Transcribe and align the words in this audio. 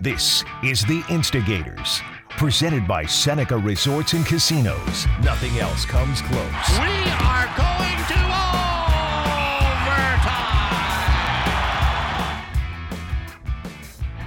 This 0.00 0.44
is 0.62 0.84
The 0.84 1.04
Instigators, 1.08 2.02
presented 2.30 2.86
by 2.86 3.06
Seneca 3.06 3.56
Resorts 3.56 4.12
and 4.12 4.26
Casinos. 4.26 5.06
Nothing 5.22 5.58
else 5.58 5.84
comes 5.84 6.20
close. 6.20 6.68
We 6.80 7.10
are 7.22 7.46
going 7.56 7.83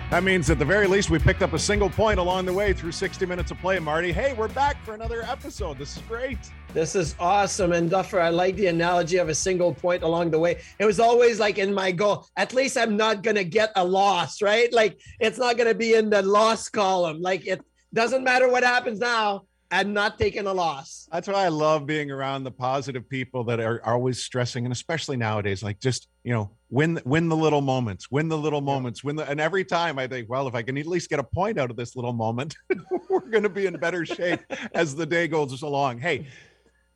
That 0.10 0.24
means 0.24 0.50
at 0.50 0.58
the 0.58 0.64
very 0.64 0.88
least 0.88 1.10
we 1.10 1.20
picked 1.20 1.42
up 1.42 1.52
a 1.52 1.60
single 1.60 1.90
point 1.90 2.18
along 2.18 2.46
the 2.46 2.54
way 2.54 2.72
through 2.72 2.94
60 2.94 3.26
minutes 3.26 3.52
of 3.52 3.60
play, 3.60 3.78
Marty. 3.78 4.14
Hey, 4.14 4.32
we're 4.32 4.48
back 4.48 4.82
for 4.86 4.94
another 4.94 5.22
episode. 5.24 5.78
This 5.78 5.98
is 5.98 6.04
great. 6.04 6.38
This 6.74 6.96
is 6.96 7.14
awesome. 7.20 7.74
And 7.74 7.90
Duffer, 7.90 8.22
I 8.22 8.30
like 8.30 8.56
the 8.56 8.68
analogy 8.68 9.18
of 9.18 9.28
a 9.28 9.36
single 9.36 9.74
point 9.74 10.04
along 10.04 10.32
the 10.32 10.40
way. 10.40 10.62
It 10.80 10.86
was 10.86 11.02
always 11.02 11.42
like 11.42 11.58
in 11.58 11.74
my 11.74 11.92
goal, 11.92 12.26
at 12.38 12.54
least 12.54 12.78
I'm 12.78 12.96
not 12.96 13.22
going 13.22 13.36
to 13.36 13.44
get 13.44 13.74
a 13.76 13.84
loss, 13.84 14.42
right? 14.42 14.72
Like 14.72 14.98
it's 15.20 15.38
not 15.38 15.58
going 15.58 15.68
to 15.68 15.76
be 15.76 15.96
in 15.96 16.10
the 16.10 16.22
loss 16.22 16.70
column. 16.70 17.22
Like 17.22 17.46
it 17.46 17.60
doesn't 17.94 18.24
matter 18.24 18.50
what 18.50 18.64
happens 18.64 19.00
now. 19.00 19.42
I'm 19.72 19.92
not 19.92 20.18
taking 20.18 20.48
a 20.48 20.54
loss. 20.54 21.10
That's 21.12 21.28
why 21.28 21.44
I 21.44 21.50
love 21.50 21.86
being 21.86 22.12
around 22.12 22.46
the 22.46 22.52
positive 22.52 23.10
people 23.10 23.44
that 23.44 23.60
are, 23.60 23.82
are 23.84 23.96
always 23.96 24.24
stressing, 24.24 24.66
and 24.66 24.72
especially 24.72 25.18
nowadays, 25.18 25.62
like 25.62 25.82
just 25.82 26.08
you 26.24 26.32
know, 26.32 26.57
win 26.70 27.00
win 27.06 27.30
the 27.30 27.36
little 27.36 27.62
moments, 27.62 28.12
win 28.12 28.28
the 28.28 28.38
little 28.38 28.62
moments, 28.62 29.04
win 29.04 29.16
the. 29.16 29.30
And 29.30 29.40
every 29.40 29.64
time 29.64 29.98
I 29.98 30.08
think, 30.08 30.30
well, 30.30 30.48
if 30.48 30.56
I 30.56 30.62
can 30.62 30.78
at 30.78 30.86
least 30.86 31.10
get 31.10 31.20
a 31.20 31.24
point 31.24 31.58
out 31.58 31.70
of 31.70 31.78
this 31.78 31.96
little 31.96 32.14
moment, 32.14 32.56
we're 33.10 33.20
going 33.22 33.44
to 33.44 33.50
be 33.50 33.66
in 33.66 33.76
better 33.78 34.06
shape 34.06 34.42
as 34.74 34.96
the 34.96 35.06
day 35.06 35.28
goes 35.28 35.62
along. 35.62 36.00
Hey, 36.00 36.28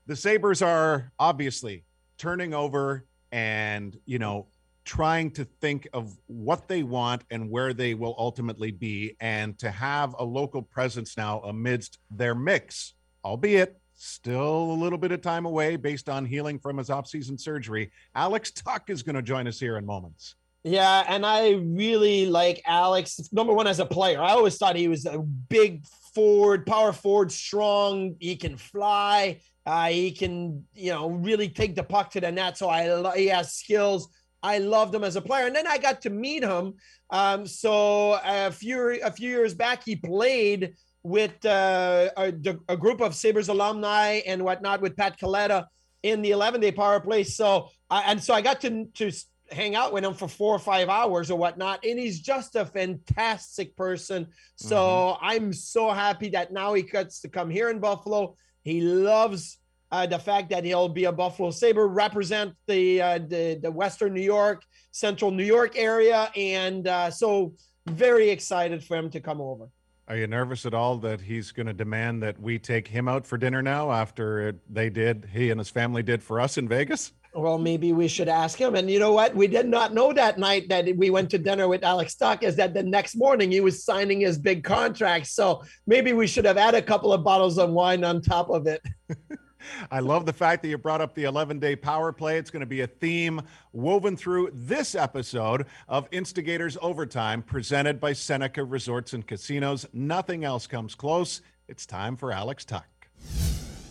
the 0.08 0.16
Sabres 0.16 0.62
are 0.62 1.12
obviously 1.20 1.84
turning 2.18 2.54
over 2.54 3.06
and, 3.32 3.98
you 4.06 4.20
know, 4.20 4.48
trying 4.84 5.32
to 5.32 5.46
think 5.62 5.88
of 5.94 6.18
what 6.28 6.68
they 6.68 6.84
want 6.84 7.24
and 7.30 7.50
where 7.50 7.74
they 7.74 7.94
will 7.94 8.16
ultimately 8.18 8.72
be, 8.72 9.16
and 9.20 9.58
to 9.60 9.72
have 9.72 10.16
a 10.20 10.24
local 10.24 10.62
presence 10.62 11.18
now 11.18 11.40
amidst 11.42 12.00
their 12.10 12.36
mix, 12.36 12.94
albeit 13.24 13.81
still 14.02 14.72
a 14.72 14.74
little 14.74 14.98
bit 14.98 15.12
of 15.12 15.22
time 15.22 15.46
away 15.46 15.76
based 15.76 16.10
on 16.10 16.26
healing 16.26 16.58
from 16.58 16.78
his 16.78 16.90
offseason 16.90 17.40
surgery. 17.40 17.92
Alex 18.16 18.52
Tuch 18.52 18.90
is 18.90 19.04
going 19.04 19.16
to 19.16 19.22
join 19.22 19.48
us 19.48 19.60
here 19.60 19.78
in 19.78 19.86
moments. 19.86 20.36
Yeah, 20.64 21.04
and 21.08 21.26
I 21.26 21.52
really 21.52 22.28
like 22.28 22.62
Alex. 22.66 23.30
Number 23.32 23.54
one, 23.54 23.68
as 23.68 23.80
a 23.80 23.86
player, 23.86 24.22
I 24.22 24.32
always 24.32 24.58
thought 24.58 24.76
he 24.76 24.88
was 24.88 25.06
a 25.06 25.20
big 25.20 25.86
forward, 26.14 26.66
power 26.66 26.94
forward, 26.94 27.32
strong. 27.32 28.16
He 28.20 28.36
can 28.36 28.58
fly. 28.58 29.40
Uh, 29.66 29.88
he 29.88 30.12
can, 30.12 30.66
you 30.74 30.92
know, 30.92 31.10
really 31.10 31.50
take 31.50 31.76
the 31.76 31.84
puck 31.84 32.12
to 32.12 32.22
the 32.22 32.32
net. 32.32 32.58
So 32.58 32.70
I, 32.70 33.18
he 33.18 33.28
has 33.28 33.54
skills. 33.54 34.10
I 34.44 34.58
loved 34.58 34.94
him 34.94 35.04
as 35.04 35.16
a 35.16 35.22
player, 35.22 35.46
and 35.46 35.56
then 35.56 35.68
I 35.68 35.78
got 35.78 36.02
to 36.02 36.10
meet 36.10 36.44
him. 36.44 36.74
Um, 37.12 37.46
so 37.46 38.20
a 38.24 38.52
few 38.52 39.00
a 39.04 39.12
few 39.12 39.30
years 39.30 39.54
back, 39.54 39.84
he 39.84 39.96
played 39.96 40.74
with 41.04 41.46
uh, 41.46 42.10
a, 42.16 42.34
a, 42.70 42.78
group 42.78 43.02
of 43.02 43.16
Sabres 43.16 43.50
alumni 43.50 44.22
and 44.28 44.44
whatnot 44.44 44.82
with 44.82 44.96
Pat 44.96 45.20
Kaleta 45.20 45.66
in 46.04 46.22
the 46.22 46.32
11 46.32 46.62
day 46.62 46.72
power 46.72 47.00
play. 47.00 47.24
So 47.24 47.70
I, 47.90 48.04
and 48.12 48.24
so 48.24 48.34
I 48.34 48.42
got 48.42 48.62
to 48.62 48.86
to 48.86 49.12
hang 49.52 49.76
out 49.76 49.92
with 49.92 50.06
him 50.06 50.14
for 50.14 50.28
four 50.28 50.56
or 50.56 50.60
five 50.60 50.90
hours 50.90 51.30
or 51.30 51.38
whatnot, 51.38 51.84
and 51.84 52.00
he's 52.00 52.22
just 52.22 52.56
a 52.56 52.66
fantastic 52.66 53.76
person. 53.76 54.28
So 54.56 54.78
mm-hmm. 54.78 55.26
I'm 55.26 55.54
so 55.54 55.92
happy 55.92 56.30
that 56.30 56.54
now 56.54 56.74
he 56.74 56.84
gets 56.84 57.22
to 57.22 57.30
come 57.30 57.50
here 57.50 57.70
in 57.70 57.80
Buffalo 57.80 58.36
he 58.64 58.82
loves 58.82 59.58
uh, 59.92 60.06
the 60.06 60.20
fact 60.20 60.50
that 60.52 60.64
he'll 60.64 60.90
be 60.90 61.06
a 61.06 61.12
Buffalo 61.12 61.52
Sabre, 61.52 61.88
represent 61.88 62.54
the 62.68 63.02
uh, 63.02 63.18
the, 63.18 63.60
the 63.62 63.72
Western 63.72 64.14
New 64.14 64.22
York, 64.22 64.64
Central 64.92 65.32
New 65.32 65.44
York 65.44 65.78
area, 65.78 66.32
and 66.36 66.88
uh, 66.88 67.12
so 67.12 67.54
very 67.88 68.30
excited 68.30 68.84
for 68.84 68.96
him 68.96 69.10
to 69.10 69.20
come 69.20 69.42
over. 69.42 69.68
Are 70.08 70.18
you 70.18 70.28
nervous 70.28 70.66
at 70.66 70.74
all 70.74 70.98
that 70.98 71.22
he's 71.22 71.52
going 71.52 71.68
to 71.68 71.74
demand 71.74 72.22
that 72.24 72.40
we 72.40 72.60
take 72.60 72.88
him 72.88 73.08
out 73.08 73.26
for 73.26 73.38
dinner 73.38 73.62
now 73.62 73.92
after 73.92 74.50
it, 74.50 74.58
they 74.70 74.90
did, 74.90 75.30
he 75.32 75.52
and 75.52 75.60
his 75.60 75.70
family 75.70 76.04
did 76.04 76.22
for 76.22 76.40
us 76.40 76.58
in 76.58 76.68
Vegas? 76.68 77.14
Well, 77.34 77.58
maybe 77.58 77.94
we 77.94 78.10
should 78.10 78.28
ask 78.28 78.58
him. 78.58 78.76
And 78.76 78.90
you 78.90 79.00
know 79.00 79.14
what? 79.14 79.34
We 79.34 79.48
did 79.48 79.68
not 79.68 79.94
know 79.94 80.12
that 80.12 80.38
night 80.38 80.68
that 80.68 80.86
we 80.98 81.10
went 81.10 81.30
to 81.30 81.38
dinner 81.38 81.70
with 81.70 81.84
Alex 81.84 82.16
Tuch 82.16 82.44
is 82.44 82.58
that 82.58 82.74
the 82.74 82.84
next 82.84 83.16
morning 83.16 83.52
he 83.52 83.62
was 83.62 83.86
signing 83.86 84.20
his 84.20 84.38
big 84.38 84.66
contract. 84.66 85.28
So 85.28 85.64
maybe 85.88 86.12
we 86.12 86.28
should 86.28 86.44
have 86.44 86.58
had 86.58 86.76
a 86.76 86.82
couple 86.82 87.14
of 87.14 87.24
bottles 87.24 87.58
of 87.58 87.70
wine 87.70 88.04
on 88.04 88.22
top 88.22 88.50
of 88.50 88.68
it. 88.68 88.82
I 89.90 90.00
love 90.00 90.26
the 90.26 90.34
fact 90.34 90.62
that 90.62 90.70
you 90.70 90.78
brought 90.78 91.02
up 91.02 91.16
the 91.16 91.24
11 91.24 91.60
day 91.60 91.76
power 91.76 92.12
play. 92.12 92.38
It's 92.38 92.50
going 92.50 92.62
to 92.62 92.66
be 92.66 92.82
a 92.82 92.88
theme 92.88 93.42
woven 93.74 94.16
through 94.18 94.52
this 94.54 94.96
episode 94.96 95.66
of 95.88 96.08
Instigators 96.12 96.78
Overtime, 96.82 97.42
presented 97.42 98.00
by 98.00 98.14
Seneca 98.14 98.64
Resorts 98.64 99.14
and 99.14 99.26
Casinos. 99.26 99.86
Nothing 99.94 100.44
else 100.44 100.68
comes 100.68 100.96
close. 100.96 101.42
It's 101.68 101.86
time 101.86 102.16
for 102.18 102.32
Alex 102.32 102.66
Tuch. 102.66 102.84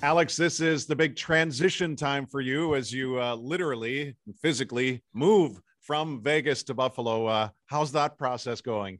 Alex, 0.03 0.35
this 0.35 0.61
is 0.61 0.87
the 0.87 0.97
big 0.97 1.15
transition 1.15 1.95
time 1.95 2.27
for 2.27 2.41
you 2.41 2.75
as 2.75 2.91
you 2.91 3.21
uh, 3.21 3.35
literally 3.35 4.17
physically 4.41 5.03
move 5.13 5.61
from 5.81 6.23
Vegas 6.23 6.63
to 6.65 6.75
Buffalo. 6.75 7.27
Uh, 7.27 7.49
how's 7.67 7.93
that 7.93 8.17
process 8.17 8.61
going? 8.61 8.99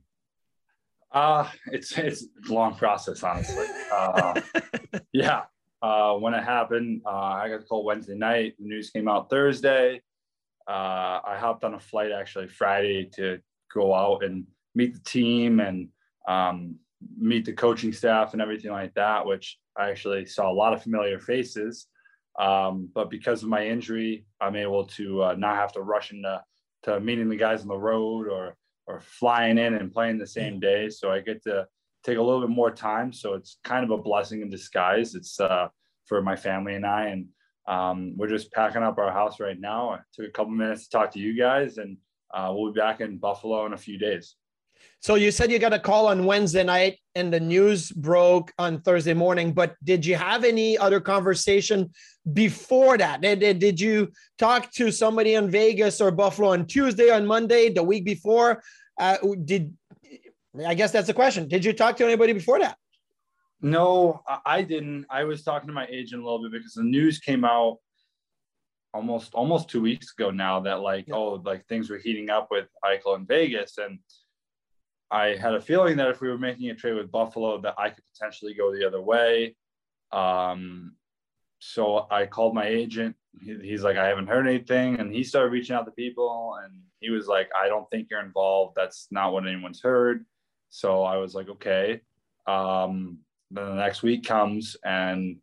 Uh, 1.13 1.49
it's 1.67 1.97
it's 1.99 2.27
a 2.49 2.53
long 2.53 2.75
process, 2.75 3.23
honestly. 3.23 3.67
Uh, 3.93 4.41
yeah. 5.13 5.43
Uh, 5.83 6.15
when 6.15 6.35
it 6.35 6.45
happened, 6.45 7.03
uh, 7.07 7.11
I 7.11 7.49
got 7.49 7.61
the 7.61 7.67
call 7.67 7.85
Wednesday 7.85 8.15
night. 8.15 8.55
The 8.59 8.67
news 8.67 8.91
came 8.91 9.09
out 9.09 9.31
Thursday. 9.31 10.03
Uh, 10.69 11.21
I 11.25 11.37
hopped 11.39 11.65
on 11.65 11.75
a 11.75 11.81
flight 11.81 12.13
actually 12.13 12.49
Friday 12.49 13.11
to 13.15 13.41
go 13.73 13.95
out 13.95 14.23
and 14.23 14.47
meet 14.75 14.95
the 14.95 15.01
team 15.01 15.61
and 15.61 15.89
um, 16.29 16.77
meet 17.17 17.45
the 17.45 17.53
coaching 17.53 17.93
staff 17.93 18.33
and 18.33 18.43
everything 18.43 18.71
like 18.71 18.95
that, 18.95 19.25
which 19.25 19.59
I 19.77 19.91
actually 19.91 20.27
saw 20.27 20.51
a 20.51 20.53
lot 20.53 20.75
of 20.75 20.83
familiar 20.83 21.19
faces. 21.19 21.87
Um, 22.39 22.89
but 22.95 23.11
because 23.11 23.43
of 23.43 23.49
my 23.49 23.67
injury, 23.67 24.27
I'm 24.41 24.57
able 24.57 24.85
to 24.87 25.25
uh, 25.25 25.35
not 25.37 25.57
have 25.57 25.73
to 25.73 25.83
rush 25.83 26.13
into 26.13 26.43
to 26.85 27.01
meeting 27.01 27.29
the 27.29 27.37
guys 27.37 27.63
on 27.63 27.69
the 27.69 27.77
road 27.77 28.29
or 28.29 28.57
or 28.87 29.01
flying 29.01 29.59
in 29.59 29.75
and 29.75 29.93
playing 29.93 30.19
the 30.19 30.27
same 30.27 30.59
day. 30.59 30.89
So 30.91 31.13
I 31.13 31.21
get 31.21 31.43
to 31.45 31.67
take 32.05 32.19
a 32.19 32.23
little 32.23 32.41
bit 32.41 32.51
more 32.51 32.71
time. 32.71 33.13
So 33.13 33.35
it's 33.35 33.59
kind 33.65 33.85
of 33.85 33.91
a 33.91 34.03
blessing 34.03 34.43
in 34.43 34.51
disguise. 34.51 35.15
It's 35.15 35.39
uh, 35.39 35.69
for 36.07 36.23
my 36.23 36.37
family 36.37 36.75
and 36.75 36.87
I, 36.87 37.07
and 37.07 37.27
um, 37.67 38.15
we're 38.17 38.29
just 38.29 38.53
packing 38.53 38.83
up 38.83 38.99
our 38.99 39.13
house 39.13 39.39
right 39.39 39.59
now. 39.59 39.91
I 39.91 39.99
took 40.13 40.27
a 40.27 40.31
couple 40.31 40.53
minutes 40.53 40.85
to 40.85 40.91
talk 40.91 41.13
to 41.13 41.21
you 41.21 41.39
guys, 41.39 41.79
and 41.79 41.97
uh, 42.35 42.53
we'll 42.55 42.73
be 42.73 42.81
back 42.81 43.01
in 43.01 43.19
Buffalo 43.19 43.67
in 43.67 43.75
a 43.75 43.79
few 43.79 43.99
days. 43.99 44.35
So 45.01 45.15
you 45.15 45.31
said 45.31 45.51
you 45.51 45.59
got 45.59 45.73
a 45.73 45.79
call 45.79 46.09
on 46.09 46.27
Wednesday 46.27 46.63
night 46.63 46.99
and 47.15 47.33
the 47.33 47.41
news 47.41 47.91
broke 47.91 48.53
on 48.59 48.81
Thursday 48.83 49.15
morning, 49.15 49.53
but 49.53 49.75
did 49.85 50.05
you 50.05 50.15
have 50.17 50.45
any 50.45 50.77
other 50.77 51.01
conversation 51.01 51.91
before 52.33 52.99
that? 52.99 53.23
Did, 53.23 53.59
did, 53.59 53.81
you 53.81 54.11
talk 54.39 54.71
to 54.73 54.91
somebody 54.91 55.35
in 55.35 55.51
Vegas 55.51 56.01
or 56.01 56.11
Buffalo 56.11 56.51
on 56.51 56.67
Tuesday, 56.67 57.11
on 57.11 57.27
Monday, 57.27 57.71
the 57.71 57.83
week 57.83 58.05
before? 58.05 58.63
Uh, 58.99 59.17
did 59.45 59.75
I 60.67 60.75
guess 60.75 60.93
that's 60.93 61.07
the 61.07 61.15
question. 61.15 61.49
Did 61.49 61.65
you 61.65 61.73
talk 61.73 61.97
to 61.99 62.05
anybody 62.05 62.33
before 62.33 62.59
that? 62.59 62.77
No, 63.63 64.23
I 64.47 64.63
didn't. 64.63 65.07
I 65.11 65.25
was 65.25 65.43
talking 65.43 65.69
to 65.69 65.73
my 65.73 65.87
agent 65.87 66.23
a 66.23 66.25
little 66.25 66.43
bit 66.43 66.53
because 66.53 66.75
the 66.75 66.83
news 66.83 67.19
came 67.19 67.45
out 67.45 67.79
almost 68.93 69.35
almost 69.35 69.69
two 69.69 69.81
weeks 69.81 70.13
ago 70.13 70.31
now 70.31 70.59
that 70.59 70.81
like 70.81 71.07
yeah. 71.07 71.15
oh 71.15 71.41
like 71.45 71.65
things 71.67 71.89
were 71.89 71.99
heating 71.99 72.29
up 72.29 72.49
with 72.51 72.67
Eichel 72.85 73.15
in 73.15 73.25
Vegas 73.25 73.79
and 73.79 74.01
I 75.11 75.37
had 75.37 75.55
a 75.55 75.61
feeling 75.61 75.97
that 75.97 76.09
if 76.09 76.21
we 76.21 76.29
were 76.29 76.39
making 76.39 76.71
a 76.71 76.75
trade 76.75 76.95
with 76.95 77.11
Buffalo, 77.11 77.61
that 77.63 77.75
I 77.77 77.91
could 77.91 78.05
potentially 78.15 78.55
go 78.55 78.73
the 78.73 78.87
other 78.87 79.03
way. 79.03 79.57
Um, 80.13 80.95
so 81.59 82.07
I 82.11 82.27
called 82.27 82.55
my 82.55 82.67
agent. 82.67 83.17
He, 83.41 83.59
he's 83.61 83.83
like, 83.83 83.97
I 83.97 84.07
haven't 84.07 84.29
heard 84.29 84.47
anything, 84.47 85.01
and 85.01 85.13
he 85.13 85.25
started 85.25 85.51
reaching 85.51 85.75
out 85.75 85.85
to 85.87 85.91
people, 85.93 86.57
and 86.63 86.81
he 87.01 87.11
was 87.11 87.27
like, 87.27 87.51
I 87.61 87.67
don't 87.67 87.91
think 87.91 88.09
you're 88.11 88.25
involved. 88.25 88.75
That's 88.77 89.09
not 89.11 89.33
what 89.33 89.47
anyone's 89.47 89.83
heard. 89.83 90.25
So 90.71 91.03
I 91.03 91.17
was 91.17 91.35
like, 91.35 91.49
okay. 91.49 92.01
Um, 92.47 93.19
then 93.51 93.67
the 93.67 93.75
next 93.75 94.03
week 94.03 94.25
comes, 94.25 94.77
and 94.85 95.37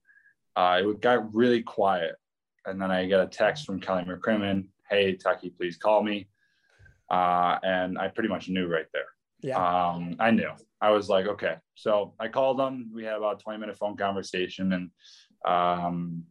uh, 0.56 0.81
it 0.81 1.02
got 1.02 1.34
really 1.34 1.62
quiet. 1.62 2.16
And 2.66 2.81
then 2.81 2.92
I 2.92 3.06
get 3.06 3.19
a 3.19 3.28
text 3.28 3.66
from 3.66 3.80
Kelly 3.80 4.04
McCrimmon, 4.04 4.66
"Hey, 4.90 5.16
Tucky, 5.16 5.50
please 5.50 5.78
call 5.78 6.04
me." 6.04 6.28
Uh, 7.10 7.57
and 7.63 7.98
I 7.98 8.07
pretty 8.07 8.30
much 8.30 8.50
knew 8.50 8.68
right 8.68 8.88
there. 8.94 9.06
Yeah. 9.42 9.57
Um, 9.57 10.16
I 10.19 10.31
knew. 10.31 10.50
I 10.81 10.92
was 10.92 11.10
like, 11.10 11.25
okay. 11.28 11.56
So 11.75 12.13
I 12.19 12.28
called 12.28 12.60
them. 12.60 12.92
We 12.94 13.04
had 13.04 13.16
about 13.16 13.40
a 13.40 13.44
20 13.44 13.60
minute 13.60 13.78
phone 13.78 13.98
conversation 13.98 14.74
and 14.74 14.92
um, 15.46 16.24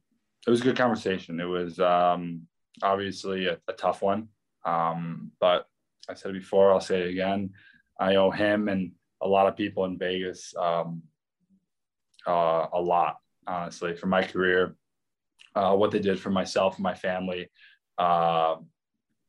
it 0.47 0.51
was 0.51 0.61
a 0.61 0.65
good 0.65 0.77
conversation. 0.77 1.41
It 1.41 1.45
was 1.45 1.79
um, 1.81 2.43
obviously 2.83 3.47
a, 3.47 3.59
a, 3.69 3.73
tough 3.73 4.03
one. 4.03 4.29
Um, 4.65 5.33
but 5.41 5.67
I 6.09 6.15
said 6.15 6.31
it 6.31 6.41
before, 6.41 6.73
I'll 6.73 6.81
say 6.81 7.03
it 7.03 7.11
again. 7.11 7.51
I 7.99 8.17
owe 8.17 8.31
him 8.31 8.69
and 8.69 8.93
a 9.23 9.29
lot 9.29 9.47
of 9.47 9.57
people 9.57 9.85
in 9.85 9.99
Vegas 9.99 10.55
um, 10.59 11.03
uh, 12.27 12.67
a 12.73 12.81
lot, 12.81 13.17
honestly, 13.47 13.95
for 13.95 14.07
my 14.07 14.23
career, 14.23 14.77
uh, 15.55 15.75
what 15.75 15.91
they 15.91 15.99
did 15.99 16.21
for 16.21 16.31
myself 16.31 16.77
and 16.77 16.83
my 16.83 16.95
family. 16.95 17.49
Uh, 17.99 18.57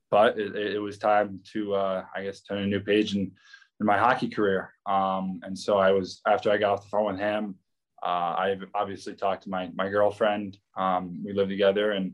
but 0.10 0.38
it, 0.38 0.56
it, 0.56 0.80
was 0.80 0.98
time 0.98 1.40
to, 1.54 1.76
uh, 1.76 2.06
I 2.16 2.24
guess, 2.24 2.42
turn 2.42 2.64
a 2.64 2.68
new 2.68 2.80
page 2.80 3.14
and 3.14 3.32
in 3.80 3.86
my 3.86 3.98
hockey 3.98 4.30
career. 4.30 4.74
Um, 4.86 5.40
and 5.44 5.58
so 5.58 5.78
I 5.78 5.92
was 5.92 6.22
after 6.26 6.52
I 6.52 6.58
got 6.58 6.74
off 6.74 6.84
the 6.84 6.90
phone 6.90 7.06
with 7.06 7.20
him, 7.20 7.56
uh, 8.04 8.06
I 8.06 8.58
obviously 8.76 9.16
talked 9.16 9.44
to 9.44 9.50
my 9.50 9.70
my 9.76 9.90
girlfriend. 9.90 10.58
Um, 10.76 11.24
we 11.26 11.34
lived 11.34 11.50
together, 11.50 11.92
and 11.92 12.14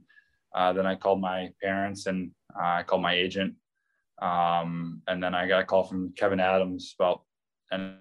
uh, 0.55 0.73
then 0.73 0.85
I 0.85 0.95
called 0.95 1.21
my 1.21 1.51
parents 1.61 2.05
and 2.05 2.31
I 2.59 2.83
called 2.83 3.01
my 3.01 3.13
agent. 3.13 3.55
Um, 4.23 5.01
and 5.07 5.21
then 5.21 5.35
I 5.35 5.47
got 5.47 5.61
a 5.61 5.65
call 5.65 5.83
from 5.83 6.13
Kevyn 6.17 6.41
Adams 6.41 6.95
about 6.97 7.23
an 7.71 7.97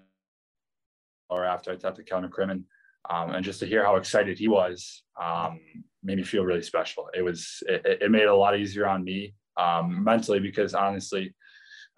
hour 1.29 1.43
after 1.43 1.71
I 1.71 1.75
talked 1.75 1.97
to 1.97 2.03
Kelly 2.03 2.27
McCrimmon. 2.27 2.63
Um, 3.09 3.31
and 3.31 3.43
just 3.43 3.59
to 3.59 3.65
hear 3.65 3.83
how 3.83 3.97
excited 3.97 4.39
he 4.39 4.47
was 4.47 5.03
um, 5.21 5.59
made 6.01 6.17
me 6.17 6.23
feel 6.23 6.45
really 6.45 6.61
special. 6.61 7.09
It 7.13 7.21
was 7.21 7.61
it, 7.67 7.99
it, 8.01 8.11
made 8.11 8.21
it 8.21 8.29
a 8.29 8.35
lot 8.35 8.57
easier 8.57 8.87
on 8.87 9.03
me 9.03 9.33
um, 9.57 10.01
mentally 10.01 10.39
because 10.39 10.73
honestly, 10.73 11.35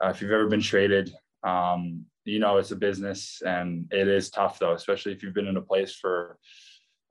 uh, 0.04 0.10
if 0.10 0.20
you've 0.20 0.32
ever 0.32 0.48
been 0.48 0.62
traded, 0.62 1.14
um, 1.44 2.04
you 2.24 2.40
know 2.40 2.58
it's 2.58 2.72
a 2.72 2.76
business 2.76 3.44
and 3.46 3.86
it 3.92 4.08
is 4.08 4.32
tough 4.32 4.58
though, 4.58 4.74
especially 4.74 5.12
if 5.12 5.22
you've 5.22 5.36
been 5.36 5.46
in 5.46 5.58
a 5.58 5.62
place 5.62 5.94
for 5.94 6.40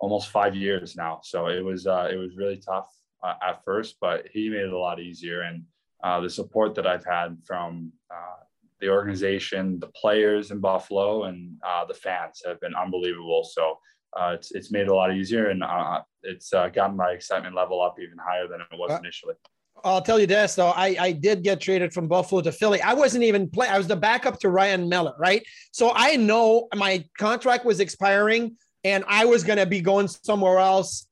almost 0.00 0.30
five 0.30 0.56
years 0.56 0.96
now. 0.96 1.20
So 1.22 1.46
it 1.46 1.64
was 1.64 1.86
uh, 1.86 2.08
it 2.10 2.16
was 2.16 2.36
really 2.36 2.56
tough 2.56 2.88
uh, 3.22 3.34
at 3.48 3.62
first, 3.64 3.98
but 4.00 4.26
he 4.32 4.50
made 4.50 4.62
it 4.62 4.72
a 4.72 4.78
lot 4.78 4.98
easier. 4.98 5.42
And 5.42 5.62
uh, 6.04 6.20
the 6.20 6.30
support 6.30 6.74
that 6.74 6.86
I've 6.86 7.04
had 7.04 7.38
from 7.44 7.90
uh, 8.10 8.44
the 8.80 8.90
organization, 8.90 9.80
the 9.80 9.88
players 9.88 10.50
in 10.50 10.60
Buffalo, 10.60 11.24
and 11.24 11.56
uh, 11.66 11.86
the 11.86 11.94
fans 11.94 12.42
have 12.46 12.60
been 12.60 12.74
unbelievable. 12.74 13.42
So 13.42 13.78
uh, 14.14 14.34
it's 14.36 14.52
it's 14.52 14.70
made 14.70 14.82
it 14.82 14.88
a 14.88 14.94
lot 14.94 15.14
easier, 15.14 15.48
and 15.48 15.64
uh, 15.64 16.02
it's 16.22 16.52
uh, 16.52 16.68
gotten 16.68 16.96
my 16.96 17.10
excitement 17.10 17.54
level 17.56 17.82
up 17.82 17.96
even 17.98 18.18
higher 18.18 18.46
than 18.46 18.60
it 18.60 18.66
was 18.78 18.96
initially. 19.00 19.34
I'll 19.82 20.02
tell 20.02 20.20
you 20.20 20.26
this 20.26 20.54
though, 20.54 20.70
I, 20.70 20.96
I 21.00 21.12
did 21.12 21.42
get 21.42 21.60
traded 21.60 21.92
from 21.92 22.06
Buffalo 22.06 22.40
to 22.42 22.52
Philly. 22.52 22.80
I 22.80 22.94
wasn't 22.94 23.24
even 23.24 23.50
play. 23.50 23.68
I 23.68 23.76
was 23.76 23.88
the 23.88 23.96
backup 23.96 24.38
to 24.40 24.48
Ryan 24.50 24.88
Miller, 24.88 25.14
right? 25.18 25.44
So 25.72 25.92
I 25.94 26.16
know 26.16 26.68
my 26.74 27.04
contract 27.18 27.64
was 27.64 27.80
expiring, 27.80 28.56
and 28.84 29.04
I 29.08 29.24
was 29.24 29.42
going 29.42 29.58
to 29.58 29.66
be 29.66 29.80
going 29.80 30.08
somewhere 30.08 30.58
else 30.58 31.06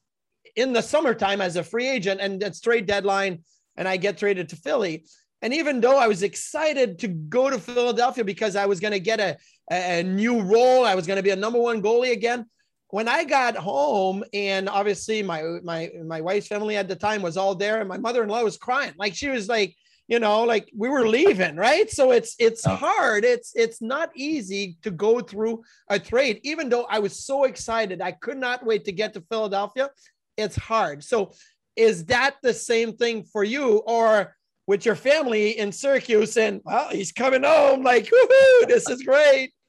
in 0.54 0.72
the 0.72 0.82
summertime 0.82 1.40
as 1.40 1.56
a 1.56 1.64
free 1.64 1.88
agent, 1.88 2.20
and 2.20 2.42
it's 2.42 2.60
trade 2.60 2.86
deadline, 2.86 3.42
and 3.82 3.88
I 3.88 3.96
get 3.96 4.16
traded 4.16 4.48
to 4.50 4.56
Philly. 4.56 5.04
And 5.42 5.52
even 5.52 5.80
though 5.80 5.98
I 5.98 6.06
was 6.06 6.22
excited 6.22 7.00
to 7.00 7.08
go 7.08 7.50
to 7.50 7.58
Philadelphia 7.58 8.22
because 8.22 8.54
I 8.54 8.66
was 8.66 8.78
going 8.78 8.92
to 8.92 9.00
get 9.00 9.18
a, 9.18 9.36
a 9.72 10.04
new 10.04 10.40
role, 10.40 10.84
I 10.84 10.94
was 10.94 11.04
going 11.04 11.16
to 11.16 11.22
be 11.22 11.30
a 11.30 11.42
number 11.44 11.60
one 11.60 11.82
goalie 11.82 12.12
again. 12.12 12.46
When 12.90 13.08
I 13.08 13.24
got 13.24 13.56
home, 13.56 14.22
and 14.32 14.68
obviously 14.68 15.20
my 15.20 15.42
my 15.64 15.90
my 16.06 16.20
wife's 16.20 16.46
family 16.46 16.76
at 16.76 16.86
the 16.86 16.94
time 16.94 17.22
was 17.22 17.36
all 17.36 17.56
there, 17.56 17.80
and 17.80 17.88
my 17.88 17.98
mother-in-law 17.98 18.44
was 18.44 18.56
crying, 18.56 18.92
like 18.96 19.16
she 19.16 19.30
was 19.30 19.48
like, 19.48 19.74
you 20.06 20.20
know, 20.20 20.44
like 20.44 20.70
we 20.76 20.88
were 20.88 21.08
leaving, 21.08 21.56
right? 21.56 21.90
So 21.90 22.12
it's 22.12 22.36
it's 22.38 22.64
hard. 22.64 23.24
It's 23.24 23.50
it's 23.56 23.82
not 23.82 24.10
easy 24.14 24.76
to 24.82 24.92
go 24.92 25.18
through 25.20 25.64
a 25.88 25.98
trade, 25.98 26.38
even 26.44 26.68
though 26.68 26.86
I 26.88 27.00
was 27.00 27.18
so 27.18 27.44
excited. 27.50 28.00
I 28.00 28.12
could 28.12 28.38
not 28.38 28.64
wait 28.64 28.84
to 28.84 28.92
get 28.92 29.14
to 29.14 29.22
Philadelphia. 29.22 29.90
It's 30.36 30.56
hard. 30.56 31.02
So 31.02 31.32
is 31.76 32.06
that 32.06 32.36
the 32.42 32.54
same 32.54 32.94
thing 32.96 33.24
for 33.24 33.44
you, 33.44 33.78
or? 33.86 34.34
with 34.66 34.86
your 34.86 34.94
family 34.94 35.58
in 35.58 35.72
Syracuse 35.72 36.36
and 36.36 36.60
well, 36.64 36.88
he's 36.90 37.12
coming 37.12 37.42
home 37.42 37.82
like, 37.82 38.04
woohoo, 38.04 38.68
this 38.68 38.88
is 38.88 39.02
great. 39.02 39.50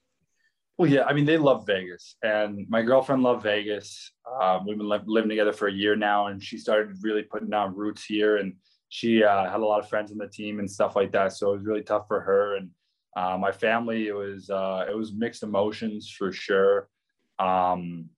Well, 0.76 0.90
yeah, 0.90 1.04
I 1.04 1.14
mean, 1.14 1.26
they 1.26 1.38
love 1.38 1.68
Vegas, 1.68 2.16
and 2.24 2.66
my 2.68 2.82
girlfriend 2.82 3.22
loved 3.22 3.44
Vegas. 3.44 4.12
Um, 4.42 4.66
we've 4.66 4.76
been 4.76 4.90
li- 4.90 4.98
living 5.06 5.30
together 5.30 5.54
for 5.54 5.68
a 5.68 5.72
year 5.72 5.96
now, 5.96 6.28
and 6.28 6.42
she 6.42 6.58
started 6.58 6.98
really 7.04 7.22
putting 7.22 7.52
down 7.52 7.76
roots 7.76 8.04
here. 8.04 8.38
And 8.38 8.56
she 8.90 9.24
uh, 9.24 9.52
had 9.52 9.60
a 9.60 9.66
lot 9.66 9.82
of 9.82 9.88
friends 9.88 10.12
on 10.12 10.18
the 10.18 10.28
team 10.28 10.58
and 10.58 10.70
stuff 10.70 10.96
like 10.96 11.12
that, 11.12 11.34
so 11.34 11.52
it 11.52 11.58
was 11.58 11.66
really 11.66 11.84
tough 11.84 12.08
for 12.08 12.22
her. 12.22 12.56
And 12.56 12.72
uh, 13.16 13.38
my 13.38 13.52
family, 13.52 14.08
it 14.08 14.16
was 14.16 14.50
uh, 14.50 14.86
it 14.90 14.98
was 14.98 15.14
mixed 15.14 15.44
emotions 15.44 16.10
for 16.10 16.32
sure. 16.32 16.90
Um, 17.38 18.10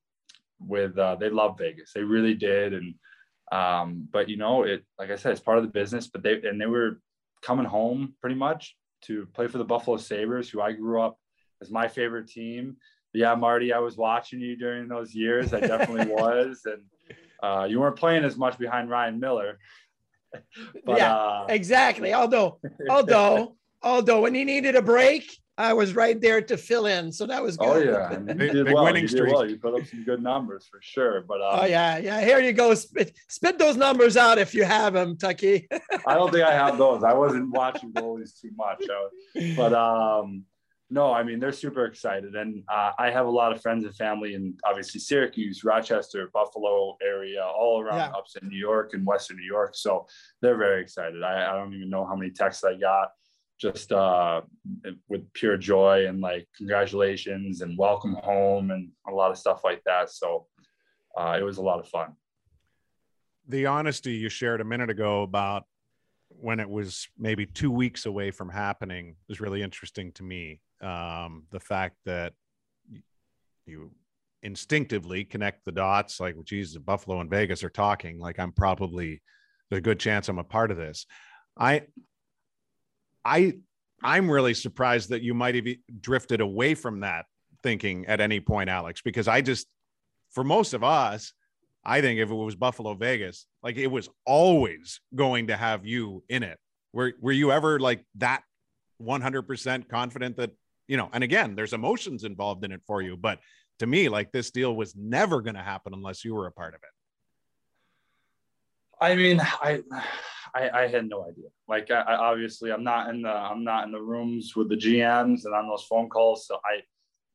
with 0.58 0.98
uh, 0.98 1.18
they 1.18 1.30
love 1.30 1.58
Vegas, 1.58 1.92
they 1.94 2.04
really 2.04 2.36
did, 2.36 2.74
and 2.74 2.96
um, 3.52 4.08
but 4.12 4.30
you 4.30 4.38
know, 4.38 4.64
it 4.64 4.84
like 4.98 5.12
I 5.12 5.16
said, 5.16 5.32
it's 5.32 5.42
part 5.42 5.58
of 5.58 5.64
the 5.64 5.70
business. 5.70 6.08
But 6.08 6.24
they 6.24 6.42
and 6.42 6.60
they 6.60 6.66
were 6.66 7.00
coming 7.42 7.66
home 7.66 8.16
pretty 8.22 8.36
much 8.36 8.76
to 9.04 9.28
play 9.34 9.48
for 9.48 9.58
the 9.58 9.64
Buffalo 9.64 9.98
Sabres, 9.98 10.50
who 10.50 10.62
I 10.62 10.72
grew 10.72 11.02
up 11.02 11.18
as 11.62 11.70
my 11.70 11.88
favorite 11.88 12.28
team. 12.28 12.78
Yeah, 13.14 13.36
Marty, 13.36 13.72
I 13.72 13.80
was 13.80 13.96
watching 13.96 14.42
you 14.42 14.58
during 14.58 14.88
those 14.88 15.16
years. 15.16 15.54
I 15.54 15.62
definitely 15.62 16.14
was, 16.14 16.62
and 16.66 16.84
uh, 17.42 17.66
you 17.66 17.80
weren't 17.80 17.96
playing 17.96 18.26
as 18.26 18.36
much 18.36 18.58
behind 18.58 18.90
Ryan 18.90 19.20
Miller. 19.20 19.60
but, 20.86 20.98
yeah, 20.98 21.16
uh, 21.16 21.46
exactly. 21.48 22.14
Although, 22.14 22.60
although, 22.90 23.56
although, 23.82 24.22
when 24.22 24.36
he 24.36 24.44
needed 24.44 24.76
a 24.76 24.82
break, 24.82 25.38
I 25.58 25.74
was 25.74 25.96
right 25.96 26.20
there 26.20 26.42
to 26.42 26.58
fill 26.58 26.86
in, 26.86 27.12
so 27.12 27.26
that 27.28 27.42
was 27.42 27.58
oh, 27.60 27.74
good. 27.74 27.88
Oh 27.88 28.10
yeah, 28.10 28.18
big, 28.34 28.52
did 28.52 28.72
well. 28.72 28.84
winning 28.84 29.04
you 29.04 29.08
streak. 29.08 29.34
Well. 29.34 29.50
You 29.50 29.58
put 29.58 29.74
up 29.74 29.88
some 29.88 30.04
good 30.04 30.22
numbers 30.22 30.68
for 30.70 30.80
sure. 30.82 31.22
But 31.22 31.42
um, 31.42 31.60
oh 31.62 31.66
yeah, 31.66 31.98
yeah. 31.98 32.22
Here 32.22 32.40
you 32.40 32.52
go. 32.52 32.74
Spit, 32.74 33.16
spit 33.30 33.58
those 33.58 33.78
numbers 33.78 34.18
out 34.18 34.38
if 34.38 34.54
you 34.54 34.66
have 34.66 34.94
them, 34.94 35.18
Tucky. 35.18 35.68
I 36.06 36.16
don't 36.16 36.32
think 36.32 36.44
I 36.44 36.54
have 36.54 36.78
those. 36.80 37.04
I 37.04 37.14
wasn't 37.14 37.52
watching 37.52 37.94
goalies 37.94 38.40
too 38.40 38.52
much, 38.58 38.84
but 39.56 39.74
um, 39.74 40.44
no, 40.90 41.14
I 41.14 41.24
mean 41.24 41.40
they're 41.40 41.54
super 41.54 41.86
excited, 41.86 42.36
and 42.36 42.64
uh, 42.68 42.92
I 43.00 43.10
have 43.10 43.26
a 43.26 43.32
lot 43.32 43.54
of 43.54 43.62
friends 43.62 43.86
and 43.86 43.96
family 43.96 44.34
in 44.34 44.58
obviously 44.66 45.00
Syracuse, 45.00 45.64
Rochester, 45.64 46.30
Buffalo 46.34 46.98
area, 47.02 47.44
all 47.44 47.80
around 47.82 47.98
yeah. 47.98 48.18
upstate 48.18 48.44
New 48.44 48.58
York 48.58 48.94
and 48.94 49.06
Western 49.06 49.38
New 49.38 49.46
York. 49.46 49.72
So 49.74 50.06
they're 50.42 50.58
very 50.58 50.82
excited. 50.82 51.24
I, 51.24 51.50
I 51.50 51.54
don't 51.56 51.74
even 51.74 51.90
know 51.90 52.06
how 52.06 52.16
many 52.16 52.32
texts 52.32 52.66
I 52.66 52.76
got 52.76 53.12
just 53.60 53.92
uh, 53.92 54.42
with 55.08 55.32
pure 55.34 55.58
joy 55.58 56.08
and 56.08 56.20
like 56.20 56.48
congratulations 56.58 57.62
and 57.62 57.78
welcome 57.78 58.16
home 58.16 58.72
and 58.72 58.90
a 59.08 59.12
lot 59.12 59.32
of 59.32 59.38
stuff 59.38 59.62
like 59.64 59.82
that. 59.86 60.10
So 60.10 60.48
uh, 61.18 61.38
it 61.40 61.44
was 61.44 61.58
a 61.58 61.62
lot 61.62 61.80
of 61.80 61.88
fun. 61.88 62.16
The 63.48 63.66
honesty 63.68 64.14
you 64.14 64.30
shared 64.30 64.60
a 64.60 64.66
minute 64.66 64.90
ago 64.90 65.24
about 65.24 65.66
when 66.30 66.60
it 66.60 66.70
was 66.70 67.08
maybe 67.18 67.46
two 67.46 67.72
weeks 67.72 68.06
away 68.06 68.32
from 68.32 68.50
happening 68.50 69.16
was 69.30 69.40
really 69.40 69.62
interesting 69.62 70.12
to 70.14 70.24
me. 70.24 70.60
Um, 70.82 71.44
the 71.52 71.60
fact 71.60 71.96
that 72.06 72.34
you 73.66 73.92
instinctively 74.44 75.24
connect 75.24 75.64
the 75.66 75.72
dots, 75.72 76.20
like, 76.20 76.36
geez, 76.44 76.78
Buffalo 76.78 77.22
and 77.22 77.30
Vegas 77.30 77.64
are 77.64 77.70
talking, 77.70 78.20
like 78.20 78.40
I'm 78.40 78.52
probably 78.52 79.22
there's 79.70 79.80
a 79.80 79.82
good 79.82 80.00
chance 80.00 80.28
I'm 80.28 80.40
a 80.40 80.44
part 80.44 80.72
of 80.72 80.78
this. 80.78 81.06
I 81.58 81.84
I 83.26 83.54
I'm 84.04 84.30
really 84.30 84.54
surprised 84.54 85.10
that 85.10 85.24
you 85.24 85.34
might 85.34 85.56
have 85.56 85.66
drifted 86.00 86.40
away 86.40 86.76
from 86.76 87.00
that 87.00 87.26
thinking 87.64 88.06
at 88.06 88.22
any 88.22 88.40
point, 88.40 88.70
Alex, 88.70 89.02
because 89.02 89.28
I 89.28 89.42
just 89.42 89.68
for 90.30 90.44
most 90.44 90.74
of 90.74 90.84
us, 90.84 91.34
I 91.84 92.02
think 92.02 92.20
if 92.20 92.30
it 92.30 92.36
was 92.36 92.56
Buffalo 92.56 92.94
Vegas, 92.94 93.48
like 93.64 93.78
it 93.78 93.88
was 93.88 94.10
always 94.26 95.02
going 95.16 95.48
to 95.48 95.58
have 95.58 95.86
you 95.86 96.24
in 96.30 96.44
it. 96.44 96.60
Were 96.94 97.14
were 97.20 97.32
you 97.32 97.52
ever 97.52 97.80
like 97.80 98.06
that 98.16 98.44
100% 99.02 99.90
confident 99.90 100.38
that, 100.38 100.52
you 100.88 100.98
know, 100.98 101.10
and 101.12 101.24
again, 101.24 101.56
there's 101.56 101.74
emotions 101.74 102.24
involved 102.24 102.64
in 102.64 102.72
it 102.72 102.82
for 102.86 103.02
you, 103.02 103.18
but 103.18 103.40
to 103.80 103.88
me, 103.88 104.08
like 104.08 104.32
this 104.32 104.52
deal 104.52 104.76
was 104.76 104.96
never 104.96 105.42
going 105.42 105.56
to 105.56 105.62
happen 105.62 105.94
unless 105.94 106.24
you 106.24 106.34
were 106.34 106.48
a 106.48 106.52
part 106.52 106.74
of 106.76 106.82
it. 106.82 106.90
I 109.02 109.16
mean, 109.16 109.42
I 109.42 109.84
I, 110.56 110.84
I 110.84 110.88
had 110.88 111.10
no 111.10 111.28
idea. 111.28 111.50
Like, 111.68 111.92
I, 111.92 112.02
I, 112.02 112.16
obviously, 112.16 112.72
I'm 112.72 112.84
not 112.84 113.10
in 113.10 113.22
the 113.24 113.30
I'm 113.30 113.64
not 113.64 113.86
in 113.86 113.92
the 113.92 114.02
rooms 114.02 114.56
with 114.56 114.70
the 114.70 114.78
GMs 114.78 115.44
and 115.44 115.54
on 115.54 115.68
those 115.68 115.84
phone 115.84 116.10
calls, 116.10 116.48
so 116.48 116.60
I 116.64 116.82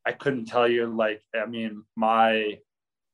I 0.09 0.13
couldn't 0.13 0.47
tell 0.47 0.67
you. 0.67 0.87
Like, 0.87 1.23
I 1.35 1.45
mean, 1.47 1.85
my 1.97 2.59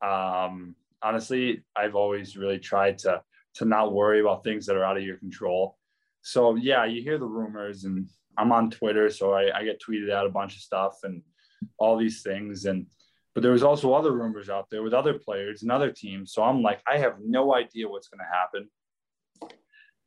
um, 0.01 0.77
honestly, 1.03 1.65
I've 1.75 1.97
always 1.97 2.37
really 2.37 2.61
tried 2.61 2.99
to 2.99 3.21
to 3.57 3.65
not 3.65 3.93
worry 3.93 4.21
about 4.21 4.45
things 4.45 4.67
that 4.67 4.77
are 4.77 4.85
out 4.85 4.97
of 4.97 5.03
your 5.03 5.17
control. 5.17 5.77
So 6.23 6.55
yeah, 6.55 6.85
you 6.85 7.03
hear 7.03 7.19
the 7.19 7.27
rumors, 7.27 7.85
and 7.85 8.09
I'm 8.39 8.53
on 8.53 8.71
Twitter, 8.71 9.11
so 9.11 9.33
I, 9.33 9.59
I 9.59 9.65
get 9.65 9.81
tweeted 9.81 10.13
out 10.13 10.27
a 10.27 10.31
bunch 10.31 10.55
of 10.55 10.63
stuff 10.63 10.99
and 11.03 11.23
all 11.79 11.97
these 11.97 12.23
things, 12.23 12.65
and 12.67 12.87
but 13.35 13.43
there 13.43 13.53
was 13.53 13.65
also 13.65 13.93
other 13.93 14.13
rumors 14.13 14.49
out 14.49 14.71
there 14.71 14.85
with 14.85 14.95
other 14.95 15.15
players 15.15 15.63
and 15.63 15.73
other 15.73 15.91
teams. 15.91 16.33
So 16.33 16.43
I'm 16.43 16.63
like, 16.63 16.81
I 16.87 16.97
have 16.99 17.17
no 17.23 17.55
idea 17.55 17.89
what's 17.89 18.09
going 18.09 18.21
to 18.21 18.37
happen 18.37 18.71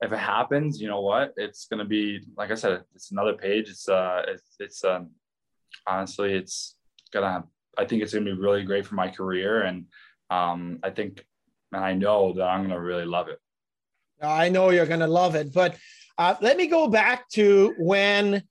if 0.01 0.12
it 0.13 0.18
happens, 0.18 0.79
you 0.79 0.88
know 0.88 1.01
what? 1.01 1.34
It's 1.38 1.65
gonna 1.65 1.86
be 1.86 2.24
like 2.38 2.51
I 2.51 2.56
said, 2.56 2.84
it's 2.96 3.12
another 3.12 3.34
page. 3.34 3.70
It's 3.70 3.88
uh, 3.89 4.24
it's 4.27 4.56
it's 4.60 4.84
um, 4.84 5.12
honestly, 5.88 6.34
it's 6.34 6.75
gonna. 7.12 7.44
I 7.77 7.86
think 7.86 8.01
it's 8.01 8.13
gonna 8.13 8.25
be 8.25 8.34
really 8.34 8.63
great 8.63 8.86
for 8.86 8.96
my 8.96 9.10
career, 9.10 9.63
and 9.63 9.86
um, 10.29 10.79
I 10.84 10.89
think, 10.89 11.25
and 11.72 11.84
I 11.84 11.94
know 11.94 12.34
that 12.34 12.44
I'm 12.44 12.62
gonna 12.62 12.79
really 12.79 13.06
love 13.06 13.27
it. 13.27 13.39
I 14.22 14.50
know 14.50 14.70
you're 14.70 14.86
gonna 14.86 15.08
love 15.08 15.36
it, 15.36 15.53
but 15.53 15.75
uh, 16.18 16.36
let 16.41 16.58
me 16.58 16.68
go 16.68 16.88
back 16.88 17.29
to 17.29 17.74
when 17.77 18.44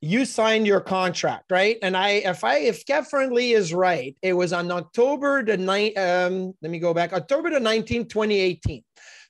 you 0.00 0.24
signed 0.24 0.66
your 0.66 0.80
contract, 0.80 1.50
right? 1.50 1.78
And 1.80 1.96
I, 1.96 2.10
if 2.10 2.42
I, 2.42 2.58
if 2.58 2.84
CapFriendly 2.84 3.54
is 3.54 3.72
right, 3.72 4.16
it 4.20 4.32
was 4.32 4.52
on 4.52 4.68
October 4.72 5.44
the 5.44 5.56
night. 5.56 5.96
Um, 5.96 6.54
let 6.60 6.72
me 6.72 6.80
go 6.80 6.92
back, 6.92 7.12
October 7.12 7.50
the 7.50 7.60
19th, 7.60 8.08
2018. 8.08 8.82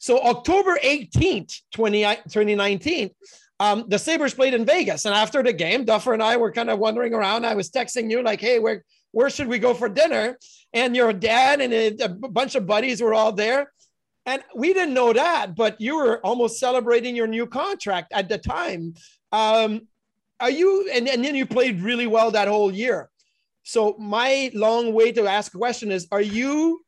So 0.02 0.20
October 0.20 0.76
18th, 0.82 1.60
20, 1.74 2.02
2019, 2.02 3.10
Um, 3.60 3.84
the 3.86 4.00
Sabres 4.00 4.34
played 4.34 4.54
in 4.54 4.64
Vegas, 4.64 5.04
and 5.04 5.14
after 5.14 5.40
the 5.44 5.52
game, 5.52 5.84
Duffer 5.84 6.12
and 6.12 6.22
I 6.22 6.36
were 6.36 6.50
kind 6.50 6.70
of 6.70 6.80
wandering 6.80 7.14
around. 7.14 7.46
I 7.46 7.54
was 7.54 7.70
texting 7.70 8.10
you 8.10 8.20
like, 8.20 8.40
"Hey, 8.40 8.58
where 8.58 8.82
where 9.12 9.30
should 9.30 9.46
we 9.46 9.60
go 9.60 9.72
for 9.74 9.88
dinner?" 9.88 10.36
And 10.72 10.96
your 10.96 11.12
dad 11.12 11.60
and 11.60 11.72
a, 11.72 11.86
a 12.06 12.08
bunch 12.08 12.56
of 12.56 12.66
buddies 12.66 13.00
were 13.00 13.14
all 13.14 13.30
there, 13.30 13.70
and 14.26 14.42
we 14.56 14.74
didn't 14.74 14.94
know 14.94 15.12
that, 15.12 15.54
but 15.54 15.80
you 15.80 15.94
were 15.94 16.18
almost 16.26 16.58
celebrating 16.58 17.14
your 17.14 17.28
new 17.28 17.46
contract 17.46 18.08
at 18.12 18.28
the 18.28 18.38
time. 18.38 18.94
Um, 19.30 19.86
are 20.40 20.50
you? 20.50 20.90
And, 20.92 21.06
and 21.08 21.24
then 21.24 21.36
you 21.36 21.46
played 21.46 21.80
really 21.80 22.08
well 22.08 22.32
that 22.32 22.48
whole 22.48 22.72
year. 22.72 23.08
So 23.62 23.94
my 24.00 24.50
long 24.52 24.92
way 24.98 25.12
to 25.12 25.28
ask 25.28 25.54
a 25.54 25.58
question 25.58 25.92
is: 25.92 26.08
Are 26.10 26.26
you 26.40 26.82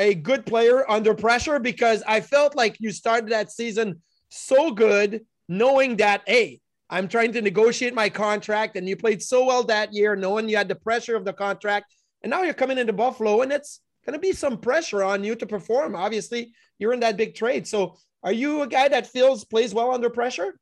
a 0.00 0.14
good 0.14 0.46
player 0.46 0.90
under 0.90 1.14
pressure? 1.14 1.58
Because 1.58 2.02
I 2.06 2.20
felt 2.22 2.56
like 2.56 2.76
you 2.80 2.90
started 2.90 3.30
that 3.30 3.52
season 3.52 4.00
so 4.30 4.70
good, 4.70 5.26
knowing 5.48 5.96
that 5.96 6.22
hey, 6.26 6.60
I'm 6.88 7.06
trying 7.06 7.32
to 7.32 7.42
negotiate 7.42 7.94
my 7.94 8.08
contract, 8.08 8.76
and 8.76 8.88
you 8.88 8.96
played 8.96 9.22
so 9.22 9.44
well 9.44 9.62
that 9.64 9.92
year, 9.92 10.16
knowing 10.16 10.48
you 10.48 10.56
had 10.56 10.68
the 10.68 10.74
pressure 10.74 11.14
of 11.14 11.24
the 11.24 11.32
contract, 11.32 11.94
and 12.22 12.30
now 12.30 12.42
you're 12.42 12.54
coming 12.54 12.78
into 12.78 12.92
Buffalo, 12.92 13.42
and 13.42 13.52
it's 13.52 13.80
going 14.04 14.14
to 14.14 14.18
be 14.18 14.32
some 14.32 14.58
pressure 14.58 15.04
on 15.04 15.22
you 15.22 15.36
to 15.36 15.46
perform. 15.46 15.94
Obviously, 15.94 16.52
you're 16.78 16.92
in 16.92 17.00
that 17.00 17.16
big 17.16 17.34
trade. 17.34 17.68
So, 17.68 17.96
are 18.22 18.32
you 18.32 18.62
a 18.62 18.66
guy 18.66 18.88
that 18.88 19.06
feels 19.06 19.44
plays 19.44 19.72
well 19.72 19.92
under 19.92 20.10
pressure? 20.10 20.58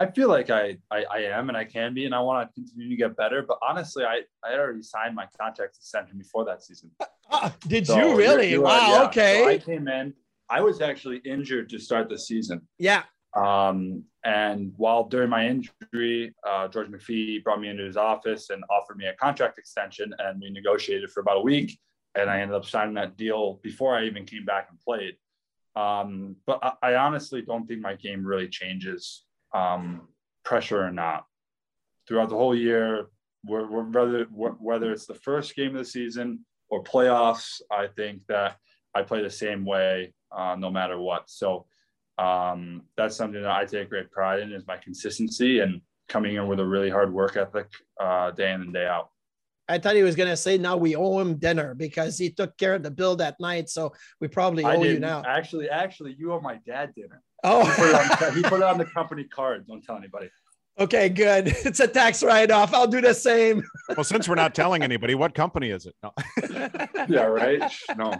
I 0.00 0.06
feel 0.06 0.28
like 0.28 0.48
I, 0.48 0.78
I, 0.90 1.04
I 1.04 1.18
am 1.24 1.48
and 1.48 1.56
I 1.56 1.64
can 1.64 1.92
be, 1.92 2.06
and 2.06 2.14
I 2.14 2.20
want 2.20 2.48
to 2.48 2.54
continue 2.54 2.88
to 2.88 2.96
get 2.96 3.16
better. 3.16 3.42
But 3.46 3.58
honestly, 3.62 4.02
I 4.04 4.22
I 4.42 4.54
already 4.54 4.82
signed 4.82 5.14
my 5.14 5.26
contract 5.38 5.76
extension 5.76 6.16
before 6.16 6.46
that 6.46 6.62
season. 6.62 6.90
Uh, 6.98 7.04
Uh, 7.30 7.50
did 7.68 7.86
so 7.86 7.96
you 7.96 8.16
really? 8.16 8.50
You're, 8.50 8.60
you're 8.60 8.62
wow. 8.62 8.88
yeah. 8.88 9.08
Okay. 9.08 9.42
So 9.42 9.48
I 9.48 9.58
came 9.58 9.88
in. 9.88 10.14
I 10.48 10.60
was 10.60 10.80
actually 10.80 11.18
injured 11.18 11.68
to 11.70 11.78
start 11.78 12.08
the 12.08 12.18
season. 12.18 12.62
Yeah. 12.78 13.04
Um, 13.36 14.04
and 14.24 14.72
while 14.76 15.04
during 15.04 15.30
my 15.30 15.46
injury, 15.46 16.34
uh, 16.46 16.68
George 16.68 16.88
McPhee 16.88 17.42
brought 17.42 17.60
me 17.60 17.68
into 17.68 17.84
his 17.84 17.96
office 17.96 18.50
and 18.50 18.64
offered 18.68 18.96
me 18.96 19.06
a 19.06 19.14
contract 19.14 19.58
extension, 19.58 20.12
and 20.18 20.40
we 20.40 20.50
negotiated 20.50 21.10
for 21.10 21.20
about 21.20 21.38
a 21.38 21.42
week. 21.42 21.78
And 22.16 22.28
I 22.28 22.40
ended 22.40 22.56
up 22.56 22.64
signing 22.64 22.94
that 22.94 23.16
deal 23.16 23.60
before 23.62 23.96
I 23.96 24.04
even 24.04 24.24
came 24.24 24.44
back 24.44 24.68
and 24.70 24.80
played. 24.80 25.14
Um, 25.76 26.36
but 26.44 26.58
I, 26.62 26.72
I 26.82 26.94
honestly 26.96 27.42
don't 27.42 27.66
think 27.66 27.80
my 27.80 27.94
game 27.94 28.26
really 28.26 28.48
changes 28.48 29.24
um, 29.54 30.08
pressure 30.44 30.82
or 30.82 30.90
not. 30.90 31.24
Throughout 32.08 32.28
the 32.28 32.36
whole 32.36 32.56
year, 32.56 33.06
we're, 33.46 33.70
we're 33.70 33.84
whether 33.84 34.24
whether 34.24 34.92
it's 34.92 35.06
the 35.06 35.14
first 35.14 35.54
game 35.54 35.68
of 35.68 35.78
the 35.78 35.84
season 35.84 36.44
or 36.70 36.82
playoffs, 36.82 37.60
I 37.70 37.88
think 37.88 38.22
that 38.28 38.56
I 38.94 39.02
play 39.02 39.22
the 39.22 39.30
same 39.30 39.64
way 39.64 40.14
uh, 40.32 40.56
no 40.58 40.70
matter 40.70 40.98
what. 40.98 41.28
So 41.28 41.66
um, 42.18 42.82
that's 42.96 43.16
something 43.16 43.42
that 43.42 43.50
I 43.50 43.64
take 43.64 43.90
great 43.90 44.10
pride 44.10 44.40
in 44.40 44.52
is 44.52 44.66
my 44.66 44.76
consistency 44.76 45.60
and 45.60 45.80
coming 46.08 46.36
in 46.36 46.46
with 46.48 46.60
a 46.60 46.66
really 46.66 46.90
hard 46.90 47.12
work 47.12 47.36
ethic 47.36 47.68
uh, 48.00 48.30
day 48.32 48.52
in 48.52 48.60
and 48.60 48.72
day 48.72 48.86
out. 48.86 49.10
I 49.68 49.78
thought 49.78 49.94
he 49.94 50.02
was 50.02 50.16
going 50.16 50.28
to 50.28 50.36
say 50.36 50.58
now 50.58 50.76
we 50.76 50.96
owe 50.96 51.20
him 51.20 51.36
dinner 51.36 51.74
because 51.74 52.18
he 52.18 52.30
took 52.30 52.56
care 52.58 52.74
of 52.74 52.82
the 52.82 52.90
bill 52.90 53.14
that 53.16 53.38
night. 53.38 53.68
So 53.68 53.92
we 54.20 54.26
probably 54.26 54.64
owe 54.64 54.82
you 54.82 54.98
now. 54.98 55.22
Actually, 55.24 55.70
actually, 55.70 56.16
you 56.18 56.32
owe 56.32 56.40
my 56.40 56.58
dad 56.66 56.92
dinner. 56.96 57.22
Oh, 57.44 57.64
he 57.64 57.72
put, 57.72 57.94
on, 57.94 58.34
he 58.34 58.42
put, 58.42 58.56
it 58.60 58.62
on 58.64 58.78
the 58.78 58.84
company 58.96 59.24
card. 59.24 59.66
Don't 59.68 59.82
tell 59.82 59.96
anybody. 59.96 60.28
Okay, 60.80 61.10
good. 61.10 61.48
It's 61.64 61.80
a 61.80 61.86
tax 61.86 62.22
write 62.22 62.50
off. 62.50 62.72
I'll 62.72 62.86
do 62.86 63.00
the 63.00 63.14
same. 63.14 63.62
Well, 63.96 64.04
since 64.04 64.28
we're 64.28 64.36
not 64.36 64.54
telling 64.54 64.82
anybody, 64.82 65.16
what 65.16 65.34
company 65.34 65.70
is 65.70 65.84
it? 65.84 65.96
No. 66.00 66.12
yeah, 67.08 67.22
right. 67.22 67.60
No. 67.96 68.14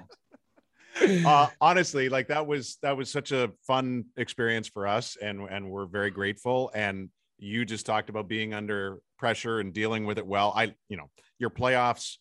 Uh, 1.24 1.46
honestly, 1.60 2.08
like 2.08 2.26
that 2.26 2.44
was 2.44 2.76
that 2.82 2.96
was 2.96 3.08
such 3.08 3.30
a 3.30 3.52
fun 3.64 4.06
experience 4.16 4.66
for 4.66 4.88
us, 4.88 5.16
and 5.22 5.42
and 5.48 5.70
we're 5.70 5.86
very 5.86 6.10
grateful. 6.10 6.72
And 6.74 7.08
you 7.38 7.64
just 7.64 7.86
talked 7.86 8.10
about 8.10 8.26
being 8.26 8.52
under 8.52 8.98
pressure 9.16 9.60
and 9.60 9.72
dealing 9.72 10.06
with 10.06 10.18
it 10.18 10.26
well. 10.26 10.52
I, 10.56 10.74
you 10.88 10.96
know, 10.96 11.08
your 11.38 11.50
playoffs 11.50 12.16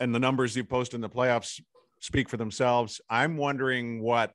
and 0.00 0.12
the 0.12 0.18
numbers 0.18 0.56
you 0.56 0.64
post 0.64 0.92
in 0.92 1.00
the 1.00 1.08
playoffs 1.08 1.60
speak 2.00 2.28
for 2.28 2.36
themselves. 2.36 3.00
I'm 3.08 3.36
wondering 3.36 4.02
what 4.02 4.32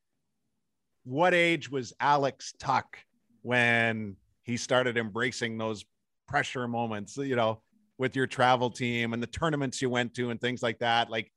what 1.03 1.33
age 1.33 1.69
was 1.69 1.91
Alex 1.99 2.53
Tuch 2.59 3.05
when 3.41 4.15
he 4.45 4.57
started 4.57 4.97
embracing 4.97 5.57
those 5.57 5.83
pressure 6.27 6.67
moments, 6.67 7.17
you 7.17 7.35
know, 7.35 7.61
with 7.97 8.15
your 8.15 8.27
travel 8.27 8.69
team 8.69 9.13
and 9.13 9.21
the 9.21 9.27
tournaments 9.27 9.81
you 9.81 9.89
went 9.89 10.13
to 10.15 10.29
and 10.29 10.39
things 10.39 10.63
like 10.63 10.79
that. 10.79 11.09
Like 11.09 11.31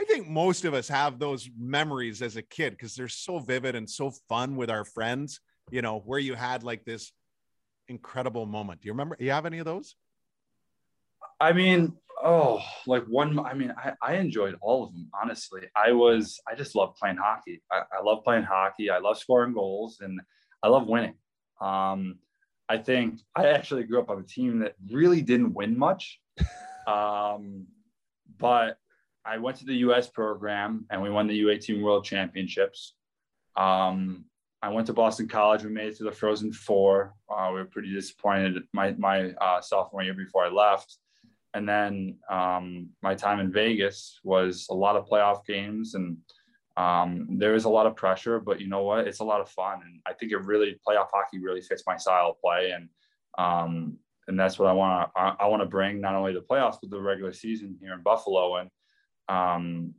I 0.00 0.04
think 0.04 0.28
most 0.28 0.64
of 0.64 0.74
us 0.74 0.88
have 0.88 1.18
those 1.18 1.48
memories 1.58 2.22
as 2.22 2.36
a 2.36 2.42
kid 2.42 2.70
because 2.70 2.94
they're 2.94 3.08
so 3.08 3.38
vivid 3.38 3.74
and 3.74 3.88
so 3.88 4.12
fun 4.28 4.56
with 4.56 4.70
our 4.70 4.84
friends, 4.84 5.40
you 5.70 5.82
know, 5.82 6.02
where 6.04 6.18
you 6.18 6.34
had 6.34 6.62
like 6.62 6.84
this 6.84 7.12
incredible 7.88 8.46
moment. 8.46 8.80
Do 8.80 8.86
you 8.86 8.92
remember? 8.92 9.16
You 9.18 9.30
have 9.30 9.46
any 9.46 9.58
of 9.58 9.64
those? 9.64 9.94
I 11.40 11.52
mean, 11.52 11.92
oh, 12.24 12.60
like 12.86 13.04
one. 13.04 13.38
I 13.38 13.54
mean, 13.54 13.74
I, 13.76 13.92
I 14.02 14.14
enjoyed 14.14 14.56
all 14.62 14.84
of 14.84 14.92
them. 14.92 15.10
Honestly, 15.20 15.62
I 15.76 15.92
was. 15.92 16.40
I 16.50 16.54
just 16.54 16.74
love 16.74 16.96
playing 16.96 17.18
hockey. 17.18 17.62
I, 17.70 17.82
I 17.98 18.02
love 18.02 18.24
playing 18.24 18.44
hockey. 18.44 18.90
I 18.90 18.98
love 18.98 19.18
scoring 19.18 19.52
goals, 19.52 19.98
and 20.00 20.20
I 20.62 20.68
love 20.68 20.86
winning. 20.86 21.14
Um, 21.60 22.18
I 22.72 22.78
think 22.78 23.20
I 23.36 23.48
actually 23.48 23.84
grew 23.84 24.00
up 24.00 24.08
on 24.08 24.18
a 24.18 24.22
team 24.22 24.60
that 24.60 24.74
really 24.90 25.20
didn't 25.20 25.52
win 25.52 25.78
much, 25.78 26.20
um, 26.86 27.66
but 28.38 28.78
I 29.24 29.38
went 29.38 29.58
to 29.58 29.66
the 29.66 29.74
U.S. 29.86 30.08
program 30.08 30.86
and 30.90 31.02
we 31.02 31.10
won 31.10 31.26
the 31.26 31.38
U18 31.42 31.82
World 31.82 32.04
Championships. 32.04 32.94
Um, 33.56 34.24
I 34.62 34.70
went 34.70 34.86
to 34.86 34.94
Boston 34.94 35.28
College. 35.28 35.64
We 35.64 35.70
made 35.70 35.88
it 35.88 35.96
to 35.98 36.04
the 36.04 36.12
Frozen 36.12 36.54
Four. 36.54 37.14
Uh, 37.28 37.48
we 37.52 37.58
were 37.60 37.66
pretty 37.66 37.92
disappointed 37.92 38.62
my 38.72 38.92
my 38.92 39.32
uh, 39.32 39.60
sophomore 39.60 40.02
year 40.02 40.14
before 40.14 40.44
I 40.44 40.48
left 40.48 40.96
and 41.54 41.68
then 41.68 42.16
um, 42.30 42.88
my 43.02 43.14
time 43.14 43.40
in 43.40 43.52
Vegas 43.52 44.18
was 44.24 44.66
a 44.70 44.74
lot 44.74 44.96
of 44.96 45.06
playoff 45.06 45.44
games 45.44 45.94
and 45.94 46.16
um, 46.76 47.26
there 47.38 47.54
is 47.54 47.64
a 47.64 47.68
lot 47.68 47.86
of 47.86 47.96
pressure, 47.96 48.40
but 48.40 48.60
you 48.60 48.68
know 48.68 48.82
what? 48.82 49.06
It's 49.06 49.20
a 49.20 49.24
lot 49.24 49.40
of 49.40 49.48
fun, 49.48 49.80
and 49.84 50.00
I 50.06 50.12
think 50.14 50.32
it 50.32 50.38
really 50.38 50.78
playoff 50.86 51.08
hockey 51.12 51.38
really 51.38 51.60
fits 51.60 51.84
my 51.86 51.96
style 51.96 52.30
of 52.30 52.40
play, 52.40 52.72
and 52.72 52.88
um, 53.38 53.98
and 54.28 54.38
that's 54.38 54.58
what 54.58 54.68
I 54.68 54.72
want 54.72 55.10
to 55.14 55.20
I, 55.20 55.36
I 55.40 55.46
want 55.48 55.62
to 55.62 55.68
bring 55.68 56.00
not 56.00 56.14
only 56.14 56.32
the 56.32 56.40
playoffs 56.40 56.76
but 56.80 56.90
the 56.90 57.00
regular 57.00 57.32
season 57.32 57.76
here 57.80 57.92
in 57.92 58.02
Buffalo. 58.02 58.56
And 58.56 58.70
um, 59.28 59.94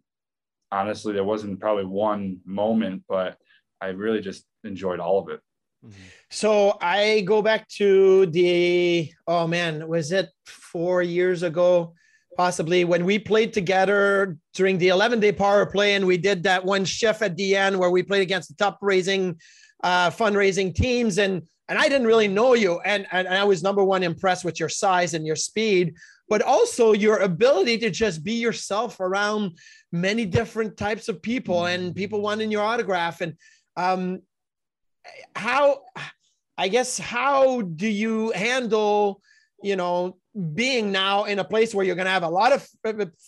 honestly, 0.72 1.14
there 1.14 1.24
wasn't 1.24 1.60
probably 1.60 1.86
one 1.86 2.40
moment, 2.46 3.04
but 3.08 3.38
I 3.82 3.88
really 3.88 4.22
just 4.22 4.46
enjoyed 4.64 5.00
all 5.00 5.20
of 5.20 5.30
it. 5.30 5.42
Mm-hmm. 5.86 6.02
So 6.32 6.78
I 6.82 7.22
go 7.22 7.42
back 7.42 7.68
to 7.78 8.26
the 8.28 9.12
oh 9.28 9.48
man, 9.48 9.88
was 9.88 10.12
it 10.12 10.30
four 10.46 11.04
years 11.04 11.44
ago? 11.44 11.94
Possibly. 12.36 12.84
When 12.84 13.06
we 13.06 13.20
played 13.20 13.54
together 13.54 14.38
during 14.54 14.78
the 14.78 14.90
11 14.90 15.20
day 15.20 15.32
power 15.32 15.66
play, 15.66 15.96
and 15.96 16.08
we 16.08 16.18
did 16.18 16.44
that 16.44 16.66
one 16.66 16.86
shift 16.86 17.22
at 17.22 17.36
the 17.38 17.56
end 17.56 17.78
where 17.78 17.92
we 17.92 18.02
played 18.02 18.22
against 18.22 18.50
the 18.50 18.56
top 18.56 18.80
raising 18.82 19.40
uh, 19.84 20.10
fundraising 20.10 20.74
teams, 20.74 21.18
and 21.18 21.44
and 21.70 21.78
I 21.78 21.88
didn't 21.88 22.08
really 22.08 22.28
know 22.28 22.56
you, 22.56 22.80
and, 22.82 23.08
and 23.12 23.28
I 23.28 23.44
was 23.46 23.64
number 23.64 23.84
one 23.84 24.04
impressed 24.04 24.44
with 24.44 24.60
your 24.60 24.70
size 24.70 25.14
and 25.14 25.26
your 25.26 25.38
speed, 25.38 25.96
but 26.28 26.42
also 26.42 26.92
your 26.92 27.20
ability 27.20 27.78
to 27.80 27.90
just 27.90 28.24
be 28.24 28.34
yourself 28.34 29.00
around 29.00 29.58
many 29.92 30.26
different 30.26 30.76
types 30.76 31.08
of 31.08 31.22
people 31.22 31.68
and 31.68 31.96
people 31.96 32.20
wanting 32.20 32.52
your 32.52 32.64
autograph, 32.64 33.22
and 33.22 33.36
um, 33.78 34.22
how 35.36 35.82
i 36.58 36.68
guess 36.68 36.98
how 36.98 37.62
do 37.62 37.88
you 37.88 38.32
handle 38.32 39.22
you 39.62 39.76
know 39.76 40.18
being 40.56 40.92
now 40.92 41.26
in 41.26 41.40
a 41.40 41.44
place 41.44 41.76
where 41.76 41.86
you're 41.86 41.96
going 41.96 42.08
to 42.08 42.12
have 42.12 42.24
a 42.24 42.30
lot 42.30 42.52
of 42.52 42.68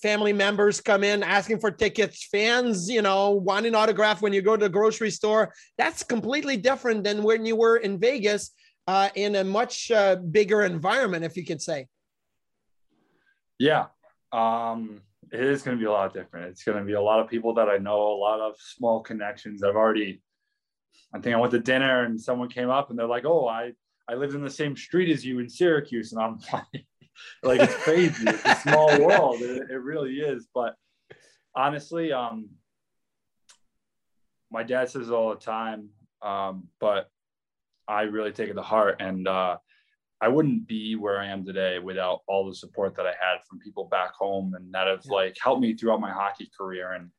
family 0.02 0.34
members 0.34 0.82
come 0.82 1.04
in 1.04 1.22
asking 1.22 1.60
for 1.60 1.70
tickets 1.70 2.28
fans 2.32 2.90
you 2.90 3.02
know 3.02 3.32
wanting 3.32 3.76
autograph 3.76 4.24
when 4.24 4.34
you 4.34 4.42
go 4.42 4.58
to 4.58 4.66
the 4.66 4.70
grocery 4.70 5.12
store. 5.12 5.54
That's 5.78 6.04
completely 6.04 6.58
different 6.58 7.04
than 7.04 7.22
when 7.22 7.46
you 7.46 7.56
were 7.56 7.78
in 7.78 8.00
vegas 8.00 8.52
uh, 8.88 9.10
in 9.16 9.36
a 9.36 9.44
much 9.44 9.92
uh, 9.92 10.16
bigger 10.16 10.64
environment 10.64 11.24
if 11.24 11.38
you 11.38 11.46
could 11.46 11.62
say. 11.62 11.88
Yeah. 13.60 13.86
Um, 14.32 15.02
it 15.32 15.40
is 15.40 15.62
going 15.62 15.78
to 15.78 15.82
be 15.82 15.88
a 15.88 15.92
lot 15.92 16.14
different. 16.14 16.48
It's 16.48 16.64
going 16.64 16.78
to 16.78 16.84
be 16.84 16.94
a 16.94 17.02
lot 17.02 17.20
of 17.20 17.30
people 17.30 17.54
that 17.56 17.70
i 17.70 17.78
know 17.78 18.02
a 18.02 18.18
lot 18.18 18.40
of 18.40 18.56
small 18.60 19.02
connections. 19.02 19.64
I've 19.64 19.76
already 19.76 20.22
I 21.14 21.20
think 21.20 21.36
I 21.36 21.40
went 21.40 21.52
to 21.52 21.60
dinner 21.60 22.04
and 22.04 22.20
someone 22.20 22.50
came 22.50 22.70
up 22.70 22.90
and 22.90 23.00
they're 23.00 23.08
like, 23.08 23.26
"Oh, 23.26 23.48
I 23.48 23.74
I 24.08 24.16
lived 24.16 24.36
in 24.36 24.44
the 24.44 24.50
same 24.50 24.76
street 24.76 25.12
as 25.12 25.26
you 25.26 25.40
in 25.40 25.50
Syracuse," 25.50 26.12
and 26.12 26.22
I'm 26.22 26.40
like, 26.54 26.86
like 27.44 27.60
it's 27.62 27.76
crazy. 27.84 28.24
it's 28.28 28.46
a 28.46 28.56
small 28.56 28.88
world. 29.02 29.42
It, 29.42 29.70
it, 29.70 29.82
really 29.82 30.16
is. 30.16 30.48
But 30.54 30.76
honestly, 31.56 32.12
um, 32.12 32.50
my 34.52 34.64
dad 34.64 34.90
says 34.90 35.10
it 35.10 35.14
all 35.14 35.30
the 35.30 35.40
time, 35.40 35.90
um, 36.22 36.68
but 36.80 37.10
I 37.88 38.04
really 38.04 38.32
take 38.32 38.50
it 38.50 38.54
to 38.54 38.62
heart, 38.62 38.98
and 39.00 39.28
uh, 39.28 39.58
I 40.22 40.28
wouldn't 40.28 40.68
be 40.68 40.96
where 40.96 41.20
I 41.20 41.28
am 41.28 41.46
today 41.46 41.80
without 41.80 42.22
all 42.28 42.48
the 42.48 42.56
support 42.56 42.96
that 42.96 43.06
I 43.06 43.12
had 43.12 43.44
from 43.48 43.60
people 43.60 43.86
back 43.86 44.14
home 44.14 44.54
and 44.56 44.74
that 44.74 44.88
have 44.88 45.02
yeah. 45.06 45.14
like 45.14 45.38
helped 45.42 45.62
me 45.62 45.76
throughout 45.76 46.00
my 46.00 46.12
hockey 46.12 46.50
career 46.58 46.94
and 46.94 47.10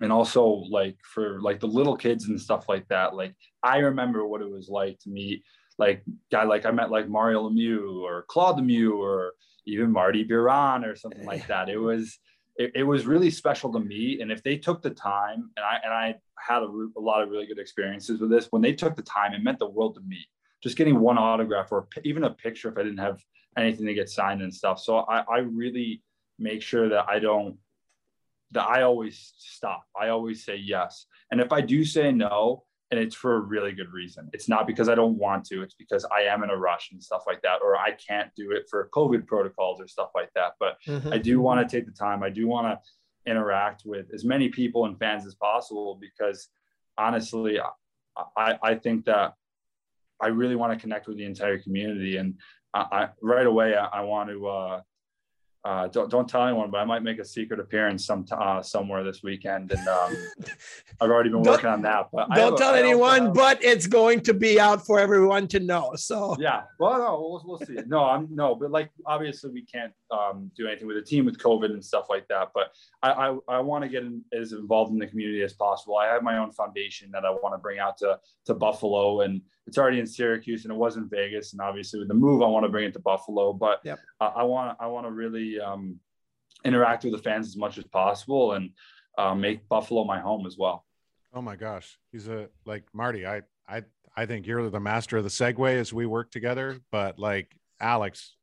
and 0.00 0.12
also 0.12 0.44
like 0.70 0.96
for 1.02 1.40
like 1.40 1.60
the 1.60 1.66
little 1.66 1.96
kids 1.96 2.28
and 2.28 2.40
stuff 2.40 2.68
like 2.68 2.86
that 2.88 3.14
like 3.14 3.34
i 3.62 3.78
remember 3.78 4.26
what 4.26 4.40
it 4.40 4.50
was 4.50 4.68
like 4.68 4.98
to 5.00 5.10
meet 5.10 5.42
like 5.80 6.04
guy 6.30 6.44
like 6.44 6.66
i 6.66 6.70
met 6.70 6.90
like 6.90 7.08
mario 7.08 7.48
lemieux 7.48 8.02
or 8.02 8.24
claude 8.28 8.58
lemieux 8.58 8.96
or 8.96 9.32
even 9.66 9.90
marty 9.90 10.24
biron 10.24 10.84
or 10.84 10.96
something 10.96 11.24
like 11.24 11.46
that. 11.46 11.68
It 11.68 11.78
was 11.78 12.18
it, 12.56 12.72
it, 12.74 12.82
was 12.82 13.06
really 13.06 13.30
special 13.30 13.72
to 13.72 13.80
me. 13.80 14.20
And 14.20 14.30
if 14.30 14.42
they 14.42 14.56
took 14.56 14.82
the 14.82 14.90
time 14.90 15.50
and 15.56 15.64
i 15.64 15.78
and 15.82 15.92
i 15.92 16.14
had 16.38 16.62
a, 16.62 16.88
a 16.96 17.00
lot 17.00 17.22
of 17.22 17.30
really 17.30 17.46
good 17.46 17.58
experiences 17.58 18.20
with 18.20 18.30
this 18.30 18.48
when 18.50 18.62
they 18.62 18.72
took 18.72 18.96
the 18.96 19.02
time 19.02 19.34
it 19.34 19.42
meant 19.42 19.58
the 19.58 19.68
world 19.68 19.94
to 19.96 20.00
me. 20.02 20.18
Just 20.62 20.76
getting 20.76 21.00
one 21.00 21.18
autograph 21.18 21.72
or 21.72 21.88
even 22.04 22.24
a 22.24 22.30
picture 22.30 22.68
if 22.68 22.78
i 22.78 22.82
didn't 22.82 22.98
have 22.98 23.22
anything 23.56 23.86
to 23.86 23.94
get 23.94 24.08
signed 24.08 24.42
and 24.42 24.54
stuff. 24.54 24.78
So 24.80 24.98
i, 24.98 25.20
I 25.20 25.38
really 25.38 26.02
make 26.38 26.62
sure 26.62 26.88
that 26.88 27.06
i 27.08 27.18
don't 27.18 27.56
that 28.52 28.66
I 28.66 28.82
always 28.82 29.32
stop. 29.38 29.84
I 29.94 30.08
always 30.08 30.44
say 30.44 30.56
yes. 30.56 31.06
And 31.30 31.40
if 31.40 31.52
I 31.52 31.60
do 31.60 31.84
say 31.84 32.10
no, 32.10 32.64
and 32.90 32.98
it's 32.98 33.14
for 33.14 33.36
a 33.36 33.40
really 33.40 33.72
good 33.72 33.92
reason, 33.92 34.28
it's 34.32 34.48
not 34.48 34.66
because 34.66 34.88
I 34.88 34.94
don't 34.94 35.16
want 35.16 35.44
to, 35.46 35.62
it's 35.62 35.74
because 35.74 36.04
I 36.06 36.22
am 36.22 36.42
in 36.42 36.50
a 36.50 36.56
rush 36.56 36.90
and 36.92 37.02
stuff 37.02 37.22
like 37.26 37.40
that, 37.42 37.60
or 37.62 37.76
I 37.76 37.92
can't 37.92 38.30
do 38.36 38.50
it 38.52 38.64
for 38.68 38.90
COVID 38.92 39.26
protocols 39.26 39.80
or 39.80 39.86
stuff 39.86 40.10
like 40.14 40.30
that. 40.34 40.52
But 40.58 40.78
mm-hmm. 40.86 41.12
I 41.12 41.18
do 41.18 41.40
want 41.40 41.66
to 41.66 41.76
take 41.76 41.86
the 41.86 41.92
time. 41.92 42.22
I 42.22 42.30
do 42.30 42.48
want 42.48 42.66
to 42.66 43.30
interact 43.30 43.82
with 43.84 44.06
as 44.12 44.24
many 44.24 44.48
people 44.48 44.86
and 44.86 44.98
fans 44.98 45.26
as 45.26 45.34
possible 45.34 45.98
because 46.00 46.48
honestly, 46.98 47.58
I, 48.36 48.58
I 48.62 48.74
think 48.74 49.04
that 49.04 49.34
I 50.20 50.28
really 50.28 50.56
want 50.56 50.72
to 50.72 50.78
connect 50.78 51.06
with 51.06 51.16
the 51.16 51.24
entire 51.24 51.58
community. 51.58 52.16
And 52.16 52.34
I, 52.74 52.80
I 52.92 53.08
right 53.22 53.46
away, 53.46 53.76
I, 53.76 53.86
I 53.86 54.00
want 54.00 54.30
to, 54.30 54.46
uh, 54.46 54.80
uh, 55.62 55.88
don't 55.88 56.10
don't 56.10 56.26
tell 56.26 56.42
anyone, 56.44 56.70
but 56.70 56.78
I 56.78 56.84
might 56.84 57.02
make 57.02 57.18
a 57.18 57.24
secret 57.24 57.60
appearance 57.60 58.06
some 58.06 58.24
uh, 58.32 58.62
somewhere 58.62 59.04
this 59.04 59.22
weekend, 59.22 59.70
and 59.72 59.88
um, 59.88 60.16
I've 61.00 61.10
already 61.10 61.28
been 61.28 61.42
working 61.42 61.68
on 61.68 61.82
that. 61.82 62.08
But 62.10 62.30
don't 62.34 62.56
tell 62.56 62.74
anyone, 62.74 63.34
but 63.34 63.62
it's 63.62 63.86
going 63.86 64.20
to 64.22 64.32
be 64.32 64.58
out 64.58 64.86
for 64.86 64.98
everyone 64.98 65.48
to 65.48 65.60
know. 65.60 65.92
So 65.96 66.34
yeah, 66.40 66.62
well, 66.78 66.98
no, 66.98 67.20
we'll, 67.20 67.42
we'll 67.44 67.66
see. 67.66 67.76
No, 67.86 68.04
I'm 68.04 68.28
no, 68.30 68.54
but 68.54 68.70
like 68.70 68.90
obviously 69.04 69.50
we 69.50 69.62
can't 69.62 69.92
um, 70.10 70.50
do 70.56 70.66
anything 70.66 70.86
with 70.86 70.96
the 70.96 71.02
team 71.02 71.26
with 71.26 71.36
COVID 71.38 71.66
and 71.66 71.84
stuff 71.84 72.06
like 72.08 72.26
that. 72.28 72.48
But 72.54 72.72
I 73.02 73.10
I, 73.10 73.36
I 73.48 73.60
want 73.60 73.84
to 73.84 73.90
get 73.90 74.02
in, 74.02 74.22
as 74.32 74.52
involved 74.52 74.92
in 74.92 74.98
the 74.98 75.06
community 75.06 75.42
as 75.42 75.52
possible. 75.52 75.98
I 75.98 76.06
have 76.06 76.22
my 76.22 76.38
own 76.38 76.52
foundation 76.52 77.10
that 77.10 77.26
I 77.26 77.30
want 77.30 77.52
to 77.52 77.58
bring 77.58 77.78
out 77.78 77.98
to 77.98 78.18
to 78.46 78.54
Buffalo 78.54 79.20
and 79.20 79.42
it's 79.70 79.78
already 79.78 80.00
in 80.00 80.06
Syracuse 80.06 80.64
and 80.64 80.72
it 80.72 80.76
was 80.76 80.96
in 80.96 81.08
Vegas. 81.08 81.52
And 81.52 81.60
obviously 81.60 82.00
with 82.00 82.08
the 82.08 82.14
move, 82.14 82.42
I 82.42 82.46
want 82.46 82.64
to 82.64 82.68
bring 82.68 82.86
it 82.86 82.92
to 82.94 82.98
Buffalo, 82.98 83.52
but 83.52 83.80
yep. 83.84 84.00
I, 84.18 84.26
I 84.26 84.42
want, 84.42 84.76
I 84.80 84.88
want 84.88 85.06
to 85.06 85.12
really 85.12 85.49
um, 85.58 85.98
interact 86.64 87.04
with 87.04 87.12
the 87.14 87.18
fans 87.18 87.48
as 87.48 87.56
much 87.56 87.78
as 87.78 87.84
possible 87.84 88.52
and 88.52 88.70
uh, 89.18 89.34
make 89.34 89.68
Buffalo 89.68 90.04
my 90.04 90.20
home 90.20 90.46
as 90.46 90.56
well. 90.56 90.84
Oh 91.34 91.42
my 91.42 91.56
gosh. 91.56 91.98
He's 92.12 92.28
a, 92.28 92.48
like 92.66 92.84
Marty, 92.92 93.26
I, 93.26 93.42
I, 93.68 93.82
I 94.16 94.26
think 94.26 94.46
you're 94.46 94.68
the 94.68 94.80
master 94.80 95.16
of 95.16 95.24
the 95.24 95.30
segue 95.30 95.74
as 95.74 95.92
we 95.92 96.06
work 96.06 96.30
together, 96.30 96.78
but 96.92 97.18
like 97.18 97.56
Alex, 97.80 98.34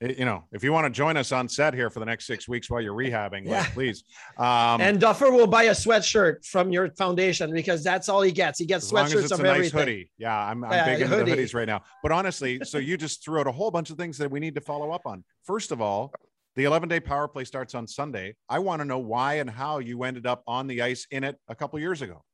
you 0.00 0.26
know, 0.26 0.44
if 0.52 0.62
you 0.62 0.74
want 0.74 0.84
to 0.84 0.90
join 0.90 1.16
us 1.16 1.32
on 1.32 1.48
set 1.48 1.72
here 1.72 1.88
for 1.88 2.00
the 2.00 2.06
next 2.06 2.26
six 2.26 2.46
weeks 2.46 2.68
while 2.68 2.82
you're 2.82 2.94
rehabbing, 2.94 3.46
yeah. 3.46 3.60
like, 3.60 3.72
please. 3.72 4.04
Um, 4.36 4.80
and 4.80 5.00
Duffer 5.00 5.30
will 5.30 5.46
buy 5.46 5.64
a 5.64 5.70
sweatshirt 5.70 6.44
from 6.44 6.70
your 6.70 6.90
foundation 6.90 7.50
because 7.50 7.82
that's 7.82 8.10
all 8.10 8.20
he 8.20 8.30
gets. 8.30 8.58
He 8.58 8.66
gets 8.66 8.92
sweatshirts 8.92 9.32
of 9.32 9.40
nice 9.40 9.56
everything. 9.56 9.78
hoodie. 9.78 10.10
Yeah, 10.18 10.38
I'm, 10.38 10.62
I'm 10.64 10.72
yeah, 10.72 10.84
big 10.84 11.00
into 11.00 11.16
hoodie. 11.16 11.30
the 11.30 11.36
hoodies 11.38 11.54
right 11.54 11.66
now. 11.66 11.82
But 12.02 12.12
honestly, 12.12 12.60
so 12.62 12.76
you 12.76 12.98
just 12.98 13.24
threw 13.24 13.40
out 13.40 13.46
a 13.46 13.52
whole 13.52 13.70
bunch 13.70 13.88
of 13.88 13.96
things 13.96 14.18
that 14.18 14.30
we 14.30 14.38
need 14.38 14.54
to 14.56 14.60
follow 14.60 14.90
up 14.90 15.06
on. 15.06 15.24
First 15.44 15.72
of 15.72 15.80
all, 15.80 16.12
the 16.56 16.64
11 16.64 16.88
day 16.88 17.00
power 17.00 17.28
play 17.28 17.44
starts 17.44 17.74
on 17.74 17.86
Sunday. 17.86 18.34
I 18.48 18.58
want 18.58 18.80
to 18.80 18.84
know 18.84 18.98
why 18.98 19.34
and 19.34 19.48
how 19.48 19.78
you 19.78 20.02
ended 20.02 20.26
up 20.26 20.42
on 20.46 20.66
the 20.66 20.82
ice 20.82 21.06
in 21.10 21.22
it 21.22 21.36
a 21.48 21.54
couple 21.54 21.78
years 21.78 22.02
ago. 22.02 22.24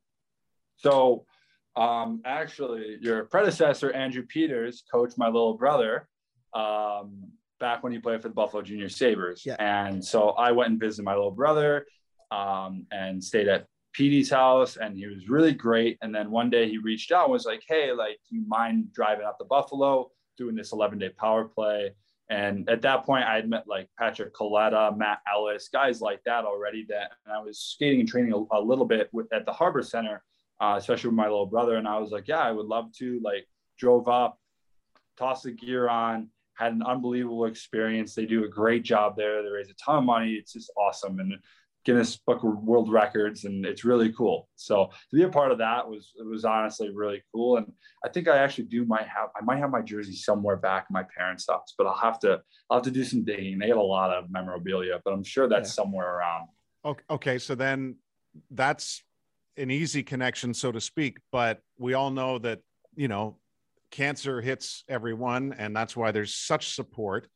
So, 0.77 1.27
um, 1.77 2.23
actually, 2.25 2.99
your 3.01 3.25
predecessor, 3.25 3.93
Andrew 3.93 4.25
Peters, 4.27 4.85
coached 4.91 5.19
my 5.19 5.27
little 5.27 5.55
brother. 5.55 6.09
Um, 6.55 7.33
back 7.63 7.85
when 7.85 7.93
he 7.93 7.99
played 7.99 8.21
for 8.21 8.29
the 8.29 8.35
Buffalo 8.35 8.61
Junior 8.61 8.89
Sabres. 8.89 9.47
Yeah. 9.47 9.55
And 9.61 10.05
so 10.05 10.31
I 10.31 10.51
went 10.51 10.71
and 10.71 10.81
visited 10.81 11.05
my 11.05 11.15
little 11.15 11.31
brother 11.31 11.87
um, 12.33 12.87
and 12.91 13.23
stayed 13.23 13.47
at 13.47 13.67
Petey's 13.93 14.29
house 14.29 14.77
and 14.77 14.99
he 14.99 15.07
was 15.07 15.29
really 15.29 15.55
great. 15.55 15.97
And 16.03 16.13
then 16.13 16.31
one 16.31 16.51
day 16.51 16.69
he 16.69 16.79
reached 16.79 17.13
out 17.13 17.25
and 17.25 17.33
was 17.33 17.47
like, 17.47 17.63
Hey, 17.69 17.93
like, 17.93 18.19
do 18.29 18.37
you 18.37 18.45
mind 18.49 18.93
driving 18.93 19.25
out 19.25 19.39
to 19.39 19.45
Buffalo, 19.45 20.11
doing 20.37 20.57
this 20.57 20.73
11 20.73 20.99
day 20.99 21.11
power 21.11 21.45
play? 21.45 21.93
And 22.33 22.67
at 22.71 22.81
that 22.81 23.05
point, 23.05 23.25
I 23.25 23.35
had 23.35 23.47
met 23.47 23.69
like 23.69 23.91
Patrick 23.99 24.35
Kaleta, 24.35 24.97
Matt 24.97 25.19
Ellis, 25.31 25.69
guys 25.71 26.01
like 26.01 26.23
that 26.25 26.47
already. 26.47 26.87
That 26.89 27.11
and 27.27 27.35
I 27.35 27.41
was 27.43 27.59
skating 27.59 28.01
and 28.01 28.09
training 28.09 28.33
a, 28.33 28.59
a 28.59 28.61
little 28.61 28.87
bit 28.87 29.11
with, 29.13 29.31
at 29.35 29.45
the 29.45 29.53
Harbor 29.53 29.83
Center, 29.83 30.23
uh, 30.59 30.77
especially 30.79 31.09
with 31.09 31.17
my 31.17 31.25
little 31.25 31.45
brother. 31.45 31.77
And 31.77 31.87
I 31.87 31.99
was 31.99 32.11
like, 32.11 32.29
yeah, 32.29 32.41
I 32.41 32.51
would 32.51 32.65
love 32.65 32.91
to. 33.01 33.21
Like, 33.23 33.47
drove 33.79 34.09
up, 34.09 34.39
tossed 35.19 35.43
the 35.43 35.51
gear 35.51 35.91
on, 35.91 36.29
had 36.55 36.73
an 36.73 36.83
unbelievable 36.83 37.45
experience. 37.45 38.15
They 38.15 38.25
do 38.25 38.45
a 38.45 38.49
great 38.49 38.83
job 38.83 39.15
there. 39.15 39.43
They 39.43 39.51
raise 39.51 39.69
a 39.69 39.75
ton 39.75 39.99
of 39.99 40.05
money. 40.05 40.33
It's 40.33 40.55
just 40.55 40.73
awesome. 40.75 41.21
And 41.21 41.35
Guinness 41.85 42.17
Book 42.17 42.45
of 42.45 42.63
World 42.63 42.91
Records, 42.93 43.45
and 43.45 43.67
it's 43.67 43.85
really 43.85 44.13
cool. 44.13 44.49
So 44.57 44.91
to 45.11 45.17
be 45.17 45.23
a 45.25 45.29
part 45.29 45.53
of 45.53 45.59
that 45.59 45.89
was 45.89 46.13
it 46.19 46.27
was 46.27 46.45
honestly 46.45 46.91
really 46.91 47.23
cool. 47.35 47.57
And 47.57 47.73
I 48.05 48.09
think 48.09 48.29
I 48.29 48.39
actually 48.39 48.65
do 48.65 48.85
might 48.85 49.09
have 49.09 49.31
I 49.37 49.45
might 49.45 49.59
have 49.59 49.71
my 49.71 49.83
jersey 49.83 50.15
somewhere 50.15 50.57
back 50.57 50.87
in 50.89 50.95
my 50.95 51.05
parents' 51.17 51.47
house, 51.49 51.75
but 51.77 51.87
I'll 51.87 51.97
have 51.97 52.21
to 52.21 52.41
I'll 52.71 52.79
have 52.79 52.85
to 52.85 52.91
do 52.91 53.05
some 53.05 53.25
digging. 53.25 53.59
They 53.59 53.69
got 53.69 53.79
a 53.79 53.83
lot 53.83 54.11
of 54.11 54.31
memorabilia, 54.31 55.01
but 55.05 55.13
I'm 55.13 55.25
sure 55.25 55.49
that's 55.49 55.71
yeah. 55.71 55.83
somewhere 55.83 56.17
around. 56.17 56.49
Okay, 57.11 57.39
so 57.39 57.55
then 57.55 57.97
that's 58.51 59.03
an 59.57 59.71
easy 59.71 60.03
connection, 60.03 60.55
so 60.55 60.73
to 60.73 60.81
speak. 60.81 61.19
But 61.31 61.61
we 61.79 61.95
all 61.95 62.11
know 62.11 62.39
that 62.39 62.61
you 62.95 63.09
know 63.09 63.39
cancer 63.91 64.41
hits 64.41 64.85
everyone, 64.89 65.53
and 65.59 65.75
that's 65.75 65.97
why 65.97 66.13
there's 66.13 66.35
such 66.35 66.75
support 66.75 67.29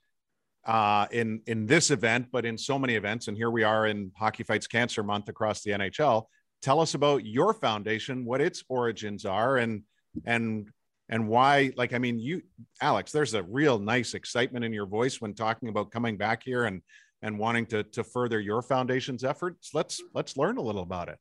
uh, 0.67 1.07
in 1.13 1.41
in 1.47 1.67
this 1.67 1.91
event, 1.91 2.27
but 2.33 2.45
in 2.45 2.59
so 2.59 2.79
many 2.79 2.97
events. 2.97 3.29
And 3.29 3.37
here 3.37 3.51
we 3.51 3.63
are 3.63 3.87
in 3.87 4.11
Hockey 4.17 4.43
Fights 4.43 4.67
Cancer 4.67 5.03
Month 5.03 5.29
across 5.29 5.63
the 5.63 5.71
NHL. 5.71 6.25
Tell 6.61 6.81
us 6.81 6.95
about 6.95 7.25
your 7.25 7.55
foundation, 7.55 8.25
what 8.25 8.41
its 8.41 8.65
origins 8.69 9.25
are, 9.25 9.59
and 9.59 9.83
and 10.25 10.69
and 11.09 11.29
why. 11.29 11.73
Like, 11.77 11.95
I 11.95 11.99
mean, 11.99 12.19
you, 12.19 12.43
Alex, 12.81 13.13
there's 13.13 13.35
a 13.35 13.45
real 13.45 13.79
nice 13.79 14.15
excitement 14.15 14.65
in 14.65 14.73
your 14.73 14.87
voice 14.87 15.21
when 15.21 15.35
talking 15.35 15.69
about 15.69 15.93
coming 15.93 16.17
back 16.17 16.43
here 16.43 16.65
and 16.65 16.83
and 17.23 17.39
wanting 17.39 17.67
to 17.67 17.85
to 17.85 18.03
further 18.03 18.41
your 18.41 18.61
foundation's 18.61 19.23
efforts. 19.23 19.71
Let's 19.73 20.03
let's 20.15 20.37
learn 20.37 20.57
a 20.57 20.63
little 20.63 20.83
about 20.83 21.09
it. 21.09 21.19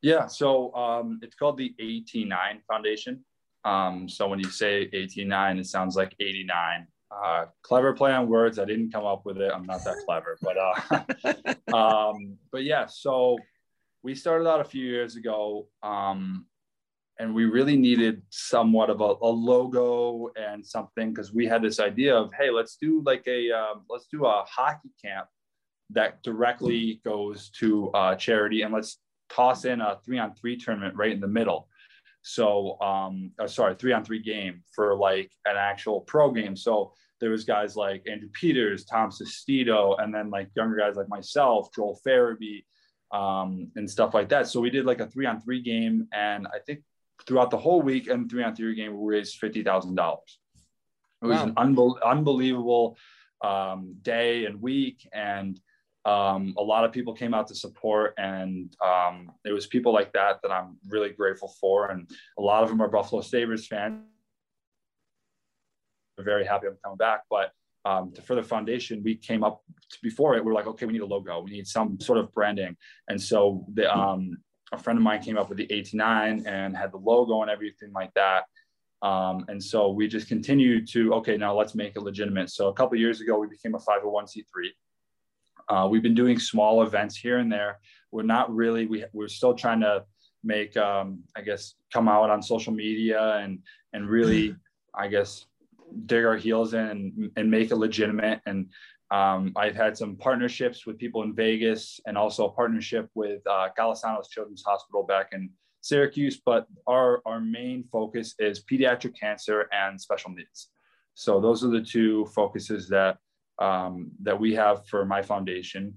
Yeah, 0.00 0.26
so 0.26 0.74
um, 0.74 1.20
it's 1.22 1.36
called 1.36 1.58
the 1.58 1.74
AT9 1.80 2.62
Foundation. 2.66 3.24
Um, 3.64 4.08
so 4.08 4.26
when 4.26 4.40
you 4.40 4.50
say 4.50 4.88
89, 4.92 5.58
it 5.58 5.66
sounds 5.66 5.94
like 5.94 6.16
89. 6.18 6.88
Uh, 7.12 7.46
clever 7.62 7.92
play 7.92 8.12
on 8.12 8.28
words. 8.28 8.58
I 8.58 8.64
didn't 8.64 8.92
come 8.92 9.04
up 9.04 9.26
with 9.26 9.38
it. 9.38 9.52
I'm 9.54 9.66
not 9.66 9.84
that 9.84 9.96
clever, 10.06 10.38
but 10.40 10.56
uh, 10.56 11.74
um, 11.76 12.38
but 12.50 12.64
yeah. 12.64 12.86
So 12.86 13.38
we 14.02 14.14
started 14.14 14.48
out 14.48 14.60
a 14.60 14.64
few 14.64 14.84
years 14.84 15.16
ago, 15.16 15.66
um, 15.82 16.46
and 17.18 17.34
we 17.34 17.44
really 17.44 17.76
needed 17.76 18.22
somewhat 18.30 18.88
of 18.88 19.00
a, 19.00 19.14
a 19.22 19.28
logo 19.28 20.30
and 20.36 20.64
something 20.64 21.12
because 21.12 21.32
we 21.32 21.46
had 21.46 21.62
this 21.62 21.80
idea 21.80 22.16
of 22.16 22.32
hey, 22.32 22.50
let's 22.50 22.76
do 22.76 23.02
like 23.04 23.24
a 23.26 23.50
um, 23.50 23.84
let's 23.90 24.06
do 24.06 24.24
a 24.24 24.44
hockey 24.48 24.90
camp 25.04 25.26
that 25.90 26.22
directly 26.22 27.00
goes 27.04 27.50
to 27.50 27.90
uh, 27.90 28.14
charity, 28.14 28.62
and 28.62 28.72
let's 28.72 28.98
toss 29.28 29.64
in 29.64 29.80
a 29.80 29.98
three 30.04 30.18
on 30.18 30.34
three 30.34 30.56
tournament 30.56 30.94
right 30.96 31.12
in 31.12 31.20
the 31.20 31.28
middle. 31.28 31.68
So, 32.22 32.80
um, 32.80 33.32
uh, 33.38 33.48
sorry, 33.48 33.74
three 33.74 33.92
on 33.92 34.04
three 34.04 34.22
game 34.22 34.62
for 34.74 34.96
like 34.96 35.30
an 35.44 35.56
actual 35.56 36.00
pro 36.00 36.30
game. 36.30 36.56
So 36.56 36.92
there 37.20 37.30
was 37.30 37.44
guys 37.44 37.76
like 37.76 38.04
Andrew 38.10 38.28
Peters, 38.32 38.84
Tom 38.84 39.10
Sestito, 39.10 40.00
and 40.02 40.14
then 40.14 40.30
like 40.30 40.48
younger 40.56 40.76
guys 40.76 40.96
like 40.96 41.08
myself, 41.08 41.68
Joel 41.74 42.00
Farabee, 42.06 42.64
um, 43.12 43.70
and 43.76 43.88
stuff 43.90 44.14
like 44.14 44.28
that. 44.30 44.48
So 44.48 44.60
we 44.60 44.70
did 44.70 44.86
like 44.86 45.00
a 45.00 45.06
three 45.06 45.26
on 45.26 45.40
three 45.40 45.62
game, 45.62 46.08
and 46.12 46.46
I 46.46 46.58
think 46.64 46.82
throughout 47.26 47.50
the 47.50 47.58
whole 47.58 47.82
week 47.82 48.08
and 48.08 48.30
three 48.30 48.42
on 48.42 48.54
three 48.54 48.74
game, 48.74 48.96
we 48.96 49.16
raised 49.16 49.36
fifty 49.36 49.62
thousand 49.62 49.96
dollars. 49.96 50.38
It 51.22 51.26
was 51.26 51.38
wow. 51.38 51.44
an 51.44 51.54
unbe- 51.54 52.02
unbelievable 52.04 52.96
um, 53.42 53.96
day 54.02 54.44
and 54.46 54.60
week, 54.60 55.08
and 55.12 55.60
um, 56.04 56.54
a 56.58 56.62
lot 56.62 56.84
of 56.84 56.92
people 56.92 57.14
came 57.14 57.32
out 57.32 57.46
to 57.48 57.54
support 57.54 58.14
and 58.18 58.74
um, 58.84 59.30
it 59.44 59.52
was 59.52 59.66
people 59.66 59.92
like 59.92 60.12
that 60.12 60.40
that 60.42 60.50
i'm 60.50 60.76
really 60.88 61.10
grateful 61.10 61.54
for 61.60 61.90
and 61.90 62.10
a 62.38 62.42
lot 62.42 62.62
of 62.62 62.68
them 62.68 62.80
are 62.80 62.88
buffalo 62.88 63.22
sabres 63.22 63.66
fans. 63.66 64.00
We're 66.18 66.24
very 66.24 66.44
happy 66.44 66.66
i'm 66.66 66.76
coming 66.82 66.98
back 66.98 67.22
but 67.30 67.52
um, 67.84 68.12
to 68.14 68.22
further 68.22 68.42
foundation 68.42 69.02
we 69.02 69.16
came 69.16 69.42
up 69.42 69.62
to, 69.90 69.98
before 70.02 70.36
it 70.36 70.44
we 70.44 70.50
are 70.50 70.54
like 70.54 70.66
okay 70.66 70.86
we 70.86 70.92
need 70.92 71.02
a 71.02 71.06
logo. 71.06 71.40
We 71.40 71.50
need 71.50 71.66
some 71.66 72.00
sort 72.00 72.18
of 72.18 72.32
branding. 72.32 72.76
And 73.08 73.20
so 73.20 73.64
the, 73.74 73.92
um, 73.92 74.38
a 74.72 74.78
friend 74.78 74.98
of 74.98 75.02
mine 75.02 75.22
came 75.22 75.36
up 75.36 75.48
with 75.48 75.58
the 75.58 75.70
89 75.70 76.46
and 76.46 76.76
had 76.76 76.92
the 76.92 76.98
logo 76.98 77.42
and 77.42 77.50
everything 77.50 77.92
like 77.92 78.12
that. 78.14 78.44
Um, 79.02 79.44
and 79.48 79.62
so 79.62 79.90
we 79.90 80.06
just 80.06 80.28
continued 80.28 80.88
to 80.92 81.14
okay 81.14 81.36
now 81.36 81.54
let's 81.54 81.74
make 81.74 81.96
it 81.96 82.02
legitimate. 82.02 82.50
So 82.50 82.68
a 82.68 82.72
couple 82.72 82.96
years 82.98 83.20
ago 83.20 83.38
we 83.38 83.48
became 83.48 83.74
a 83.74 83.78
501c3 83.78 84.44
Uh, 85.68 85.88
we've 85.90 86.02
been 86.02 86.14
doing 86.14 86.38
small 86.38 86.82
events 86.82 87.16
here 87.16 87.38
and 87.38 87.50
there. 87.50 87.80
We're 88.10 88.22
not 88.22 88.54
really 88.54 88.86
we 88.86 89.04
we're 89.12 89.28
still 89.28 89.54
trying 89.54 89.80
to 89.80 90.04
make 90.44 90.76
um, 90.76 91.20
I 91.36 91.42
guess 91.42 91.74
come 91.92 92.08
out 92.08 92.30
on 92.30 92.42
social 92.42 92.72
media 92.72 93.36
and 93.36 93.60
and 93.92 94.08
really 94.08 94.56
I 94.94 95.08
guess 95.08 95.46
dig 96.06 96.24
our 96.24 96.36
heels 96.36 96.74
in 96.74 96.80
and, 96.80 97.30
and 97.36 97.50
make 97.50 97.70
it 97.70 97.76
legitimate. 97.76 98.40
And 98.46 98.68
um, 99.10 99.52
I've 99.56 99.76
had 99.76 99.96
some 99.96 100.16
partnerships 100.16 100.86
with 100.86 100.98
people 100.98 101.22
in 101.22 101.34
Vegas 101.34 102.00
and 102.06 102.16
also 102.16 102.46
a 102.46 102.52
partnership 102.52 103.10
with 103.14 103.42
uh, 103.46 103.68
Golisano's 103.78 104.28
Children's 104.28 104.62
Hospital 104.64 105.02
back 105.02 105.30
in 105.32 105.50
Syracuse. 105.82 106.40
But 106.44 106.66
our, 106.86 107.20
our 107.26 107.40
main 107.40 107.84
focus 107.92 108.34
is 108.38 108.64
pediatric 108.64 109.18
cancer 109.18 109.68
and 109.72 110.00
special 110.00 110.30
needs. 110.30 110.68
So 111.14 111.40
those 111.40 111.62
are 111.62 111.68
the 111.68 111.82
two 111.82 112.24
focuses 112.34 112.88
that 112.88 113.18
um, 113.58 114.10
that 114.22 114.38
we 114.38 114.54
have 114.54 114.86
for 114.86 115.04
my 115.04 115.22
foundation. 115.22 115.94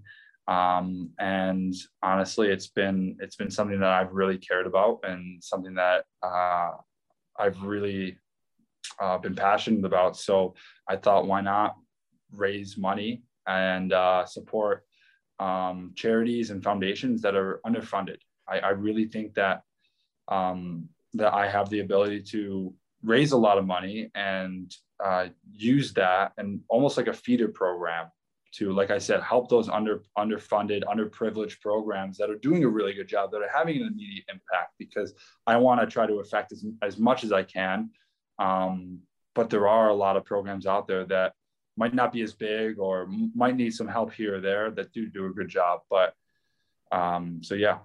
Um, 0.47 1.09
and 1.19 1.73
honestly, 2.03 2.49
it's 2.49 2.67
been 2.67 3.17
it's 3.19 3.35
been 3.35 3.49
something 3.49 3.79
that 3.79 3.89
I've 3.89 4.13
really 4.13 4.37
cared 4.37 4.67
about 4.67 4.99
and 5.03 5.43
something 5.43 5.73
that 5.75 6.05
uh, 6.21 6.71
I've 7.37 7.61
really 7.63 8.17
uh, 9.01 9.17
been 9.17 9.35
passionate 9.35 9.85
about. 9.85 10.17
So 10.17 10.55
I 10.87 10.97
thought, 10.97 11.27
why 11.27 11.41
not 11.41 11.75
raise 12.31 12.77
money 12.77 13.23
and 13.47 13.91
uh, 13.91 14.25
support 14.25 14.85
um, 15.39 15.93
charities 15.95 16.51
and 16.51 16.63
foundations 16.63 17.21
that 17.23 17.35
are 17.35 17.59
underfunded? 17.65 18.17
I, 18.47 18.59
I 18.59 18.69
really 18.69 19.05
think 19.05 19.33
that 19.33 19.63
um, 20.27 20.89
that 21.15 21.33
I 21.33 21.49
have 21.49 21.69
the 21.69 21.79
ability 21.79 22.21
to 22.31 22.73
raise 23.03 23.31
a 23.31 23.37
lot 23.37 23.57
of 23.57 23.65
money 23.65 24.09
and 24.15 24.71
uh, 25.03 25.27
use 25.51 25.93
that 25.93 26.33
and 26.37 26.61
almost 26.69 26.97
like 26.97 27.07
a 27.07 27.13
feeder 27.13 27.47
program 27.47 28.07
to, 28.53 28.71
like 28.71 28.89
I 28.89 28.97
said, 28.97 29.21
help 29.21 29.49
those 29.49 29.67
under 29.67 30.03
underfunded, 30.17 30.83
underprivileged 30.83 31.59
programs 31.59 32.17
that 32.17 32.29
are 32.29 32.37
doing 32.37 32.63
a 32.63 32.69
really 32.69 32.93
good 32.93 33.07
job, 33.07 33.31
that 33.31 33.41
are 33.41 33.49
having 33.53 33.81
an 33.81 33.87
immediate 33.87 34.25
impact. 34.29 34.73
Because 34.79 35.13
I 35.45 35.57
want 35.57 35.81
to 35.81 35.87
try 35.87 36.07
to 36.07 36.19
affect 36.19 36.53
as, 36.53 36.65
as 36.81 36.97
much 36.97 37.23
as 37.23 37.33
I 37.33 37.43
can 37.43 37.89
um, 38.39 38.99
but 39.33 39.49
there 39.49 39.67
are 39.67 39.89
a 39.89 39.93
lot 39.93 40.17
of 40.17 40.25
programs 40.25 40.65
out 40.65 40.87
there 40.87 41.05
that 41.05 41.33
might 41.77 41.93
not 41.93 42.13
be 42.13 42.21
as 42.21 42.33
big 42.33 42.79
or 42.79 43.07
might 43.35 43.55
need 43.55 43.73
some 43.73 43.87
help 43.87 44.13
here 44.13 44.37
or 44.37 44.41
there 44.41 44.71
that 44.71 44.93
do 44.93 45.07
do 45.07 45.25
a 45.25 45.33
good 45.33 45.49
job. 45.49 45.81
But 45.89 46.13
um, 46.91 47.41
so 47.43 47.55
yeah, 47.55 47.79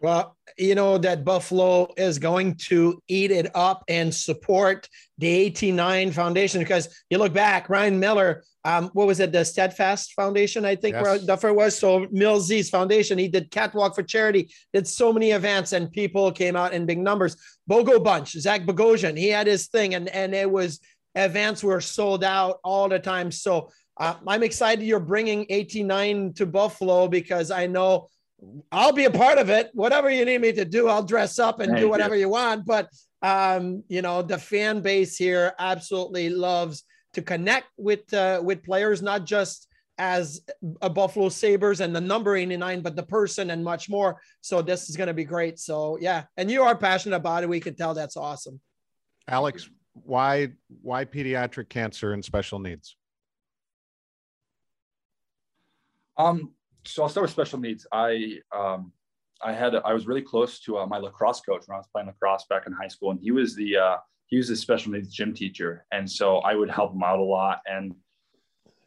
well, 0.00 0.36
you 0.56 0.74
know 0.74 0.98
that 0.98 1.24
Buffalo 1.24 1.88
is 1.96 2.18
going 2.18 2.56
to 2.68 3.00
eat 3.08 3.30
it 3.30 3.50
up 3.54 3.84
and 3.88 4.14
support 4.14 4.88
the 5.18 5.50
AT9 5.50 6.12
Foundation 6.12 6.60
because 6.60 6.88
you 7.10 7.18
look 7.18 7.32
back, 7.32 7.68
Ryan 7.68 7.98
Miller, 7.98 8.42
um, 8.64 8.90
what 8.92 9.06
was 9.06 9.20
it, 9.20 9.32
the 9.32 9.44
Steadfast 9.44 10.14
Foundation, 10.14 10.64
I 10.64 10.76
think, 10.76 10.94
yes. 10.94 11.02
where 11.02 11.18
Duffer 11.18 11.52
was. 11.52 11.78
So 11.78 12.06
Millsy's 12.10 12.70
Foundation, 12.70 13.18
he 13.18 13.28
did 13.28 13.50
Catwalk 13.50 13.94
for 13.94 14.02
Charity, 14.02 14.52
did 14.72 14.86
so 14.86 15.12
many 15.12 15.30
events, 15.30 15.72
and 15.72 15.90
people 15.90 16.30
came 16.32 16.56
out 16.56 16.72
in 16.72 16.86
big 16.86 16.98
numbers. 16.98 17.36
Bogo 17.70 18.02
Bunch, 18.02 18.32
Zach 18.32 18.62
Bogosian, 18.62 19.16
he 19.16 19.28
had 19.28 19.46
his 19.46 19.68
thing, 19.68 19.94
and 19.94 20.08
and 20.08 20.34
it 20.34 20.50
was 20.50 20.80
events 21.14 21.64
were 21.64 21.80
sold 21.80 22.24
out 22.24 22.58
all 22.64 22.88
the 22.88 22.98
time. 22.98 23.30
So 23.30 23.70
uh, 23.98 24.14
I'm 24.26 24.42
excited 24.42 24.84
you're 24.84 25.00
bringing 25.00 25.46
AT9 25.46 26.36
to 26.36 26.46
Buffalo 26.46 27.08
because 27.08 27.50
I 27.50 27.66
know 27.66 28.08
I'll 28.70 28.92
be 28.92 29.04
a 29.04 29.10
part 29.10 29.38
of 29.38 29.50
it. 29.50 29.70
Whatever 29.74 30.10
you 30.10 30.24
need 30.24 30.40
me 30.40 30.52
to 30.52 30.64
do, 30.64 30.88
I'll 30.88 31.02
dress 31.02 31.38
up 31.38 31.60
and 31.60 31.70
Thank 31.70 31.80
do 31.80 31.88
whatever 31.88 32.14
you. 32.14 32.22
you 32.22 32.28
want. 32.28 32.66
But 32.66 32.88
um, 33.22 33.82
you 33.88 34.02
know, 34.02 34.22
the 34.22 34.38
fan 34.38 34.80
base 34.80 35.16
here 35.16 35.54
absolutely 35.58 36.30
loves 36.30 36.84
to 37.14 37.22
connect 37.22 37.66
with 37.76 38.12
uh, 38.14 38.40
with 38.44 38.62
players, 38.62 39.02
not 39.02 39.24
just 39.24 39.66
as 39.98 40.40
a 40.80 40.88
Buffalo 40.88 41.28
Sabres 41.28 41.80
and 41.80 41.94
the 41.94 42.00
number 42.00 42.36
89, 42.36 42.82
but 42.82 42.94
the 42.94 43.02
person 43.02 43.50
and 43.50 43.64
much 43.64 43.90
more. 43.90 44.20
So 44.40 44.62
this 44.62 44.88
is 44.88 44.96
going 44.96 45.08
to 45.08 45.14
be 45.14 45.24
great. 45.24 45.58
So 45.58 45.98
yeah, 46.00 46.24
and 46.36 46.48
you 46.48 46.62
are 46.62 46.76
passionate 46.76 47.16
about 47.16 47.42
it. 47.42 47.48
We 47.48 47.58
can 47.58 47.74
tell 47.74 47.94
that's 47.94 48.16
awesome. 48.16 48.60
Alex, 49.26 49.68
why 50.04 50.52
why 50.82 51.04
pediatric 51.04 51.68
cancer 51.68 52.12
and 52.12 52.24
special 52.24 52.60
needs? 52.60 52.96
Um, 56.16 56.52
so 56.88 57.02
I'll 57.02 57.08
start 57.08 57.22
with 57.22 57.30
special 57.30 57.58
needs. 57.58 57.86
I 57.92 58.38
um, 58.54 58.92
I 59.42 59.52
had 59.52 59.74
I 59.74 59.92
was 59.92 60.06
really 60.06 60.22
close 60.22 60.58
to 60.60 60.78
uh, 60.78 60.86
my 60.86 60.98
lacrosse 60.98 61.40
coach 61.40 61.62
when 61.66 61.74
I 61.74 61.78
was 61.78 61.88
playing 61.92 62.08
lacrosse 62.08 62.46
back 62.48 62.66
in 62.66 62.72
high 62.72 62.88
school, 62.88 63.10
and 63.10 63.20
he 63.20 63.30
was 63.30 63.54
the 63.54 63.76
uh, 63.76 63.96
he 64.26 64.36
was 64.36 64.50
a 64.50 64.56
special 64.56 64.92
needs 64.92 65.12
gym 65.12 65.34
teacher, 65.34 65.84
and 65.92 66.10
so 66.10 66.38
I 66.38 66.54
would 66.54 66.70
help 66.70 66.94
him 66.94 67.02
out 67.02 67.18
a 67.18 67.22
lot, 67.22 67.60
and 67.66 67.94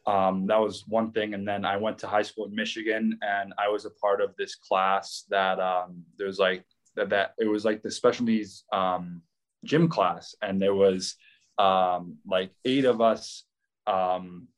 um, 0.06 0.46
that 0.48 0.58
was 0.58 0.84
one 0.88 1.12
thing. 1.12 1.34
And 1.34 1.46
then 1.46 1.64
I 1.64 1.76
went 1.76 1.98
to 2.00 2.08
high 2.08 2.22
school 2.22 2.46
in 2.46 2.54
Michigan, 2.54 3.18
and 3.22 3.54
I 3.56 3.68
was 3.68 3.84
a 3.84 3.90
part 3.90 4.20
of 4.20 4.34
this 4.36 4.56
class 4.56 5.24
that 5.30 5.60
um, 5.60 6.02
there 6.18 6.26
was 6.26 6.38
like 6.38 6.64
that, 6.96 7.08
that 7.10 7.34
it 7.38 7.46
was 7.46 7.64
like 7.64 7.82
the 7.82 7.90
special 7.90 8.26
needs 8.26 8.64
um, 8.72 9.22
gym 9.64 9.88
class, 9.88 10.34
and 10.42 10.60
there 10.60 10.74
was 10.74 11.14
um, 11.58 12.16
like 12.26 12.50
eight 12.64 12.84
of 12.84 13.00
us 13.00 13.44
um, 13.86 14.48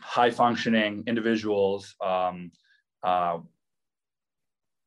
high 0.00 0.30
functioning 0.30 1.04
individuals 1.06 1.94
um, 2.00 2.50
uh, 3.02 3.38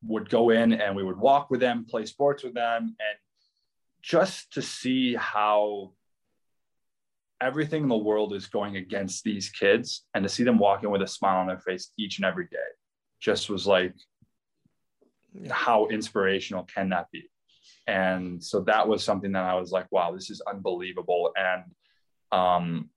would 0.04 0.30
go 0.30 0.50
in 0.50 0.74
and 0.74 0.96
we 0.96 1.04
would 1.04 1.18
walk 1.18 1.50
with 1.50 1.60
them, 1.60 1.86
play 1.90 2.06
sports 2.06 2.44
with 2.44 2.54
them, 2.54 2.96
and 3.00 3.18
just 4.02 4.54
to 4.54 4.62
see 4.62 5.16
how 5.16 5.92
everything 7.42 7.84
in 7.84 7.90
the 7.90 7.98
world 7.98 8.34
is 8.34 8.48
going 8.48 8.78
against 8.78 9.24
these 9.24 9.50
kids 9.50 10.06
and 10.14 10.24
to 10.24 10.30
see 10.30 10.44
them 10.44 10.58
walking 10.58 10.90
with 10.90 11.02
a 11.02 11.08
smile 11.08 11.38
on 11.38 11.48
their 11.48 11.60
face 11.60 11.92
each 11.98 12.18
and 12.18 12.26
every 12.26 12.46
day 12.46 12.58
just 13.20 13.50
was 13.50 13.68
like 13.68 13.94
how 15.50 15.88
inspirational 15.88 16.64
can 16.64 16.90
that 16.90 17.12
be? 17.12 17.30
And 17.88 18.42
so 18.44 18.62
that 18.62 18.88
was 18.88 19.04
something 19.04 19.34
that 19.34 19.44
i 19.44 19.54
was 19.56 19.72
like 19.72 19.86
wow 19.92 20.12
this 20.12 20.30
is 20.30 20.42
unbelievable 20.42 21.32
and 21.36 21.64
um, 22.32 22.90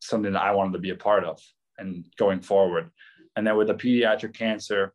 something 0.00 0.32
that 0.32 0.42
i 0.42 0.52
wanted 0.52 0.72
to 0.72 0.78
be 0.78 0.90
a 0.90 0.96
part 0.96 1.24
of 1.24 1.40
and 1.78 2.04
going 2.18 2.40
forward 2.40 2.90
and 3.36 3.46
then 3.46 3.56
with 3.56 3.68
the 3.68 3.74
pediatric 3.74 4.34
cancer, 4.34 4.92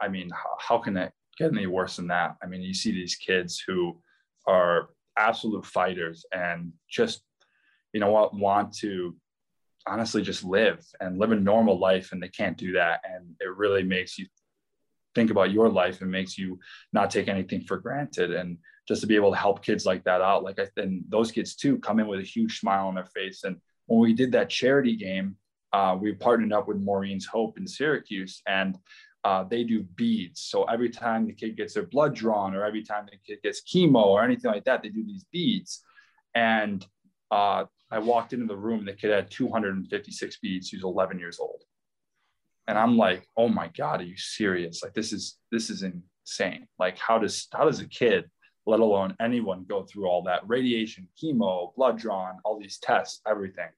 I 0.00 0.08
mean, 0.08 0.30
how, 0.30 0.56
how 0.58 0.78
can 0.78 0.96
it 0.96 1.12
get 1.38 1.52
any 1.52 1.66
worse 1.66 1.96
than 1.96 2.08
that? 2.08 2.36
I 2.42 2.46
mean, 2.46 2.62
you 2.62 2.74
see 2.74 2.92
these 2.92 3.16
kids 3.16 3.62
who 3.66 4.00
are 4.46 4.90
absolute 5.18 5.66
fighters 5.66 6.24
and 6.32 6.72
just, 6.90 7.22
you 7.92 8.00
know 8.00 8.10
what, 8.10 8.34
want 8.34 8.74
to 8.78 9.16
honestly 9.86 10.22
just 10.22 10.44
live 10.44 10.84
and 11.00 11.18
live 11.18 11.32
a 11.32 11.36
normal 11.36 11.78
life 11.78 12.12
and 12.12 12.22
they 12.22 12.28
can't 12.28 12.58
do 12.58 12.72
that. 12.72 13.00
And 13.04 13.34
it 13.40 13.56
really 13.56 13.82
makes 13.82 14.18
you 14.18 14.26
think 15.14 15.30
about 15.30 15.52
your 15.52 15.68
life 15.68 16.00
and 16.02 16.10
makes 16.10 16.36
you 16.36 16.58
not 16.92 17.10
take 17.10 17.28
anything 17.28 17.62
for 17.62 17.78
granted. 17.78 18.32
And 18.32 18.58
just 18.86 19.00
to 19.00 19.06
be 19.06 19.16
able 19.16 19.32
to 19.32 19.38
help 19.38 19.64
kids 19.64 19.86
like 19.86 20.04
that 20.04 20.20
out, 20.20 20.44
like 20.44 20.58
I, 20.58 20.68
and 20.76 21.04
those 21.08 21.32
kids 21.32 21.56
too 21.56 21.78
come 21.78 21.98
in 22.00 22.06
with 22.06 22.20
a 22.20 22.24
huge 22.24 22.60
smile 22.60 22.88
on 22.88 22.94
their 22.94 23.06
face. 23.06 23.44
And 23.44 23.56
when 23.86 24.00
we 24.00 24.12
did 24.12 24.32
that 24.32 24.50
charity 24.50 24.96
game, 24.96 25.36
uh, 25.72 25.96
we 26.00 26.12
partnered 26.12 26.52
up 26.52 26.68
with 26.68 26.78
Maureen's 26.78 27.26
Hope 27.26 27.58
in 27.58 27.66
Syracuse, 27.66 28.42
and 28.46 28.78
uh, 29.24 29.44
they 29.44 29.64
do 29.64 29.82
beads. 29.82 30.42
So 30.42 30.64
every 30.64 30.90
time 30.90 31.26
the 31.26 31.32
kid 31.32 31.56
gets 31.56 31.74
their 31.74 31.86
blood 31.86 32.14
drawn, 32.14 32.54
or 32.54 32.64
every 32.64 32.82
time 32.82 33.06
the 33.06 33.18
kid 33.26 33.42
gets 33.42 33.62
chemo, 33.62 34.04
or 34.04 34.22
anything 34.24 34.50
like 34.50 34.64
that, 34.64 34.82
they 34.82 34.88
do 34.88 35.04
these 35.04 35.24
beads. 35.32 35.82
And 36.34 36.86
uh, 37.30 37.64
I 37.90 37.98
walked 37.98 38.32
into 38.32 38.46
the 38.46 38.56
room, 38.56 38.80
and 38.80 38.88
the 38.88 38.92
kid 38.92 39.10
had 39.10 39.30
256 39.30 40.38
beads. 40.38 40.68
He 40.68 40.76
was 40.76 40.84
11 40.84 41.18
years 41.18 41.38
old, 41.40 41.62
and 42.68 42.78
I'm 42.78 42.96
like, 42.96 43.26
"Oh 43.36 43.48
my 43.48 43.68
god, 43.76 44.00
are 44.00 44.04
you 44.04 44.16
serious? 44.16 44.82
Like 44.82 44.94
this 44.94 45.12
is 45.12 45.38
this 45.50 45.70
is 45.70 45.82
insane. 45.82 46.68
Like 46.78 46.98
how 46.98 47.18
does 47.18 47.48
how 47.52 47.64
does 47.64 47.80
a 47.80 47.88
kid?" 47.88 48.30
let 48.68 48.80
alone 48.80 49.14
anyone 49.20 49.64
go 49.68 49.84
through 49.84 50.08
all 50.08 50.24
that 50.24 50.40
radiation, 50.48 51.06
chemo, 51.22 51.72
blood 51.76 51.96
drawn, 51.96 52.34
all 52.44 52.58
these 52.58 52.78
tests, 52.78 53.20
everything 53.24 53.68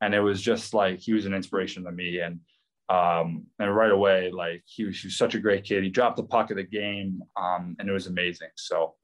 and 0.00 0.14
it 0.14 0.20
was 0.20 0.40
just 0.40 0.74
like 0.74 1.00
he 1.00 1.12
was 1.12 1.26
an 1.26 1.34
inspiration 1.34 1.84
to 1.84 1.92
me. 1.92 2.20
And 2.20 2.40
um, 2.88 3.46
and 3.58 3.74
right 3.74 3.90
away 3.90 4.30
like 4.30 4.62
he 4.64 4.84
was, 4.84 5.00
he 5.00 5.08
was 5.08 5.18
such 5.18 5.34
a 5.34 5.40
great 5.40 5.64
kid. 5.64 5.82
He 5.82 5.90
dropped 5.90 6.16
the 6.16 6.22
puck 6.22 6.50
of 6.50 6.56
the 6.56 6.62
game 6.62 7.22
um, 7.36 7.76
and 7.78 7.88
it 7.88 7.92
was 7.92 8.06
amazing. 8.06 8.50
So. 8.56 8.94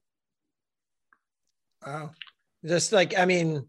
Wow. 1.85 2.11
Just 2.65 2.93
like 2.93 3.17
i 3.17 3.25
mean 3.25 3.67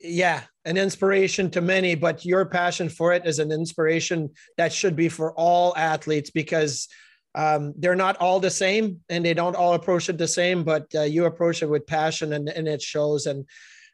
yeah 0.00 0.42
an 0.64 0.78
inspiration 0.78 1.50
to 1.50 1.60
many 1.60 1.94
but 1.94 2.24
your 2.24 2.46
passion 2.46 2.88
for 2.88 3.12
it 3.12 3.26
is 3.26 3.38
an 3.38 3.52
inspiration 3.52 4.30
that 4.56 4.72
should 4.72 4.96
be 4.96 5.10
for 5.10 5.34
all 5.34 5.76
athletes 5.76 6.30
because 6.30 6.88
um, 7.34 7.74
they're 7.76 7.94
not 7.94 8.16
all 8.16 8.40
the 8.40 8.50
same 8.50 9.00
and 9.08 9.24
they 9.24 9.34
don't 9.34 9.56
all 9.56 9.74
approach 9.74 10.08
it 10.08 10.18
the 10.18 10.26
same 10.28 10.64
but 10.64 10.86
uh, 10.94 11.02
you 11.02 11.26
approach 11.26 11.62
it 11.62 11.68
with 11.68 11.86
passion 11.86 12.32
and, 12.32 12.48
and 12.48 12.66
it 12.66 12.82
shows. 12.82 13.26
And 13.26 13.44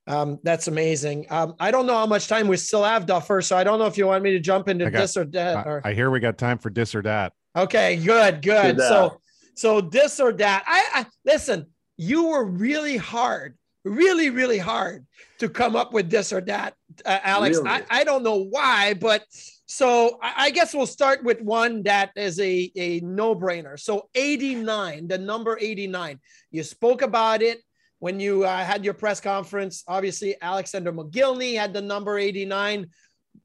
um, 0.06 0.38
that's 0.42 0.68
amazing. 0.68 1.26
Um, 1.30 1.54
I 1.58 1.70
don't 1.70 1.86
know 1.86 1.94
how 1.94 2.06
much 2.06 2.28
time 2.28 2.46
we 2.46 2.56
still 2.56 2.84
have, 2.84 3.06
Duffer. 3.06 3.40
So 3.40 3.56
I 3.56 3.64
don't 3.64 3.78
know 3.78 3.86
if 3.86 3.96
you 3.96 4.06
want 4.06 4.22
me 4.22 4.32
to 4.32 4.40
jump 4.40 4.68
into 4.68 4.90
got, 4.90 4.98
this 4.98 5.16
or 5.16 5.24
that. 5.26 5.66
Or... 5.66 5.80
I, 5.84 5.90
I, 5.90 5.94
hear 5.94 6.10
we 6.10 6.20
got 6.20 6.36
time 6.36 6.58
for 6.58 6.70
this 6.70 6.94
or 6.94 7.02
that. 7.02 7.32
Okay, 7.56 7.96
good, 7.96 8.42
good. 8.42 8.78
So, 8.78 9.20
so 9.54 9.80
this 9.80 10.20
or 10.20 10.32
that. 10.34 10.64
I, 10.66 11.00
I 11.00 11.06
listen. 11.24 11.66
You 11.96 12.28
were 12.28 12.44
really 12.44 12.96
hard, 12.96 13.56
really, 13.84 14.28
really 14.28 14.58
hard 14.58 15.06
to 15.38 15.48
come 15.48 15.76
up 15.76 15.92
with 15.92 16.10
this 16.10 16.32
or 16.32 16.40
that, 16.42 16.74
uh, 17.06 17.20
Alex. 17.22 17.58
Really? 17.58 17.70
I, 17.70 17.82
I 17.88 18.04
don't 18.04 18.24
know 18.24 18.44
why, 18.50 18.94
but 18.94 19.24
So 19.66 20.18
I, 20.22 20.34
I 20.36 20.50
guess 20.50 20.74
we'll 20.74 20.86
start 20.86 21.24
with 21.24 21.40
one 21.40 21.84
that 21.84 22.10
is 22.16 22.38
a, 22.40 22.70
a 22.76 23.00
no 23.00 23.34
brainer. 23.34 23.78
So 23.78 24.08
89, 24.14 25.08
the 25.08 25.18
number 25.18 25.56
89. 25.58 26.20
You 26.50 26.62
spoke 26.62 27.02
about 27.02 27.42
it 27.42 27.60
when 28.04 28.20
you 28.20 28.44
uh, 28.44 28.62
had 28.62 28.84
your 28.84 28.92
press 28.92 29.18
conference. 29.18 29.82
Obviously, 29.88 30.36
Alexander 30.42 30.92
Mogilny 30.92 31.56
had 31.56 31.72
the 31.72 31.80
number 31.80 32.18
89. 32.18 32.86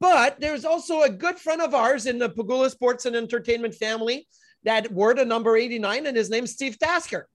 But 0.00 0.38
there's 0.38 0.66
also 0.66 1.00
a 1.00 1.08
good 1.08 1.38
friend 1.38 1.62
of 1.62 1.74
ours 1.74 2.04
in 2.04 2.18
the 2.18 2.28
Pegula 2.28 2.68
Sports 2.70 3.06
and 3.06 3.16
Entertainment 3.16 3.74
family 3.74 4.28
that 4.64 4.92
wore 4.92 5.14
the 5.14 5.24
number 5.24 5.56
89, 5.56 6.04
and 6.06 6.14
his 6.14 6.28
name's 6.28 6.52
Steve 6.52 6.78
Tasker. 6.78 7.26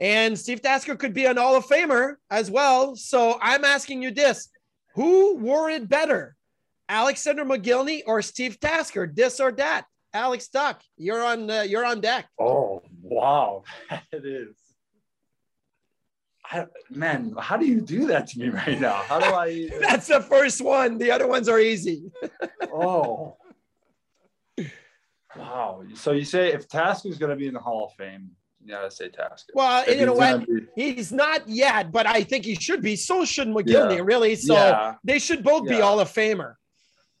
And 0.00 0.38
Steve 0.38 0.62
Tasker 0.62 0.96
could 0.96 1.12
be 1.12 1.26
an 1.26 1.36
Hall 1.36 1.54
of 1.54 1.66
Famer 1.66 2.14
as 2.30 2.50
well. 2.50 2.96
So 2.96 3.38
I'm 3.42 3.66
asking 3.66 4.02
you 4.02 4.10
this 4.10 4.48
who 4.94 5.36
wore 5.36 5.68
it 5.68 5.86
better, 5.86 6.34
Alexander 6.88 7.44
Mogilny 7.44 8.04
or 8.06 8.22
Steve 8.22 8.58
Tasker? 8.58 9.06
This 9.06 9.38
or 9.38 9.52
that? 9.52 9.84
Alex 10.14 10.48
Tuch, 10.48 10.82
you're 10.96 11.22
on 11.22 11.50
uh, 11.50 11.60
you're 11.60 11.84
on 11.84 12.00
deck. 12.00 12.26
Oh 12.40 12.80
wow, 13.02 13.64
it 14.12 14.24
is. 14.24 14.69
I, 16.52 16.66
man, 16.90 17.34
how 17.38 17.56
do 17.56 17.64
you 17.66 17.80
do 17.80 18.06
that 18.08 18.26
to 18.28 18.38
me 18.38 18.48
right 18.48 18.80
now? 18.80 18.94
How 18.94 19.20
do 19.20 19.26
I? 19.26 19.68
That's 19.80 20.08
the 20.08 20.20
first 20.20 20.60
one. 20.60 20.98
The 20.98 21.10
other 21.10 21.26
ones 21.28 21.48
are 21.48 21.60
easy. 21.60 22.10
oh, 22.72 23.36
wow. 25.36 25.82
So 25.94 26.12
you 26.12 26.24
say 26.24 26.52
if 26.52 26.68
Tasker's 26.68 27.18
going 27.18 27.30
to 27.30 27.36
be 27.36 27.46
in 27.46 27.54
the 27.54 27.60
Hall 27.60 27.86
of 27.86 27.92
Fame, 27.94 28.30
you 28.62 28.72
gotta 28.72 28.90
say 28.90 29.08
Tasker. 29.08 29.52
Well, 29.54 29.84
If 29.88 29.98
you 29.98 30.04
know 30.04 30.12
he's 30.12 30.18
what? 30.38 30.46
be- 30.46 30.66
He's 30.94 31.12
not 31.12 31.48
yet, 31.48 31.90
but 31.90 32.06
I 32.06 32.22
think 32.22 32.44
he 32.44 32.54
should 32.56 32.82
be. 32.82 32.94
So 32.94 33.24
should 33.24 33.48
Mogilny, 33.48 33.96
Yeah. 33.96 34.02
really. 34.04 34.36
So 34.36 34.52
Yeah. 34.52 34.96
they 35.02 35.18
should 35.18 35.42
both 35.42 35.66
be 35.66 35.76
Yeah. 35.76 35.80
Hall 35.82 35.98
of 35.98 36.08
Famer. 36.12 36.56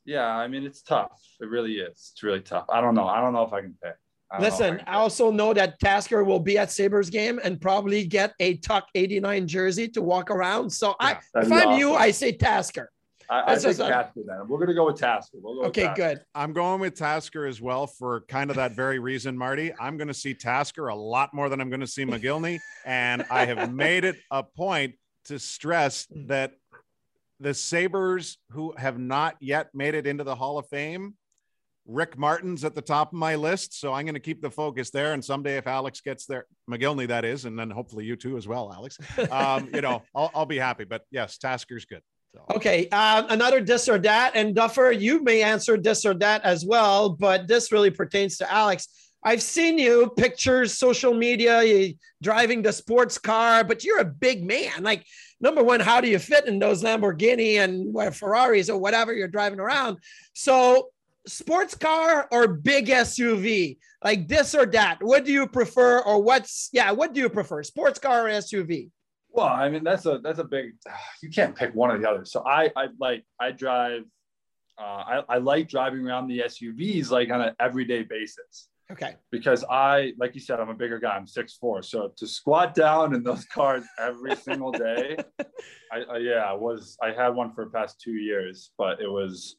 Yeah, 0.04 0.26
I 0.26 0.48
mean 0.48 0.64
it's 0.66 0.82
tough. 0.82 1.18
It 1.40 1.46
really 1.48 1.76
is. 1.78 2.10
It's 2.12 2.22
really 2.22 2.40
tough. 2.42 2.66
I 2.68 2.82
don't 2.82 2.94
know. 2.94 3.06
I 3.06 3.22
don't 3.22 3.32
know 3.32 3.42
if 3.44 3.54
I 3.54 3.62
can 3.62 3.74
pick. 3.82 3.96
I 4.30 4.40
don't 4.40 4.42
know 4.42 4.46
I 4.46 4.50
Listen, 4.50 4.82
I 4.86 4.94
also 4.94 5.30
know 5.30 5.52
that 5.54 5.80
Tasker 5.80 6.22
will 6.24 6.40
be 6.40 6.56
at 6.56 6.70
Sabres 6.70 7.10
game 7.10 7.40
and 7.42 7.60
probably 7.60 8.04
get 8.04 8.32
a 8.38 8.56
Tuch 8.58 8.84
89 8.94 9.48
jersey 9.48 9.88
to 9.88 10.02
walk 10.02 10.30
around. 10.30 10.70
So 10.70 10.94
I, 11.00 11.18
if 11.34 11.50
I'm 11.50 11.78
you. 11.78 11.94
I 11.94 12.10
say 12.12 12.32
Tasker. 12.32 12.90
I, 13.28 13.52
I 13.52 13.56
think 13.56 13.76
Tasker 13.76 14.22
then. 14.26 14.48
We're 14.48 14.58
gonna 14.58 14.74
go 14.74 14.86
with 14.86 14.98
Tasker. 14.98 15.38
We'll 15.40 15.54
go 15.54 15.60
with 15.60 15.68
Okay, 15.68 15.82
Tasker. 15.82 16.14
good. 16.14 16.24
I'm 16.34 16.52
going 16.52 16.80
with 16.80 16.94
Tasker 16.94 17.46
as 17.46 17.60
well 17.60 17.86
for 17.86 18.22
kind 18.22 18.50
of 18.50 18.56
that 18.56 18.72
very 18.72 18.98
reason, 18.98 19.38
Marty. 19.38 19.72
I'm 19.80 19.96
going 19.96 20.08
to 20.08 20.14
see 20.14 20.34
Tasker 20.34 20.88
a 20.88 20.96
lot 20.96 21.32
more 21.32 21.48
than 21.48 21.60
I'm 21.60 21.70
going 21.70 21.80
to 21.80 21.86
see 21.86 22.04
Mogilny. 22.04 22.58
And 22.84 23.24
I 23.30 23.46
have 23.46 23.72
made 23.74 24.04
it 24.04 24.16
a 24.32 24.42
point 24.42 24.94
to 25.26 25.38
stress 25.38 26.06
hmm. 26.12 26.26
that 26.26 26.54
the 27.38 27.54
Sabres 27.54 28.38
who 28.50 28.74
have 28.76 28.98
not 28.98 29.36
yet 29.40 29.70
made 29.74 29.94
it 29.94 30.06
into 30.06 30.24
the 30.24 30.34
Hall 30.34 30.58
of 30.58 30.68
Fame, 30.68 31.14
Rick 31.90 32.16
Martin's 32.16 32.64
at 32.64 32.74
the 32.74 32.82
top 32.82 33.12
of 33.12 33.18
my 33.18 33.34
list. 33.34 33.78
So 33.78 33.92
I'm 33.92 34.04
going 34.04 34.14
to 34.14 34.20
keep 34.20 34.40
the 34.40 34.50
focus 34.50 34.90
there. 34.90 35.12
And 35.12 35.24
someday, 35.24 35.56
if 35.56 35.66
Alex 35.66 36.00
gets 36.00 36.24
there, 36.26 36.46
Mogilny, 36.70 37.08
that 37.08 37.24
is, 37.24 37.44
and 37.44 37.58
then 37.58 37.70
hopefully 37.70 38.04
you 38.04 38.16
too 38.16 38.36
as 38.36 38.46
well, 38.46 38.72
Alex, 38.72 38.96
um, 39.30 39.68
you 39.74 39.80
know, 39.80 40.02
I'll, 40.14 40.30
I'll 40.34 40.46
be 40.46 40.58
happy. 40.58 40.84
But 40.84 41.02
yes, 41.10 41.38
Tasker's 41.38 41.84
good. 41.84 42.02
So. 42.34 42.44
Okay, 42.54 42.88
um, 42.90 43.26
another 43.28 43.60
this 43.60 43.88
or 43.88 43.98
that, 43.98 44.36
and 44.36 44.54
Duffer, 44.54 44.92
you 44.92 45.20
may 45.20 45.42
answer 45.42 45.76
this 45.76 46.06
or 46.06 46.14
that 46.14 46.44
as 46.44 46.64
well, 46.64 47.08
but 47.10 47.48
this 47.48 47.72
really 47.72 47.90
pertains 47.90 48.38
to 48.38 48.52
Alex. 48.52 48.86
I've 49.24 49.42
seen 49.42 49.78
you 49.78 50.12
pictures, 50.16 50.78
social 50.78 51.12
media, 51.12 51.62
you 51.64 51.94
driving 52.22 52.62
the 52.62 52.72
sports 52.72 53.18
car, 53.18 53.64
but 53.64 53.84
you're 53.84 53.98
a 53.98 54.04
big 54.04 54.44
man. 54.44 54.82
Like, 54.82 55.04
number 55.40 55.62
one, 55.62 55.80
how 55.80 56.00
do 56.00 56.08
you 56.08 56.20
fit 56.20 56.46
in 56.46 56.60
those 56.60 56.84
Lamborghini 56.84 57.56
and 57.56 57.92
what 57.92 58.14
Ferraris 58.14 58.70
or 58.70 58.78
whatever 58.78 59.12
you're 59.12 59.28
driving 59.28 59.58
around? 59.58 59.98
So, 60.32 60.90
sports 61.26 61.74
car 61.74 62.28
or 62.30 62.48
big 62.48 62.86
SUV, 62.86 63.78
like 64.04 64.28
this 64.28 64.54
or 64.54 64.66
that. 64.66 64.98
What 65.00 65.24
do 65.24 65.32
you 65.32 65.46
prefer, 65.46 66.00
or 66.00 66.22
what's 66.22 66.68
yeah? 66.72 66.90
What 66.92 67.12
do 67.12 67.20
you 67.20 67.28
prefer, 67.28 67.62
sports 67.62 67.98
car 67.98 68.26
or 68.26 68.30
SUV? 68.30 68.90
Well, 69.30 69.46
I 69.46 69.68
mean 69.68 69.84
that's 69.84 70.06
a 70.06 70.20
that's 70.22 70.38
a 70.38 70.44
big. 70.44 70.72
You 71.22 71.30
can't 71.30 71.54
pick 71.54 71.74
one 71.74 71.90
or 71.90 71.98
the 71.98 72.08
other. 72.08 72.24
So 72.24 72.44
I 72.46 72.70
I 72.76 72.88
like 72.98 73.24
I 73.38 73.50
drive. 73.50 74.02
Uh, 74.78 74.82
I 74.82 75.22
I 75.28 75.38
like 75.38 75.68
driving 75.68 76.06
around 76.06 76.28
the 76.28 76.40
SUVs 76.40 77.10
like 77.10 77.30
on 77.30 77.42
an 77.42 77.54
everyday 77.60 78.02
basis 78.02 78.68
Okay, 78.90 79.14
because 79.30 79.64
I 79.70 80.14
like 80.18 80.34
you 80.34 80.40
said 80.40 80.58
I'm 80.58 80.68
a 80.68 80.74
bigger 80.74 80.98
guy. 80.98 81.10
I'm 81.10 81.26
six 81.26 81.54
four. 81.54 81.80
So 81.82 82.12
to 82.16 82.26
squat 82.26 82.74
down 82.74 83.14
in 83.14 83.22
those 83.22 83.44
cars 83.54 83.84
every 83.98 84.34
single 84.34 84.72
day, 84.72 85.16
I, 85.92 86.00
I 86.00 86.16
yeah 86.18 86.44
I 86.44 86.54
was 86.54 86.96
I 87.00 87.12
had 87.12 87.28
one 87.28 87.52
for 87.52 87.64
the 87.64 87.70
past 87.70 88.00
two 88.00 88.14
years, 88.14 88.70
but 88.76 89.00
it 89.00 89.08
was. 89.08 89.56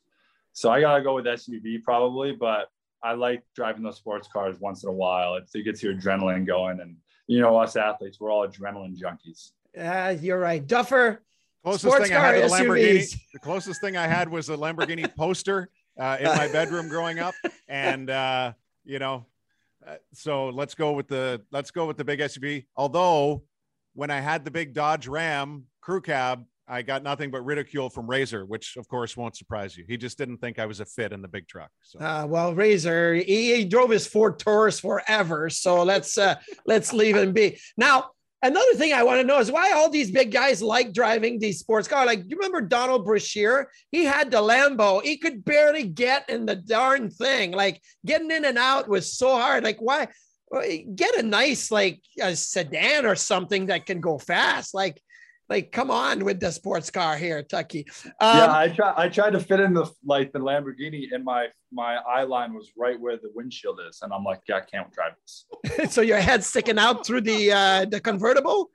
So 0.53 0.69
I 0.69 0.81
gotta 0.81 1.03
go 1.03 1.15
with 1.15 1.25
SUV 1.25 1.81
probably, 1.83 2.33
but 2.33 2.69
I 3.03 3.13
like 3.13 3.43
driving 3.55 3.83
those 3.83 3.97
sports 3.97 4.27
cars 4.31 4.59
once 4.59 4.83
in 4.83 4.89
a 4.89 4.93
while. 4.93 5.35
It, 5.35 5.49
it 5.53 5.63
gets 5.63 5.81
your 5.81 5.93
adrenaline 5.95 6.45
going, 6.45 6.79
and 6.81 6.95
you 7.27 7.39
know 7.39 7.57
us 7.57 7.75
athletes, 7.75 8.19
we're 8.19 8.31
all 8.31 8.47
adrenaline 8.47 8.97
junkies. 8.97 9.51
uh, 9.77 10.15
you're 10.19 10.39
right, 10.39 10.65
Duffer. 10.65 11.21
Closest 11.63 11.85
Sports 11.85 12.07
thing 12.07 12.17
I 12.17 12.19
had 12.19 12.33
car 12.33 12.41
to 12.41 12.47
the 12.49 12.55
Lamborghini. 12.55 12.97
SUVs. 12.97 13.19
The 13.33 13.39
closest 13.39 13.81
thing 13.81 13.95
I 13.95 14.07
had 14.07 14.29
was 14.29 14.49
a 14.49 14.57
Lamborghini 14.57 15.15
poster 15.15 15.69
uh, 15.99 16.17
in 16.19 16.25
my 16.25 16.47
bedroom 16.47 16.89
growing 16.89 17.19
up, 17.19 17.35
and 17.67 18.09
uh, 18.09 18.53
you 18.83 18.99
know, 18.99 19.25
uh, 19.85 19.95
so 20.13 20.49
let's 20.49 20.73
go 20.73 20.93
with 20.93 21.07
the 21.07 21.41
let's 21.51 21.71
go 21.71 21.85
with 21.85 21.97
the 21.97 22.03
big 22.03 22.19
SUV. 22.19 22.65
Although, 22.75 23.43
when 23.93 24.09
I 24.09 24.19
had 24.19 24.43
the 24.43 24.51
big 24.51 24.73
Dodge 24.73 25.07
Ram 25.07 25.65
crew 25.81 26.01
cab, 26.01 26.45
I 26.67 26.81
got 26.83 27.03
nothing 27.03 27.31
but 27.31 27.43
ridicule 27.43 27.89
from 27.89 28.07
Razor, 28.07 28.45
which 28.45 28.77
of 28.77 28.87
course 28.87 29.17
won't 29.17 29.35
surprise 29.35 29.75
you. 29.75 29.83
He 29.87 29.97
just 29.97 30.17
didn't 30.17 30.37
think 30.37 30.57
I 30.57 30.65
was 30.65 30.79
a 30.79 30.85
fit 30.85 31.11
in 31.11 31.21
the 31.21 31.27
big 31.27 31.47
truck. 31.47 31.69
So 31.81 31.99
Uh, 31.99 32.25
well, 32.27 32.53
Razor, 32.53 33.15
he, 33.15 33.55
he 33.55 33.65
drove 33.65 33.89
his 33.89 34.07
Ford 34.07 34.39
Taurus 34.39 34.79
forever, 34.79 35.49
so 35.49 35.83
let's 35.83 36.17
uh, 36.17 36.35
let's 36.65 36.93
leave 36.93 37.17
him 37.17 37.33
be. 37.33 37.59
Now, 37.75 38.11
another 38.41 38.73
thing 38.75 38.93
I 38.93 39.03
want 39.03 39.19
to 39.19 39.27
know 39.27 39.39
is 39.39 39.51
why 39.51 39.71
all 39.73 39.89
these 39.89 40.11
big 40.11 40.31
guys 40.31 40.61
like 40.61 40.93
driving 40.93 41.39
these 41.39 41.59
sports 41.59 41.87
cars. 41.87 42.05
Like, 42.05 42.23
you 42.27 42.37
remember 42.37 42.61
Donald 42.61 43.05
Brashear? 43.05 43.69
He 43.91 44.05
had 44.05 44.31
the 44.31 44.37
Lambo. 44.37 45.03
He 45.03 45.17
could 45.17 45.43
barely 45.43 45.83
get 45.87 46.29
in 46.29 46.45
the 46.45 46.55
darn 46.55 47.09
thing. 47.09 47.51
Like, 47.51 47.81
getting 48.05 48.31
in 48.31 48.45
and 48.45 48.57
out 48.57 48.87
was 48.87 49.17
so 49.17 49.35
hard. 49.35 49.63
Like, 49.63 49.81
why? 49.81 50.07
Get 50.95 51.17
a 51.17 51.23
nice 51.23 51.71
like 51.71 52.01
a 52.21 52.35
sedan 52.35 53.05
or 53.05 53.15
something 53.15 53.67
that 53.67 53.85
can 53.85 53.99
go 53.99 54.17
fast. 54.17 54.73
Like, 54.73 55.01
like 55.51 55.73
come 55.73 55.91
on 55.91 56.23
with 56.23 56.39
the 56.39 56.49
sports 56.49 56.89
car 56.89 57.17
here, 57.17 57.43
Tucky. 57.43 57.85
Um, 58.21 58.37
yeah, 58.37 58.51
I 58.53 58.69
try. 58.69 58.93
I 58.95 59.09
tried 59.09 59.31
to 59.31 59.39
fit 59.39 59.59
in 59.59 59.73
the 59.73 59.85
like 60.05 60.31
the 60.31 60.39
Lamborghini, 60.39 61.07
and 61.11 61.25
my 61.25 61.47
my 61.73 61.97
eye 61.97 62.23
line 62.23 62.53
was 62.53 62.71
right 62.77 62.97
where 62.99 63.17
the 63.17 63.29
windshield 63.35 63.79
is, 63.87 63.99
and 64.01 64.13
I'm 64.13 64.23
like, 64.23 64.39
yeah, 64.47 64.55
I 64.55 64.61
can't 64.61 64.89
drive 64.93 65.11
this. 65.21 65.91
so 65.93 66.01
your 66.01 66.19
head 66.19 66.43
sticking 66.45 66.79
out 66.79 67.05
through 67.05 67.21
the 67.21 67.51
uh, 67.51 67.85
the 67.85 67.99
convertible. 67.99 68.69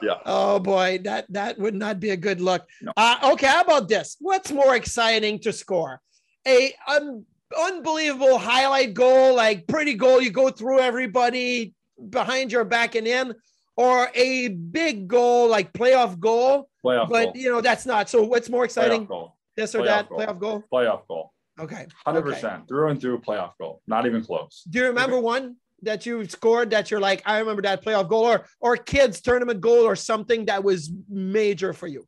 Yeah. 0.00 0.18
Oh 0.24 0.60
boy, 0.60 1.00
that 1.02 1.26
that 1.32 1.58
would 1.58 1.74
not 1.74 1.98
be 1.98 2.10
a 2.10 2.16
good 2.16 2.40
look. 2.40 2.62
No. 2.80 2.92
Uh, 2.96 3.32
okay, 3.32 3.48
how 3.48 3.62
about 3.62 3.88
this? 3.88 4.16
What's 4.20 4.52
more 4.52 4.76
exciting 4.76 5.40
to 5.40 5.52
score? 5.52 6.00
A 6.46 6.72
un- 6.86 7.24
unbelievable 7.58 8.38
highlight 8.38 8.94
goal, 8.94 9.34
like 9.34 9.66
pretty 9.66 9.94
goal, 9.94 10.20
you 10.22 10.30
go 10.30 10.50
through 10.50 10.78
everybody 10.78 11.74
behind 12.10 12.52
your 12.52 12.64
back 12.64 12.94
and 12.94 13.06
in, 13.06 13.34
or 13.76 14.08
a 14.14 14.48
big 14.48 15.08
goal 15.08 15.48
like 15.48 15.72
playoff 15.72 16.18
goal. 16.18 16.68
Playoff 16.84 17.08
but 17.08 17.24
goal. 17.26 17.32
you 17.36 17.50
know 17.50 17.60
that's 17.60 17.86
not. 17.86 18.08
So 18.08 18.22
what's 18.22 18.48
more 18.48 18.64
exciting? 18.64 19.08
This 19.56 19.74
or 19.74 19.80
Playoff 19.80 19.86
that 19.86 20.08
goal. 20.08 20.18
playoff 20.18 20.38
goal? 20.38 20.64
Playoff 20.72 21.06
goal. 21.08 21.32
Okay. 21.60 21.86
Hundred 22.06 22.20
okay. 22.20 22.34
percent 22.34 22.68
through 22.68 22.88
and 22.88 23.00
through 23.00 23.20
playoff 23.20 23.52
goal. 23.60 23.82
Not 23.86 24.06
even 24.06 24.24
close. 24.24 24.64
Do 24.68 24.78
you 24.78 24.86
remember 24.86 25.20
one 25.20 25.56
that 25.82 26.06
you 26.06 26.24
scored 26.26 26.70
that 26.70 26.90
you're 26.90 27.00
like, 27.00 27.22
I 27.26 27.38
remember 27.38 27.62
that 27.62 27.84
playoff 27.84 28.08
goal 28.08 28.24
or 28.24 28.46
or 28.60 28.76
kids 28.76 29.20
tournament 29.20 29.60
goal 29.60 29.84
or 29.84 29.96
something 29.96 30.46
that 30.46 30.64
was 30.64 30.90
major 31.08 31.72
for 31.72 31.86
you? 31.86 32.06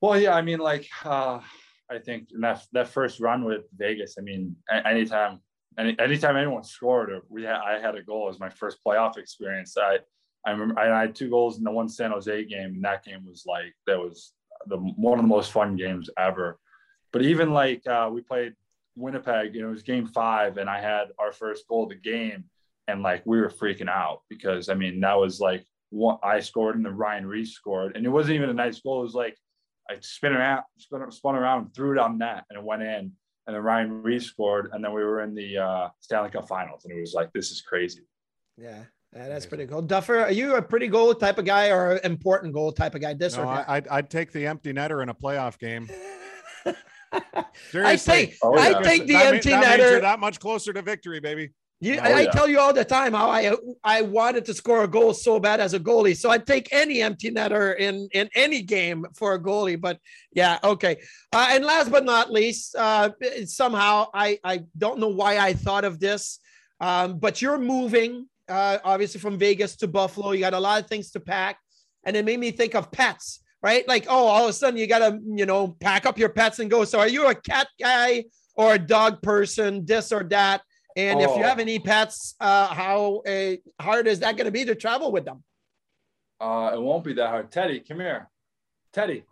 Well, 0.00 0.20
yeah, 0.20 0.34
I 0.34 0.42
mean, 0.42 0.58
like, 0.58 0.86
uh, 1.04 1.40
I 1.90 1.98
think 1.98 2.28
that 2.40 2.62
that 2.72 2.88
first 2.88 3.20
run 3.20 3.44
with 3.44 3.62
Vegas, 3.76 4.16
I 4.18 4.22
mean, 4.22 4.56
anytime, 4.84 5.40
any 5.78 5.96
anytime 5.98 6.36
anyone 6.36 6.64
scored 6.64 7.10
or 7.10 7.22
we 7.28 7.44
had, 7.44 7.56
I 7.56 7.78
had 7.80 7.94
a 7.94 8.02
goal 8.02 8.24
it 8.26 8.30
was 8.30 8.40
my 8.40 8.50
first 8.50 8.78
playoff 8.84 9.16
experience. 9.16 9.76
I 9.78 10.00
I 10.46 10.50
remember 10.50 10.78
I 10.78 11.00
had 11.00 11.14
two 11.14 11.30
goals 11.30 11.58
in 11.58 11.64
the 11.64 11.70
one 11.70 11.88
San 11.88 12.10
Jose 12.10 12.44
game, 12.44 12.74
and 12.74 12.84
that 12.84 13.04
game 13.04 13.24
was 13.26 13.44
like 13.46 13.74
that 13.86 13.98
was 13.98 14.32
the 14.66 14.76
one 14.76 15.18
of 15.18 15.24
the 15.24 15.28
most 15.28 15.52
fun 15.52 15.76
games 15.76 16.10
ever. 16.18 16.58
But 17.12 17.22
even 17.22 17.52
like 17.52 17.86
uh, 17.86 18.10
we 18.12 18.20
played 18.20 18.54
Winnipeg, 18.96 19.54
you 19.54 19.62
know, 19.62 19.68
it 19.68 19.72
was 19.72 19.82
game 19.82 20.06
five, 20.06 20.58
and 20.58 20.68
I 20.68 20.80
had 20.80 21.08
our 21.18 21.32
first 21.32 21.66
goal 21.68 21.84
of 21.84 21.90
the 21.90 21.94
game, 21.96 22.44
and 22.88 23.02
like 23.02 23.22
we 23.24 23.40
were 23.40 23.50
freaking 23.50 23.88
out 23.88 24.22
because 24.28 24.68
I 24.68 24.74
mean 24.74 25.00
that 25.00 25.18
was 25.18 25.40
like 25.40 25.64
what 25.90 26.18
I 26.22 26.40
scored 26.40 26.76
and 26.76 26.84
then 26.84 26.96
Ryan 26.96 27.26
Reaves 27.26 27.52
scored, 27.52 27.96
and 27.96 28.04
it 28.04 28.10
wasn't 28.10 28.36
even 28.36 28.50
a 28.50 28.54
nice 28.54 28.80
goal. 28.80 29.00
It 29.00 29.04
was 29.04 29.14
like 29.14 29.36
I 29.90 29.96
spin 30.00 30.32
around, 30.32 30.64
spun, 30.78 31.10
spun 31.10 31.36
around, 31.36 31.74
threw 31.74 31.92
it 31.92 31.98
on 31.98 32.18
net, 32.18 32.44
and 32.48 32.58
it 32.58 32.64
went 32.64 32.82
in. 32.82 33.12
And 33.46 33.54
then 33.54 33.62
Ryan 33.62 34.02
Reaves 34.02 34.26
scored, 34.26 34.70
and 34.72 34.82
then 34.82 34.94
we 34.94 35.04
were 35.04 35.20
in 35.20 35.34
the 35.34 35.58
uh, 35.58 35.88
Stanley 36.00 36.30
Cup 36.30 36.48
Finals, 36.48 36.84
and 36.84 36.96
it 36.96 37.00
was 37.00 37.12
like, 37.12 37.30
this 37.34 37.50
is 37.50 37.60
crazy. 37.60 38.00
Yeah, 38.56 38.84
yeah 39.14 39.28
that's 39.28 39.46
pretty 39.46 39.66
cool. 39.66 39.82
Duffer, 39.82 40.20
are 40.20 40.32
you 40.32 40.56
a 40.56 40.62
pretty 40.62 40.88
goal 40.88 41.14
type 41.14 41.38
of 41.38 41.44
guy 41.44 41.70
or 41.70 42.00
important 42.04 42.52
goal 42.52 42.72
type 42.72 42.94
of 42.94 43.00
guy? 43.00 43.14
This 43.14 43.36
no, 43.36 43.42
or 43.42 43.46
that? 43.46 43.68
I, 43.68 43.76
I'd, 43.76 43.88
I'd 43.88 44.10
take 44.10 44.32
the 44.32 44.46
empty 44.46 44.72
netter 44.72 45.02
in 45.02 45.08
a 45.08 45.14
playoff 45.14 45.58
game. 45.58 45.88
Seriously. 47.70 48.14
think 48.26 48.36
Oh, 48.42 48.56
I 48.58 48.70
yeah. 48.70 48.82
think 48.82 49.06
the 49.06 49.14
that, 49.14 49.34
empty 49.34 49.50
mean, 49.50 49.60
that 49.60 49.78
means 49.78 49.90
you're 49.90 49.98
netter. 49.98 50.02
that 50.02 50.18
much 50.20 50.40
closer 50.40 50.72
to 50.72 50.82
victory, 50.82 51.20
baby. 51.20 51.50
You, 51.80 51.98
Oh, 51.98 52.02
I, 52.02 52.22
I 52.22 52.26
tell 52.26 52.48
you 52.48 52.58
all 52.60 52.72
the 52.72 52.84
time 52.84 53.12
how 53.12 53.28
I 53.28 53.52
I 53.82 54.02
wanted 54.02 54.44
to 54.46 54.54
score 54.54 54.84
a 54.84 54.88
goal 54.88 55.12
so 55.12 55.38
bad 55.38 55.60
as 55.60 55.74
a 55.74 55.80
goalie. 55.80 56.16
So 56.16 56.30
I'd 56.30 56.46
take 56.46 56.68
any 56.72 57.02
empty 57.02 57.30
netter 57.30 57.76
in 57.76 58.08
in 58.12 58.30
any 58.34 58.62
game 58.62 59.04
for 59.14 59.34
a 59.34 59.38
goalie. 59.40 59.78
But 59.80 59.98
yeah, 60.32 60.58
okay. 60.64 60.96
Uh, 61.32 61.48
and 61.50 61.64
last 61.64 61.90
but 61.90 62.04
not 62.04 62.30
least, 62.32 62.74
uh, 62.76 63.10
somehow 63.44 64.06
I 64.14 64.38
I 64.42 64.64
don't 64.78 64.98
know 64.98 65.08
why 65.08 65.38
I 65.38 65.52
thought 65.52 65.84
of 65.84 66.00
this, 66.00 66.38
um, 66.80 67.18
but 67.18 67.42
you're 67.42 67.58
moving 67.58 68.28
uh, 68.48 68.78
obviously 68.84 69.20
from 69.20 69.38
Vegas 69.38 69.76
to 69.76 69.88
Buffalo. 69.88 70.32
You 70.32 70.40
got 70.40 70.54
a 70.54 70.60
lot 70.60 70.82
of 70.82 70.88
things 70.88 71.10
to 71.12 71.20
pack, 71.20 71.58
and 72.04 72.16
it 72.16 72.24
made 72.24 72.38
me 72.40 72.50
think 72.50 72.74
of 72.74 72.90
pets. 72.90 73.40
Right, 73.62 73.88
like 73.88 74.04
oh, 74.10 74.26
all 74.26 74.44
of 74.44 74.50
a 74.50 74.52
sudden 74.52 74.78
you 74.78 74.86
gotta 74.86 75.18
you 75.24 75.46
know 75.46 75.68
pack 75.80 76.04
up 76.04 76.18
your 76.18 76.28
pets 76.28 76.58
and 76.58 76.70
go. 76.70 76.84
So 76.84 76.98
are 76.98 77.08
you 77.08 77.26
a 77.28 77.34
cat 77.34 77.66
guy 77.80 78.24
or 78.56 78.74
a 78.74 78.78
dog 78.78 79.22
person? 79.22 79.86
This 79.86 80.12
or 80.12 80.22
that? 80.24 80.60
And 80.96 81.20
if 81.22 81.30
you 81.30 81.42
Oh. 81.42 81.48
have 81.48 81.58
any 81.58 81.78
pets, 81.78 82.34
uh, 82.40 82.66
how 82.66 83.22
uh, 83.26 83.54
hard 83.80 84.06
is 84.06 84.20
that 84.20 84.36
going 84.36 84.44
to 84.44 84.52
be 84.52 84.66
to 84.66 84.74
travel 84.74 85.10
with 85.12 85.24
them? 85.24 85.42
Uh, 86.38 86.72
it 86.74 86.80
won't 86.80 87.02
be 87.04 87.14
that 87.14 87.28
hard. 87.30 87.50
Teddy, 87.50 87.80
come 87.80 88.00
here. 88.00 88.28
Teddy. 88.92 89.24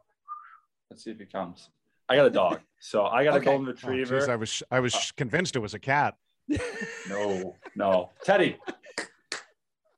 Let's 0.90 1.04
see 1.04 1.10
if 1.10 1.18
he 1.18 1.26
comes. 1.26 1.68
I 2.08 2.16
got 2.16 2.26
a 2.26 2.30
dog. 2.30 2.60
So 2.80 3.04
I 3.04 3.24
got 3.24 3.34
Okay. 3.34 3.42
a 3.42 3.44
golden 3.44 3.68
Oh, 3.68 3.70
retriever. 3.72 4.18
geez, 4.20 4.28
I 4.30 4.36
was 4.36 4.62
I 4.70 4.80
was 4.80 5.12
convinced 5.14 5.56
it 5.56 5.60
was 5.60 5.74
a 5.74 5.78
cat. 5.78 6.14
no, 7.08 7.54
no. 7.76 8.10
Teddy. 8.24 8.56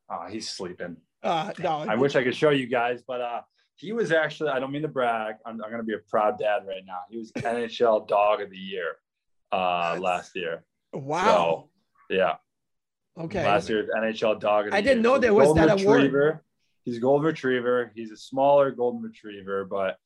Ah, 0.09 0.27
he's 0.29 0.49
sleeping. 0.49 0.97
Uh, 1.23 1.51
no, 1.59 1.77
I 1.87 1.95
wish 1.95 2.15
I 2.15 2.23
could 2.23 2.35
show 2.35 2.51
you 2.51 2.67
guys, 2.67 3.01
but 3.07 3.21
uh, 3.21 3.41
he 3.75 3.91
was 3.93 4.11
actually, 4.11 4.51
I 4.51 4.59
don't 4.59 4.71
mean 4.71 4.83
to 4.83 4.87
brag. 4.87 5.35
I'm, 5.45 5.53
I'm 5.63 5.69
going 5.71 5.77
to 5.77 5.83
be 5.83 5.95
a 5.95 6.09
proud 6.09 6.37
dad 6.39 6.63
right 6.67 6.83
now. 6.85 6.99
He 7.09 7.17
was 7.17 7.31
NHL 7.37 8.07
dog 8.07 8.41
of 8.41 8.49
the 8.49 8.57
year 8.57 8.97
uh, 9.51 9.97
last 9.99 10.35
year. 10.35 10.63
wow. 10.93 11.69
Yeah. 12.09 12.35
okay. 13.19 13.43
Last 13.43 13.67
year's 13.69 13.89
NHL 13.89 14.39
dog 14.39 14.65
of 14.65 14.71
the 14.71 14.77
I 14.77 14.81
didn't 14.81 14.97
year. 14.97 15.03
know 15.03 15.15
So 15.15 15.21
there 15.21 15.33
was 15.33 15.47
golden 15.47 15.67
that 15.67 15.81
award. 15.81 16.39
He's 16.83 16.97
a 16.97 16.99
golden 16.99 17.25
retriever. 17.25 17.91
He's 17.95 18.11
a 18.11 18.17
smaller 18.17 18.69
golden 18.69 19.01
retriever, 19.01 19.65
but 19.65 19.97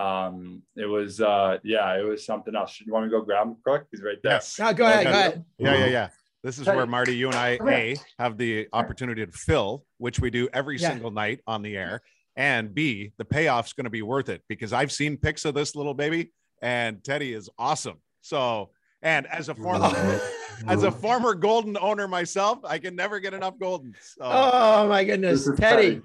um, 0.00 0.62
it 0.76 0.86
was, 0.86 1.20
uh, 1.20 1.58
yeah, 1.64 1.98
it 1.98 2.04
was 2.04 2.24
something 2.24 2.54
else. 2.54 2.70
Should 2.70 2.86
you 2.86 2.92
want 2.92 3.06
me 3.06 3.10
to 3.10 3.18
go 3.18 3.24
grab 3.24 3.48
him 3.48 3.56
quick? 3.64 3.86
He's 3.90 4.00
right 4.00 4.18
there. 4.22 4.34
Yes. 4.34 4.56
Now 4.56 4.72
go 4.72 4.86
ahead. 4.86 5.04
Go 5.04 5.10
ahead. 5.10 5.44
Yeah, 5.58 5.74
yeah, 5.74 5.86
yeah. 5.86 6.08
This 6.44 6.58
is 6.58 6.66
Teddy. 6.66 6.76
where 6.76 6.86
Marty, 6.86 7.16
you 7.16 7.26
and 7.28 7.36
I, 7.36 7.58
Come. 7.58 7.68
A, 7.70 7.96
have 8.18 8.38
the 8.38 8.68
opportunity 8.72 9.24
to 9.26 9.32
fill, 9.32 9.84
which 9.98 10.20
we 10.20 10.30
do 10.30 10.48
every 10.52 10.78
Yeah. 10.78 10.90
single 10.90 11.10
night 11.10 11.40
on 11.46 11.62
the 11.62 11.76
air. 11.76 12.02
And 12.36 12.72
B, 12.72 13.10
the 13.18 13.24
payoff's 13.24 13.72
going 13.72 13.86
to 13.86 13.90
be 13.90 14.02
worth 14.02 14.28
it 14.28 14.42
because 14.48 14.72
I've 14.72 14.92
seen 14.92 15.16
pics 15.16 15.44
of 15.44 15.54
this 15.54 15.74
little 15.74 15.92
baby 15.92 16.30
and 16.62 17.02
Teddy 17.02 17.32
is 17.32 17.50
awesome. 17.58 17.96
So, 18.20 18.70
and 19.02 19.26
as 19.26 19.48
a 19.48 19.56
former, 19.56 20.20
as 20.68 20.84
a 20.84 20.92
former 20.92 21.34
golden 21.34 21.76
owner 21.76 22.06
myself, 22.06 22.60
I 22.64 22.78
can 22.78 22.94
never 22.94 23.18
get 23.18 23.34
enough 23.34 23.58
golden. 23.58 23.92
So, 24.00 24.20
Oh 24.22 24.88
my 24.88 25.02
goodness, 25.02 25.48
is 25.48 25.58
Teddy. 25.58 26.00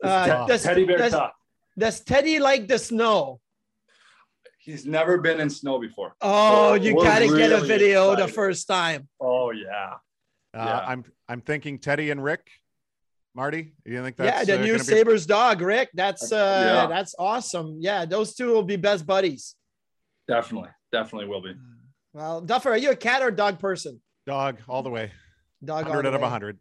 Uh, 0.00 0.46
does, 0.46 0.62
Teddy 0.62 0.84
Bear 0.84 0.98
does, 0.98 1.14
does 1.76 2.00
Teddy 2.00 2.38
like 2.38 2.68
the 2.68 2.78
snow? 2.78 3.40
He's 4.64 4.86
never 4.86 5.18
been 5.18 5.40
in 5.40 5.50
snow 5.50 5.78
before. 5.78 6.14
Oh, 6.22 6.70
So 6.70 6.82
you 6.82 6.94
got 6.94 7.18
to 7.18 7.26
get 7.26 7.52
a 7.52 7.56
really 7.56 7.68
video 7.68 8.16
the 8.16 8.26
first 8.28 8.66
time. 8.66 9.08
Oh 9.20 9.50
yeah. 9.50 9.90
uh, 10.54 10.64
yeah. 10.64 10.78
I'm, 10.86 11.04
I'm 11.28 11.42
thinking 11.42 11.78
Teddy 11.78 12.10
and 12.10 12.22
Rick. 12.24 12.48
Marty, 13.36 13.74
you 13.84 14.00
think 14.02 14.16
that's 14.16 14.48
yeah, 14.48 14.56
the 14.56 14.62
uh, 14.62 14.64
new 14.64 14.72
gonna 14.74 14.78
be- 14.78 14.84
Sabres 14.84 15.26
dog, 15.26 15.60
Rick. 15.60 15.90
That's 15.92 16.30
uh, 16.32 16.36
Yeah. 16.36 16.86
that's 16.86 17.14
awesome. 17.18 17.78
Yeah, 17.80 18.04
those 18.06 18.34
two 18.34 18.46
will 18.46 18.62
be 18.62 18.76
best 18.76 19.04
buddies. 19.04 19.56
Definitely. 20.28 20.70
Definitely 20.92 21.28
will 21.28 21.42
be. 21.42 21.54
Well, 22.14 22.40
Duffer, 22.40 22.70
are 22.70 22.76
you 22.78 22.92
a 22.92 22.96
cat 22.96 23.22
or 23.22 23.30
dog 23.30 23.58
person? 23.58 24.00
dog 24.24 24.58
all 24.68 24.82
the 24.82 24.88
way? 24.88 25.10
Dog. 25.62 25.84
all 25.84 25.90
100 25.90 26.02
the 26.04 26.08
out 26.08 26.14
of 26.14 26.20
way. 26.20 26.24
100. 26.26 26.58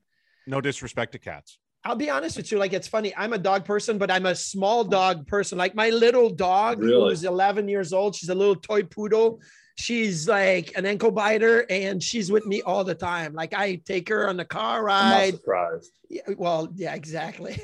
No 0.48 0.60
disrespect 0.60 1.14
to 1.14 1.20
cats. 1.20 1.58
I'll 1.86 1.96
be 1.96 2.10
honest 2.10 2.38
with 2.38 2.52
you. 2.52 2.58
Like, 2.58 2.72
it's 2.74 2.88
funny. 2.88 3.14
I'm 3.18 3.34
a 3.34 3.38
dog 3.38 3.66
person, 3.66 3.98
but 3.98 4.10
I'm 4.10 4.26
a 4.26 4.36
small 4.36 4.84
dog 4.86 5.28
person. 5.28 5.58
Like, 5.58 5.76
my 5.76 5.90
little 5.90 6.30
dog, 6.30 6.80
Really? 6.82 7.10
who's 7.10 7.24
11 7.26 7.68
years 7.68 7.92
old, 7.92 8.16
she's 8.16 8.30
a 8.30 8.36
little 8.36 8.56
toy 8.56 8.84
poodle. 8.84 9.42
She's 9.76 10.28
like 10.28 10.72
an 10.78 10.86
ankle 10.86 11.12
biter, 11.12 11.66
and 11.70 12.02
she's 12.02 12.32
with 12.32 12.46
me 12.46 12.62
all 12.62 12.84
the 12.84 12.96
time. 12.96 13.34
Like, 13.34 13.54
I 13.54 13.76
take 13.86 14.08
her 14.10 14.30
on 14.30 14.38
the 14.38 14.46
car 14.46 14.88
I'm 14.88 15.10
not 15.10 15.16
ride. 15.18 15.34
surprised. 15.36 15.92
Yeah, 16.10 16.22
well, 16.38 16.70
yeah, 16.76 16.94
exactly. 16.94 17.60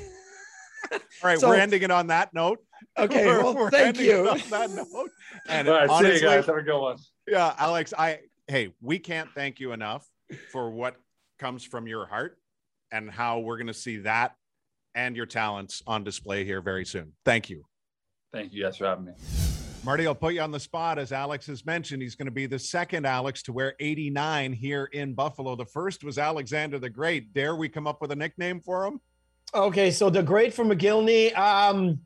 All 0.92 0.98
right, 1.22 1.38
So- 1.40 1.48
we're 1.48 1.56
ending 1.56 1.82
it 1.82 1.90
on 1.90 2.08
that 2.08 2.34
note. 2.34 2.58
Okay, 2.98 3.24
We're- 3.26 3.42
well, 3.42 3.54
we're 3.54 3.70
thank 3.70 3.98
you. 4.00 4.28
on 4.28 4.38
that 4.50 4.70
note. 4.70 5.10
And 5.48 5.68
All 5.68 5.86
right, 5.86 6.02
see 6.04 6.14
you 6.14 6.20
guys. 6.20 6.46
Have 6.46 6.56
a 6.56 6.62
good 6.62 6.78
one. 6.80 6.96
yeah, 7.28 7.54
Alex, 7.56 7.94
I 7.96 8.20
hey, 8.48 8.72
we 8.82 8.98
can't 8.98 9.30
thank 9.34 9.60
you 9.60 9.72
enough 9.72 10.06
for 10.50 10.70
what 10.70 10.96
comes 11.38 11.62
from 11.64 11.86
your 11.86 12.06
heart 12.06 12.36
and 12.92 13.10
how 13.10 13.38
we're 13.40 13.56
going 13.56 13.66
to 13.66 13.74
see 13.74 13.98
that 13.98 14.34
and 14.94 15.16
your 15.16 15.26
talents 15.26 15.82
on 15.86 16.04
display 16.04 16.44
here 16.44 16.60
very 16.60 16.84
soon. 16.84 17.12
Thank 17.24 17.50
you. 17.50 17.64
Thank 18.32 18.52
you 18.52 18.62
guys 18.62 18.76
for 18.76 18.86
having 18.86 19.06
me. 19.06 19.12
Marty, 19.82 20.06
I'll 20.06 20.14
put 20.14 20.34
you 20.34 20.42
on 20.42 20.50
the 20.50 20.60
spot. 20.60 20.98
As 20.98 21.10
Alex 21.10 21.46
has 21.46 21.64
mentioned, 21.64 22.02
he's 22.02 22.14
going 22.14 22.26
to 22.26 22.32
be 22.32 22.46
the 22.46 22.58
second 22.58 23.06
Alex 23.06 23.42
to 23.44 23.52
wear 23.52 23.74
89 23.80 24.52
here 24.52 24.84
in 24.92 25.14
Buffalo. 25.14 25.56
The 25.56 25.64
first 25.64 26.04
was 26.04 26.18
Alexander 26.18 26.78
the 26.78 26.90
Great. 26.90 27.32
Dare 27.32 27.56
we 27.56 27.68
come 27.68 27.86
up 27.86 28.02
with 28.02 28.12
a 28.12 28.16
nickname 28.16 28.60
for 28.60 28.84
him? 28.84 29.00
Okay, 29.54 29.90
so 29.90 30.10
the 30.10 30.22
great 30.22 30.52
from 30.52 30.68
Mogilny, 30.68 31.36
um, 31.36 31.98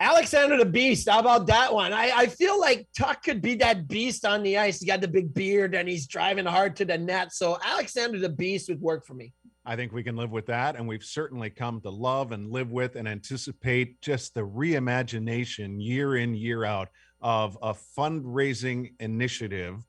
Alexander 0.00 0.58
the 0.58 0.66
Beast. 0.66 1.08
How 1.08 1.18
about 1.18 1.46
that 1.46 1.72
one? 1.72 1.92
I, 1.92 2.12
I 2.14 2.26
feel 2.26 2.60
like 2.60 2.86
Tuch 2.96 3.22
could 3.24 3.40
be 3.40 3.56
that 3.56 3.88
beast 3.88 4.24
on 4.24 4.42
the 4.42 4.58
ice. 4.58 4.78
He's 4.78 4.86
got 4.86 5.00
the 5.00 5.08
big 5.08 5.34
beard 5.34 5.74
and 5.74 5.88
he's 5.88 6.06
driving 6.06 6.44
hard 6.44 6.76
to 6.76 6.84
the 6.84 6.98
net. 6.98 7.32
So 7.32 7.58
Alexander 7.64 8.18
the 8.18 8.28
Beast 8.28 8.68
would 8.68 8.80
work 8.80 9.06
for 9.06 9.14
me. 9.14 9.32
I 9.68 9.76
think 9.76 9.92
we 9.92 10.02
can 10.02 10.16
live 10.16 10.30
with 10.30 10.46
that. 10.46 10.76
And 10.76 10.88
we've 10.88 11.04
certainly 11.04 11.50
come 11.50 11.82
to 11.82 11.90
love 11.90 12.32
and 12.32 12.50
live 12.50 12.70
with 12.72 12.96
and 12.96 13.06
anticipate 13.06 14.00
just 14.00 14.32
the 14.32 14.40
reimagination 14.40 15.76
year 15.78 16.16
in, 16.16 16.34
year 16.34 16.64
out 16.64 16.88
of 17.20 17.58
a 17.60 17.74
fundraising 17.74 18.94
initiative 18.98 19.84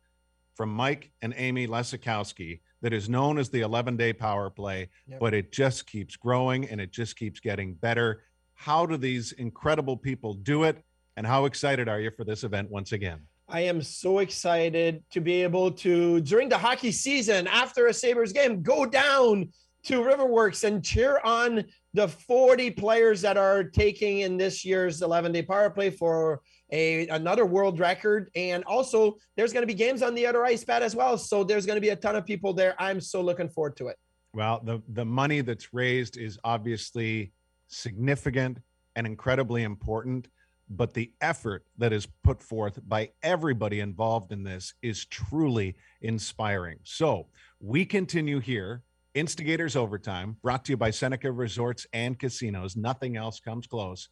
from 0.56 0.68
Mike 0.70 1.14
and 1.22 1.34
Amy 1.38 1.66
Lesakowski 1.66 2.60
that 2.82 2.92
is 2.92 3.08
known 3.08 3.38
as 3.38 3.50
the 3.50 3.62
11 3.62 3.96
day 3.96 4.12
power 4.12 4.50
play, 4.50 4.90
Yep. 5.08 5.20
but 5.22 5.34
it 5.34 5.54
just 5.54 5.88
keeps 5.88 6.18
growing 6.18 6.68
and 6.68 6.82
it 6.82 6.92
just 6.92 7.16
keeps 7.16 7.40
getting 7.40 7.74
better. 7.76 8.24
How 8.56 8.86
do 8.86 8.98
these 8.98 9.32
incredible 9.32 9.96
people 9.96 10.34
do 10.34 10.66
it? 10.66 10.84
And 11.16 11.26
how 11.26 11.46
excited 11.46 11.88
are 11.88 12.02
you 12.02 12.12
for 12.12 12.26
this 12.26 12.44
event 12.44 12.70
once 12.70 12.92
again? 12.92 13.20
I 13.48 13.62
am 13.62 13.82
so 13.82 14.20
excited 14.20 15.04
to 15.12 15.22
be 15.22 15.42
able 15.42 15.72
to, 15.72 16.20
during 16.22 16.50
the 16.50 16.58
hockey 16.58 16.92
season, 16.92 17.48
after 17.48 17.88
a 17.88 17.94
Sabres 17.94 18.32
game, 18.34 18.62
go 18.62 18.86
down 18.86 19.50
to 19.84 20.02
Riverworks 20.02 20.64
and 20.64 20.84
cheer 20.84 21.20
on 21.24 21.64
the 21.94 22.08
40 22.08 22.72
players 22.72 23.22
that 23.22 23.38
are 23.38 23.64
taking 23.64 24.20
in 24.20 24.38
this 24.38 24.64
year's 24.66 25.02
11 25.02 25.32
day 25.32 25.42
power 25.42 25.70
play 25.70 25.90
for 25.90 26.42
a 26.72 27.08
another 27.08 27.46
world 27.46 27.80
record. 27.80 28.30
And 28.36 28.64
also, 28.66 29.18
there's 29.36 29.54
going 29.54 29.64
to 29.64 29.68
be 29.68 29.74
games 29.74 30.02
on 30.02 30.14
the 30.16 30.26
other 30.26 30.46
ice 30.46 30.64
pad 30.64 30.84
as 30.84 30.96
well. 30.96 31.18
So 31.18 31.44
there's 31.44 31.66
going 31.66 31.78
to 31.78 31.82
be 31.82 31.90
a 31.90 31.96
ton 31.96 32.16
of 32.16 32.26
people 32.26 32.54
there. 32.54 32.76
I'm 32.80 33.02
so 33.02 33.22
looking 33.22 33.50
forward 33.50 33.76
to 33.78 33.88
it. 33.88 33.98
Well, 34.34 34.62
the 34.64 34.82
the 34.90 35.06
money 35.06 35.42
that's 35.42 35.74
raised 35.74 36.18
is 36.18 36.38
obviously 36.44 37.34
significant 37.68 38.60
and 38.96 39.08
incredibly 39.08 39.64
important, 39.64 40.28
but 40.70 40.94
the 40.94 41.12
effort 41.22 41.66
that 41.78 41.94
is 41.94 42.08
put 42.24 42.44
forth 42.44 42.80
by 42.88 43.10
everybody 43.24 43.80
involved 43.80 44.32
in 44.32 44.44
this 44.44 44.74
is 44.82 45.06
truly 45.06 45.76
inspiring. 46.02 46.78
So, 46.84 47.28
we 47.60 47.86
continue 47.86 48.40
here 48.40 48.84
Instigators 49.16 49.76
Overtime, 49.76 50.38
brought 50.44 50.64
to 50.66 50.74
you 50.74 50.78
by 50.78 50.92
Seneca 50.92 51.32
Resorts 51.32 51.88
and 51.94 52.20
Casinos. 52.20 52.76
Nothing 52.76 53.18
else 53.18 53.40
comes 53.40 53.66
close. 53.66 54.08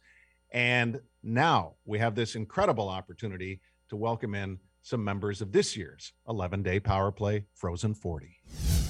And 0.52 1.00
now 1.22 1.74
we 1.84 2.00
have 2.00 2.16
this 2.16 2.34
incredible 2.34 2.88
opportunity 2.88 3.60
to 3.90 3.96
welcome 3.96 4.34
in 4.34 4.58
some 4.82 5.04
members 5.04 5.40
of 5.40 5.52
this 5.52 5.76
year's 5.76 6.12
11 6.28 6.62
day 6.64 6.80
power 6.80 7.12
play 7.12 7.44
Frozen 7.54 7.94
40. 7.94 8.28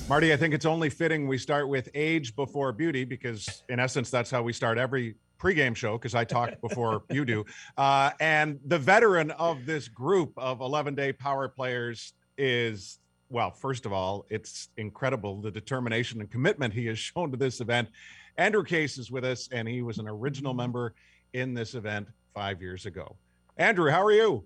Marty, 0.09 0.33
I 0.33 0.37
think 0.38 0.55
it's 0.55 0.64
only 0.64 0.88
fitting 0.88 1.29
we 1.29 1.37
start 1.37 1.68
with 1.68 1.90
age 1.92 2.35
before 2.35 2.73
beauty 2.73 3.05
because, 3.05 3.63
in 3.69 3.79
essence, 3.79 4.09
that's 4.11 4.31
how 4.31 4.42
we 4.42 4.54
start 4.54 4.79
every 4.79 5.17
pregame 5.38 5.77
show 5.77 5.98
because 5.98 6.15
I 6.15 6.25
talk 6.25 6.59
before 6.67 7.02
you 7.11 7.27
do. 7.27 7.44
Uh, 7.77 8.13
and 8.19 8.59
the 8.65 8.79
veteran 8.79 9.31
of 9.33 9.67
this 9.67 9.88
group 9.88 10.33
of 10.38 10.63
11 10.63 10.94
day 10.94 11.13
power 11.13 11.48
players 11.48 12.15
is, 12.38 12.98
well, 13.31 13.50
first 13.50 13.87
of 13.87 13.92
all, 13.92 14.26
it's 14.31 14.68
incredible 14.76 15.40
the 15.40 15.50
determination 15.50 16.20
and 16.20 16.31
commitment 16.31 16.72
he 16.72 16.87
has 16.87 16.98
shown 16.98 17.31
to 17.31 17.37
this 17.37 17.60
event. 17.60 17.88
Andrew 18.37 18.64
Case 18.64 18.98
is 18.98 19.10
with 19.10 19.24
us, 19.24 19.48
and 19.52 19.66
he 19.68 19.83
was 19.83 19.98
an 19.98 20.08
original 20.08 20.54
member 20.54 20.94
in 21.33 21.54
this 21.54 21.74
event 21.74 22.08
five 22.35 22.62
years 22.62 22.87
ago. 22.87 23.16
Andrew, 23.56 23.90
how 23.90 24.04
are 24.04 24.12
you? 24.12 24.44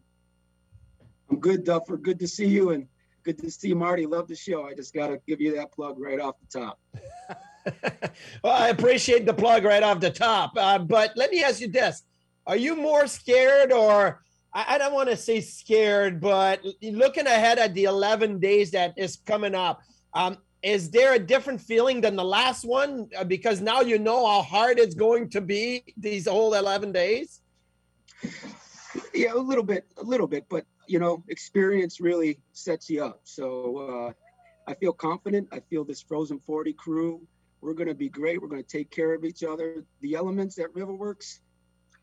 I'm 1.30 1.38
good, 1.38 1.64
Duffer. 1.64 1.96
Good 1.98 2.18
to 2.20 2.28
see 2.28 2.46
you 2.46 2.70
and 2.70 2.86
good 3.22 3.38
to 3.38 3.50
see 3.50 3.74
Marty. 3.74 4.06
Love 4.06 4.28
the 4.28 4.34
show. 4.34 4.66
I 4.66 4.74
just 4.74 4.94
got 4.94 5.08
to 5.08 5.18
give 5.26 5.40
you 5.40 5.54
that 5.56 5.72
plug 5.72 5.98
right 5.98 6.18
off 6.18 6.36
the 6.40 6.60
top. 6.60 6.80
well, 8.42 8.52
I 8.52 8.68
appreciate 8.68 9.26
the 9.26 9.34
plug 9.34 9.64
right 9.64 9.82
off 9.82 10.00
the 10.00 10.10
top. 10.10 10.52
Uh, 10.56 10.78
but 10.78 11.12
let 11.16 11.30
me 11.30 11.44
ask 11.44 11.60
you 11.60 11.68
this 11.68 12.02
Are 12.46 12.56
you 12.56 12.76
more 12.76 13.06
scared 13.06 13.72
or 13.72 14.21
I, 14.54 14.74
I 14.74 14.78
don't 14.78 14.92
want 14.92 15.08
to 15.08 15.16
say 15.16 15.40
scared, 15.40 16.20
but 16.20 16.64
looking 16.82 17.26
ahead 17.26 17.58
at 17.58 17.74
the 17.74 17.84
11 17.84 18.38
days 18.38 18.70
that 18.72 18.94
is 18.96 19.16
coming 19.26 19.54
up, 19.54 19.82
um, 20.14 20.38
is 20.62 20.90
there 20.90 21.14
a 21.14 21.18
different 21.18 21.60
feeling 21.60 22.00
than 22.00 22.14
the 22.14 22.24
last 22.24 22.64
one? 22.64 23.08
Uh, 23.18 23.24
because 23.24 23.60
now 23.60 23.80
you 23.80 23.98
know 23.98 24.26
how 24.26 24.42
hard 24.42 24.78
it's 24.78 24.94
going 24.94 25.28
to 25.30 25.40
be 25.40 25.82
these 25.96 26.28
whole 26.28 26.54
11 26.54 26.92
days. 26.92 27.40
Yeah, 29.12 29.34
a 29.34 29.36
little 29.36 29.64
bit, 29.64 29.86
a 29.96 30.04
little 30.04 30.28
bit, 30.28 30.46
but 30.48 30.64
you 30.86 30.98
know, 30.98 31.24
experience 31.28 32.00
really 32.00 32.38
sets 32.52 32.90
you 32.90 33.04
up. 33.04 33.20
So 33.24 33.76
uh, 34.08 34.70
I 34.70 34.74
feel 34.74 34.92
confident. 34.92 35.48
I 35.52 35.60
feel 35.60 35.84
this 35.84 36.02
Frozen 36.02 36.40
40 36.40 36.72
crew. 36.74 37.26
We're 37.60 37.74
going 37.74 37.88
to 37.88 37.94
be 37.94 38.08
great. 38.08 38.40
We're 38.40 38.48
going 38.48 38.62
to 38.62 38.68
take 38.68 38.90
care 38.90 39.14
of 39.14 39.24
each 39.24 39.42
other. 39.42 39.84
The 40.00 40.14
elements 40.14 40.58
at 40.58 40.72
Riverworks, 40.74 41.38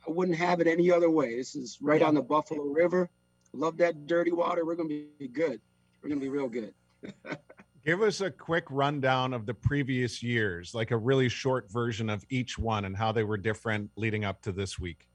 I 0.10 0.12
wouldn't 0.12 0.40
have 0.40 0.60
it 0.60 0.66
any 0.66 0.92
other 0.92 1.12
way. 1.12 1.36
This 1.36 1.56
is 1.56 1.78
right 1.80 2.02
on 2.02 2.16
the 2.16 2.22
Buffalo 2.24 2.64
River. 2.64 3.12
Love 3.54 3.78
that 3.78 4.08
dirty 4.08 4.32
water. 4.32 4.66
We're 4.66 4.74
going 4.74 4.90
to 4.90 5.06
be 5.20 5.28
good. 5.28 5.62
We're 6.02 6.10
going 6.10 6.20
to 6.20 6.24
be 6.24 6.30
real 6.30 6.50
good. 6.50 6.74
Give 7.86 8.02
us 8.02 8.20
a 8.22 8.32
quick 8.32 8.66
rundown 8.72 9.36
of 9.36 9.46
the 9.46 9.54
previous 9.54 10.24
years, 10.24 10.74
like 10.74 10.90
a 10.90 10.98
really 10.98 11.30
short 11.30 11.72
version 11.72 12.10
of 12.10 12.26
each 12.32 12.58
one 12.58 12.86
and 12.86 12.98
how 12.98 13.12
they 13.12 13.24
were 13.24 13.38
different 13.38 13.92
leading 13.96 14.26
up 14.26 14.42
to 14.42 14.52
this 14.52 14.80
week. 14.80 15.08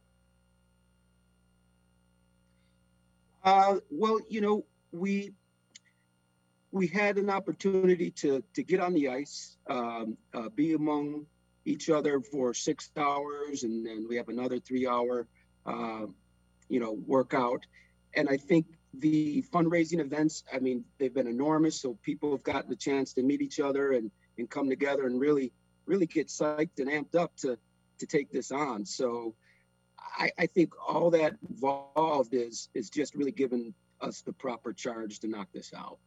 Uh, 3.43 3.79
well, 3.91 4.21
you 4.29 4.41
know, 4.41 4.65
we 4.93 5.35
we 6.71 6.87
had 6.87 7.19
an 7.19 7.31
opportunity 7.31 8.13
to 8.13 8.45
to 8.55 8.63
get 8.63 8.79
on 8.79 8.95
the 8.95 9.09
ice, 9.09 9.57
um, 9.69 10.17
uh, 10.33 10.49
be 10.51 10.75
among 10.75 11.27
each 11.65 11.91
other 11.91 12.21
for 12.21 12.55
six 12.55 12.91
hours, 12.97 13.63
and 13.63 13.87
then 13.87 14.07
we 14.09 14.17
have 14.17 14.29
another 14.29 14.59
three 14.59 14.87
hour, 14.87 15.27
uh, 15.67 16.07
you 16.69 16.81
know, 16.81 16.99
workout. 17.07 17.65
And 18.15 18.29
I 18.29 18.37
think 18.37 18.67
the 18.99 19.43
fundraising 19.53 20.01
events, 20.01 20.45
I 20.53 20.59
mean, 20.59 20.85
they've 20.99 21.13
been 21.13 21.27
enormous. 21.27 21.81
So 21.81 21.99
people 22.03 22.31
have 22.33 22.43
gotten 22.43 22.71
the 22.71 22.77
chance 22.77 23.13
to 23.15 23.23
meet 23.23 23.43
each 23.43 23.61
other 23.61 23.93
and 23.93 24.11
and 24.39 24.51
come 24.51 24.69
together 24.69 25.07
and 25.07 25.21
really 25.21 25.53
really 25.87 26.07
get 26.07 26.29
psyched 26.29 26.79
and 26.79 26.89
amped 26.89 27.15
up 27.15 27.37
to 27.37 27.59
to 27.99 28.07
take 28.07 28.31
this 28.31 28.51
on. 28.51 28.85
So 28.85 29.35
I, 30.19 30.31
I 30.39 30.47
think 30.47 30.73
all 30.87 31.11
that 31.11 31.37
involved 31.49 32.35
is 32.35 32.69
is 32.75 32.91
just 32.91 33.15
really 33.15 33.33
giving 33.33 33.75
us 34.01 34.21
the 34.23 34.33
proper 34.33 34.73
charge 34.73 35.21
to 35.21 35.29
knock 35.29 35.49
this 35.53 35.73
out. 35.77 35.99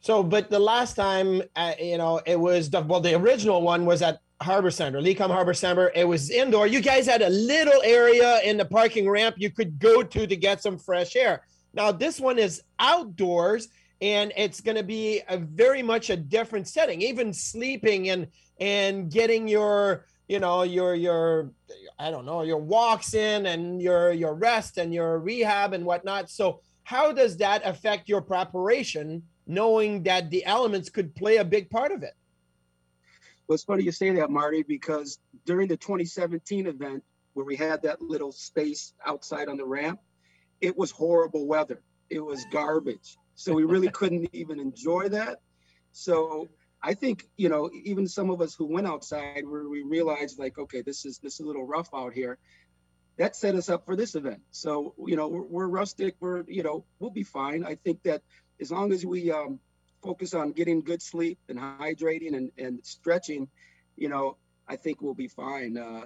So, 0.00 0.22
but 0.22 0.50
the 0.50 0.58
last 0.58 0.94
time, 0.94 1.42
uh, 1.56 1.72
you 1.80 1.96
know, 1.96 2.20
it 2.26 2.38
was 2.38 2.70
the 2.70 2.82
well, 2.82 3.00
the 3.00 3.14
original 3.14 3.62
one 3.62 3.86
was 3.86 4.02
at 4.02 4.20
Harbor 4.42 4.70
Center, 4.70 5.00
Lecom 5.00 5.30
Harbor 5.30 5.54
Center. 5.54 5.90
It 5.94 6.06
was 6.06 6.30
indoor. 6.30 6.66
You 6.66 6.80
guys 6.80 7.06
had 7.06 7.22
a 7.22 7.30
little 7.30 7.80
area 7.82 8.40
in 8.40 8.56
the 8.56 8.64
parking 8.64 9.08
ramp 9.08 9.36
you 9.38 9.50
could 9.50 9.78
go 9.78 10.02
to 10.02 10.26
to 10.26 10.36
get 10.36 10.62
some 10.62 10.78
fresh 10.78 11.16
air. 11.16 11.42
Now, 11.72 11.92
this 11.92 12.20
one 12.20 12.38
is 12.38 12.62
outdoors 12.78 13.68
and 14.00 14.32
it's 14.36 14.60
going 14.60 14.76
to 14.76 14.82
be 14.82 15.22
a 15.28 15.38
very 15.38 15.82
much 15.82 16.10
a 16.10 16.16
different 16.16 16.68
setting. 16.68 17.00
Even 17.00 17.32
sleeping 17.32 18.10
and 18.10 18.26
and 18.60 19.10
getting 19.10 19.48
your 19.48 20.04
you 20.28 20.38
know 20.38 20.62
your 20.62 20.94
your 20.94 21.50
i 21.98 22.10
don't 22.10 22.24
know 22.24 22.42
your 22.42 22.58
walks 22.58 23.14
in 23.14 23.46
and 23.46 23.82
your 23.82 24.12
your 24.12 24.34
rest 24.34 24.78
and 24.78 24.94
your 24.94 25.18
rehab 25.18 25.72
and 25.72 25.84
whatnot 25.84 26.30
so 26.30 26.60
how 26.84 27.12
does 27.12 27.36
that 27.36 27.66
affect 27.66 28.08
your 28.08 28.20
preparation 28.20 29.22
knowing 29.46 30.02
that 30.02 30.30
the 30.30 30.44
elements 30.44 30.88
could 30.88 31.14
play 31.14 31.38
a 31.38 31.44
big 31.44 31.68
part 31.68 31.92
of 31.92 32.02
it 32.02 32.14
well 33.46 33.54
it's 33.54 33.64
funny 33.64 33.82
you 33.84 33.92
say 33.92 34.10
that 34.10 34.30
marty 34.30 34.62
because 34.62 35.18
during 35.44 35.68
the 35.68 35.76
2017 35.76 36.66
event 36.66 37.02
where 37.34 37.44
we 37.44 37.56
had 37.56 37.82
that 37.82 38.00
little 38.00 38.32
space 38.32 38.92
outside 39.06 39.48
on 39.48 39.56
the 39.56 39.64
ramp 39.64 40.00
it 40.64 40.76
was 40.76 40.90
horrible 40.90 41.46
weather. 41.46 41.82
It 42.08 42.20
was 42.20 42.44
garbage. 42.50 43.18
So 43.34 43.52
we 43.52 43.64
really 43.64 43.88
couldn't 43.98 44.30
even 44.32 44.58
enjoy 44.58 45.10
that. 45.10 45.40
So 45.92 46.48
I 46.82 46.94
think 46.94 47.24
you 47.36 47.48
know 47.48 47.70
even 47.84 48.06
some 48.08 48.30
of 48.30 48.40
us 48.40 48.54
who 48.54 48.66
went 48.66 48.86
outside 48.86 49.46
where 49.46 49.68
we 49.68 49.82
realized 49.82 50.38
like 50.38 50.58
okay 50.58 50.82
this 50.82 51.04
is 51.04 51.18
this 51.18 51.34
is 51.34 51.40
a 51.40 51.46
little 51.46 51.66
rough 51.66 51.88
out 51.94 52.12
here 52.12 52.38
that 53.16 53.36
set 53.36 53.54
us 53.54 53.68
up 53.68 53.84
for 53.86 53.94
this 53.94 54.14
event. 54.14 54.40
So 54.50 54.94
you 55.06 55.16
know 55.16 55.28
we're, 55.28 55.42
we're 55.44 55.68
rustic. 55.68 56.16
We're 56.20 56.44
you 56.48 56.62
know 56.62 56.84
we'll 56.98 57.10
be 57.10 57.22
fine. 57.22 57.64
I 57.64 57.74
think 57.76 58.02
that 58.04 58.22
as 58.60 58.70
long 58.70 58.92
as 58.92 59.04
we 59.04 59.30
um, 59.30 59.60
focus 60.04 60.34
on 60.34 60.52
getting 60.52 60.82
good 60.82 61.02
sleep 61.02 61.38
and 61.48 61.58
hydrating 61.58 62.36
and, 62.36 62.50
and 62.58 62.78
stretching 62.84 63.48
you 63.96 64.08
know 64.08 64.36
I 64.68 64.76
think 64.76 65.00
we'll 65.00 65.14
be 65.14 65.28
fine 65.28 65.76
uh, 65.78 66.04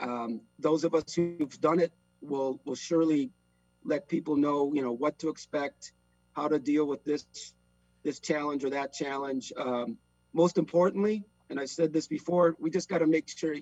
um, 0.00 0.40
those 0.58 0.84
of 0.84 0.94
us 0.94 1.12
who've 1.14 1.60
done 1.60 1.80
it 1.80 1.92
will 2.20 2.60
will 2.64 2.74
surely 2.74 3.30
let 3.84 4.08
people 4.08 4.36
know 4.36 4.72
you 4.74 4.82
know 4.82 4.92
what 4.92 5.18
to 5.20 5.28
expect 5.28 5.92
how 6.32 6.48
to 6.48 6.58
deal 6.58 6.86
with 6.86 7.02
this 7.04 7.24
this 8.02 8.20
challenge 8.20 8.64
or 8.64 8.70
that 8.70 8.92
challenge. 8.92 9.52
Um, 9.56 9.98
most 10.32 10.58
importantly, 10.58 11.24
and 11.48 11.58
I 11.58 11.66
said 11.66 11.92
this 11.92 12.06
before, 12.06 12.56
we 12.58 12.70
just 12.70 12.88
got 12.88 12.98
to 12.98 13.06
make 13.06 13.28
sure 13.28 13.54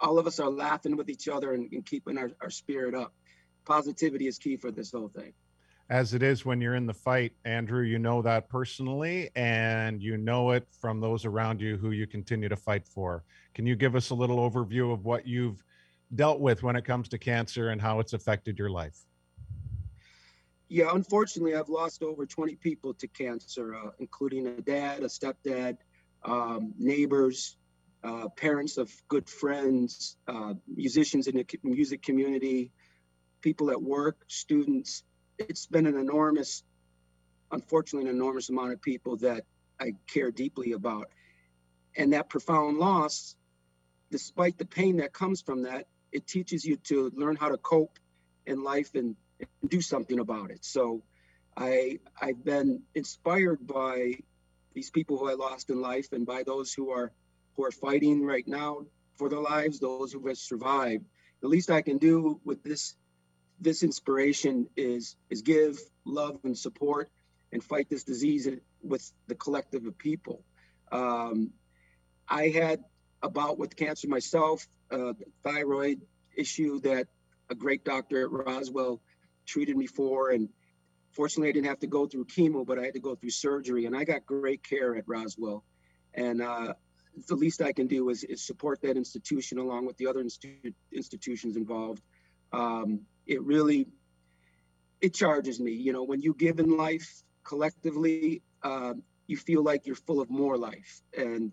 all 0.00 0.18
of 0.18 0.26
us 0.26 0.40
are 0.40 0.50
laughing 0.50 0.96
with 0.96 1.10
each 1.10 1.28
other 1.28 1.52
and, 1.52 1.70
and 1.72 1.84
keeping 1.84 2.16
our, 2.18 2.30
our 2.40 2.50
spirit 2.50 2.94
up. 2.94 3.12
Positivity 3.66 4.26
is 4.26 4.38
key 4.38 4.56
for 4.56 4.70
this 4.70 4.92
whole 4.92 5.08
thing. 5.08 5.34
As 5.90 6.14
it 6.14 6.22
is 6.22 6.46
when 6.46 6.60
you're 6.60 6.76
in 6.76 6.86
the 6.86 6.94
fight, 6.94 7.32
Andrew, 7.44 7.82
you 7.82 7.98
know 7.98 8.22
that 8.22 8.48
personally, 8.48 9.30
and 9.34 10.00
you 10.00 10.16
know 10.16 10.52
it 10.52 10.66
from 10.80 11.00
those 11.00 11.24
around 11.24 11.60
you 11.60 11.76
who 11.76 11.90
you 11.90 12.06
continue 12.06 12.48
to 12.48 12.56
fight 12.56 12.86
for. 12.86 13.24
Can 13.54 13.66
you 13.66 13.74
give 13.74 13.96
us 13.96 14.10
a 14.10 14.14
little 14.14 14.38
overview 14.38 14.92
of 14.92 15.04
what 15.04 15.26
you've 15.26 15.62
dealt 16.14 16.40
with 16.40 16.62
when 16.62 16.76
it 16.76 16.84
comes 16.84 17.08
to 17.08 17.18
cancer 17.18 17.70
and 17.70 17.80
how 17.82 17.98
it's 17.98 18.12
affected 18.12 18.58
your 18.58 18.70
life? 18.70 19.04
yeah, 20.70 20.88
unfortunately, 20.94 21.56
I've 21.56 21.68
lost 21.68 22.00
over 22.00 22.24
20 22.24 22.54
people 22.54 22.94
to 22.94 23.08
cancer, 23.08 23.74
uh, 23.74 23.90
including 23.98 24.46
a 24.46 24.62
dad, 24.62 25.00
a 25.00 25.06
stepdad, 25.06 25.78
um, 26.24 26.72
neighbors, 26.78 27.56
uh, 28.04 28.28
parents 28.28 28.78
of 28.78 28.88
good 29.08 29.28
friends, 29.28 30.16
uh, 30.28 30.54
musicians 30.72 31.26
in 31.26 31.36
the 31.36 31.46
music 31.64 32.02
community, 32.02 32.70
people 33.40 33.72
at 33.72 33.82
work, 33.82 34.18
students. 34.28 35.02
It's 35.48 35.66
been 35.66 35.86
an 35.86 35.96
enormous, 35.96 36.62
unfortunately, 37.50 38.08
an 38.08 38.14
enormous 38.14 38.50
amount 38.50 38.72
of 38.72 38.82
people 38.82 39.16
that 39.18 39.44
I 39.80 39.94
care 40.06 40.30
deeply 40.30 40.72
about. 40.72 41.08
And 41.96 42.12
that 42.12 42.28
profound 42.28 42.78
loss, 42.78 43.36
despite 44.10 44.58
the 44.58 44.66
pain 44.66 44.98
that 44.98 45.12
comes 45.12 45.40
from 45.40 45.62
that, 45.62 45.86
it 46.12 46.26
teaches 46.26 46.64
you 46.64 46.76
to 46.88 47.10
learn 47.14 47.36
how 47.36 47.48
to 47.48 47.56
cope 47.56 47.98
in 48.46 48.62
life 48.62 48.94
and 48.94 49.16
and 49.62 49.70
do 49.70 49.80
something 49.80 50.18
about 50.18 50.50
it. 50.50 50.64
So 50.64 51.02
I 51.56 51.98
I've 52.20 52.44
been 52.44 52.82
inspired 52.94 53.66
by 53.66 54.16
these 54.74 54.90
people 54.90 55.18
who 55.18 55.30
I 55.30 55.34
lost 55.34 55.70
in 55.70 55.80
life 55.80 56.12
and 56.12 56.26
by 56.26 56.42
those 56.42 56.72
who 56.72 56.90
are 56.90 57.12
who 57.56 57.64
are 57.64 57.70
fighting 57.70 58.24
right 58.24 58.46
now 58.46 58.86
for 59.16 59.28
their 59.28 59.40
lives, 59.40 59.80
those 59.80 60.12
who 60.12 60.26
have 60.28 60.38
survived. 60.38 61.04
The 61.40 61.48
least 61.48 61.70
I 61.70 61.82
can 61.82 61.98
do 61.98 62.40
with 62.44 62.62
this 62.62 62.94
this 63.60 63.82
inspiration 63.82 64.68
is 64.76 65.16
is 65.28 65.42
give 65.42 65.78
love 66.04 66.38
and 66.44 66.56
support 66.56 67.10
and 67.52 67.62
fight 67.62 67.88
this 67.90 68.04
disease 68.04 68.48
with 68.82 69.12
the 69.26 69.34
collective 69.34 69.86
of 69.86 69.98
people. 69.98 70.42
Um, 70.92 71.52
I 72.28 72.48
had 72.48 72.84
a 73.22 73.28
bout 73.28 73.58
with 73.58 73.76
cancer 73.76 74.08
myself, 74.08 74.66
uh, 74.90 75.12
thyroid 75.42 76.00
issue 76.36 76.80
that 76.80 77.08
a 77.50 77.54
great 77.54 77.84
doctor 77.84 78.24
at 78.24 78.30
Roswell 78.30 79.00
treated 79.46 79.76
me 79.76 79.86
for. 79.86 80.30
And 80.30 80.48
fortunately, 81.12 81.48
I 81.48 81.52
didn't 81.52 81.66
have 81.66 81.80
to 81.80 81.86
go 81.86 82.06
through 82.06 82.26
chemo, 82.26 82.64
but 82.64 82.78
I 82.78 82.84
had 82.84 82.94
to 82.94 83.00
go 83.00 83.14
through 83.14 83.30
surgery. 83.30 83.86
And 83.86 83.96
I 83.96 84.04
got 84.04 84.24
great 84.24 84.62
care 84.62 84.96
at 84.96 85.04
Roswell. 85.06 85.64
And 86.14 86.40
uh, 86.40 86.74
the 87.28 87.34
least 87.34 87.60
I 87.60 87.72
can 87.72 87.88
do 87.88 88.08
is, 88.10 88.24
is, 88.24 88.46
support 88.46 88.80
that 88.82 88.96
institution 88.96 89.58
along 89.58 89.86
with 89.86 89.96
the 89.96 90.06
other 90.06 90.22
institu- 90.22 90.74
institutions 90.92 91.56
involved. 91.56 92.02
Um, 92.52 93.02
it 93.26 93.42
really 93.42 93.86
it 95.00 95.14
charges 95.14 95.60
me. 95.60 95.72
You 95.72 95.92
know, 95.92 96.02
when 96.02 96.20
you 96.20 96.34
give 96.34 96.58
in 96.58 96.76
life 96.76 97.22
collectively, 97.44 98.42
uh, 98.62 98.94
you 99.26 99.36
feel 99.36 99.62
like 99.62 99.86
you're 99.86 99.96
full 99.96 100.20
of 100.20 100.30
more 100.30 100.58
life, 100.58 101.00
and 101.16 101.52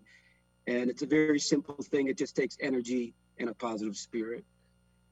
and 0.68 0.90
it's 0.90 1.02
a 1.02 1.08
very 1.08 1.40
simple 1.40 1.76
thing. 1.76 2.08
It 2.08 2.18
just 2.18 2.36
takes 2.36 2.58
energy 2.60 3.14
and 3.40 3.50
a 3.50 3.54
positive 3.54 3.96
spirit 3.96 4.44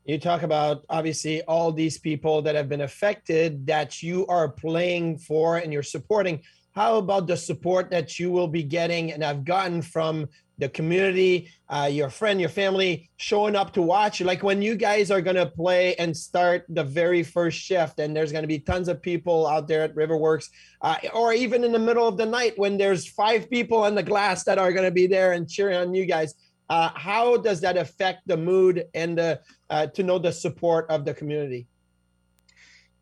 you 0.05 0.19
talk 0.19 0.43
about 0.43 0.85
obviously 0.87 1.41
all 1.43 1.71
these 1.71 1.97
people 1.97 2.43
that 2.43 2.55
have 2.55 2.69
been 2.69 2.81
affected 2.81 3.65
that 3.65 4.03
you 4.03 4.25
are 4.27 4.47
playing 4.47 5.17
for 5.17 5.57
and 5.57 5.73
you're 5.73 5.83
supporting 5.83 6.41
how 6.75 6.97
about 6.97 7.25
the 7.25 7.37
support 7.37 7.89
that 7.89 8.19
you 8.19 8.29
will 8.29 8.49
be 8.49 8.61
getting 8.61 9.13
and 9.13 9.23
I've 9.23 9.45
gotten 9.45 9.81
from 9.81 10.27
the 10.57 10.69
community 10.69 11.49
uh, 11.69 11.89
your 11.91 12.09
friend 12.09 12.39
your 12.39 12.49
family 12.49 13.09
showing 13.17 13.55
up 13.55 13.73
to 13.73 13.81
watch 13.81 14.21
like 14.21 14.43
when 14.43 14.61
you 14.61 14.75
guys 14.75 15.09
are 15.09 15.21
going 15.21 15.35
to 15.37 15.45
play 15.45 15.95
and 15.95 16.15
start 16.15 16.65
the 16.69 16.83
very 16.83 17.23
first 17.23 17.57
shift 17.57 17.99
and 17.99 18.15
there's 18.15 18.31
going 18.31 18.43
to 18.43 18.47
be 18.47 18.59
tons 18.59 18.87
of 18.87 19.01
people 19.01 19.47
out 19.47 19.67
there 19.67 19.83
at 19.83 19.95
riverworks 19.95 20.49
uh, 20.81 20.97
or 21.13 21.33
even 21.33 21.63
in 21.63 21.71
the 21.71 21.79
middle 21.79 22.07
of 22.07 22.17
the 22.17 22.25
night 22.25 22.53
when 22.57 22.77
there's 22.77 23.07
five 23.07 23.49
people 23.49 23.79
on 23.79 23.95
the 23.95 24.03
glass 24.03 24.43
that 24.43 24.57
are 24.57 24.71
going 24.71 24.85
to 24.85 24.91
be 24.91 25.07
there 25.07 25.31
and 25.31 25.49
cheering 25.49 25.77
on 25.77 25.93
you 25.93 26.05
guys 26.05 26.35
uh, 26.69 26.89
how 26.95 27.37
does 27.37 27.61
that 27.61 27.77
affect 27.77 28.27
the 28.27 28.35
mood 28.35 28.85
and 28.93 29.17
the, 29.17 29.39
uh, 29.69 29.85
to 29.87 30.01
know 30.01 30.17
the 30.17 30.31
support 30.31 30.89
of 30.89 31.05
the 31.05 31.13
community? 31.13 31.67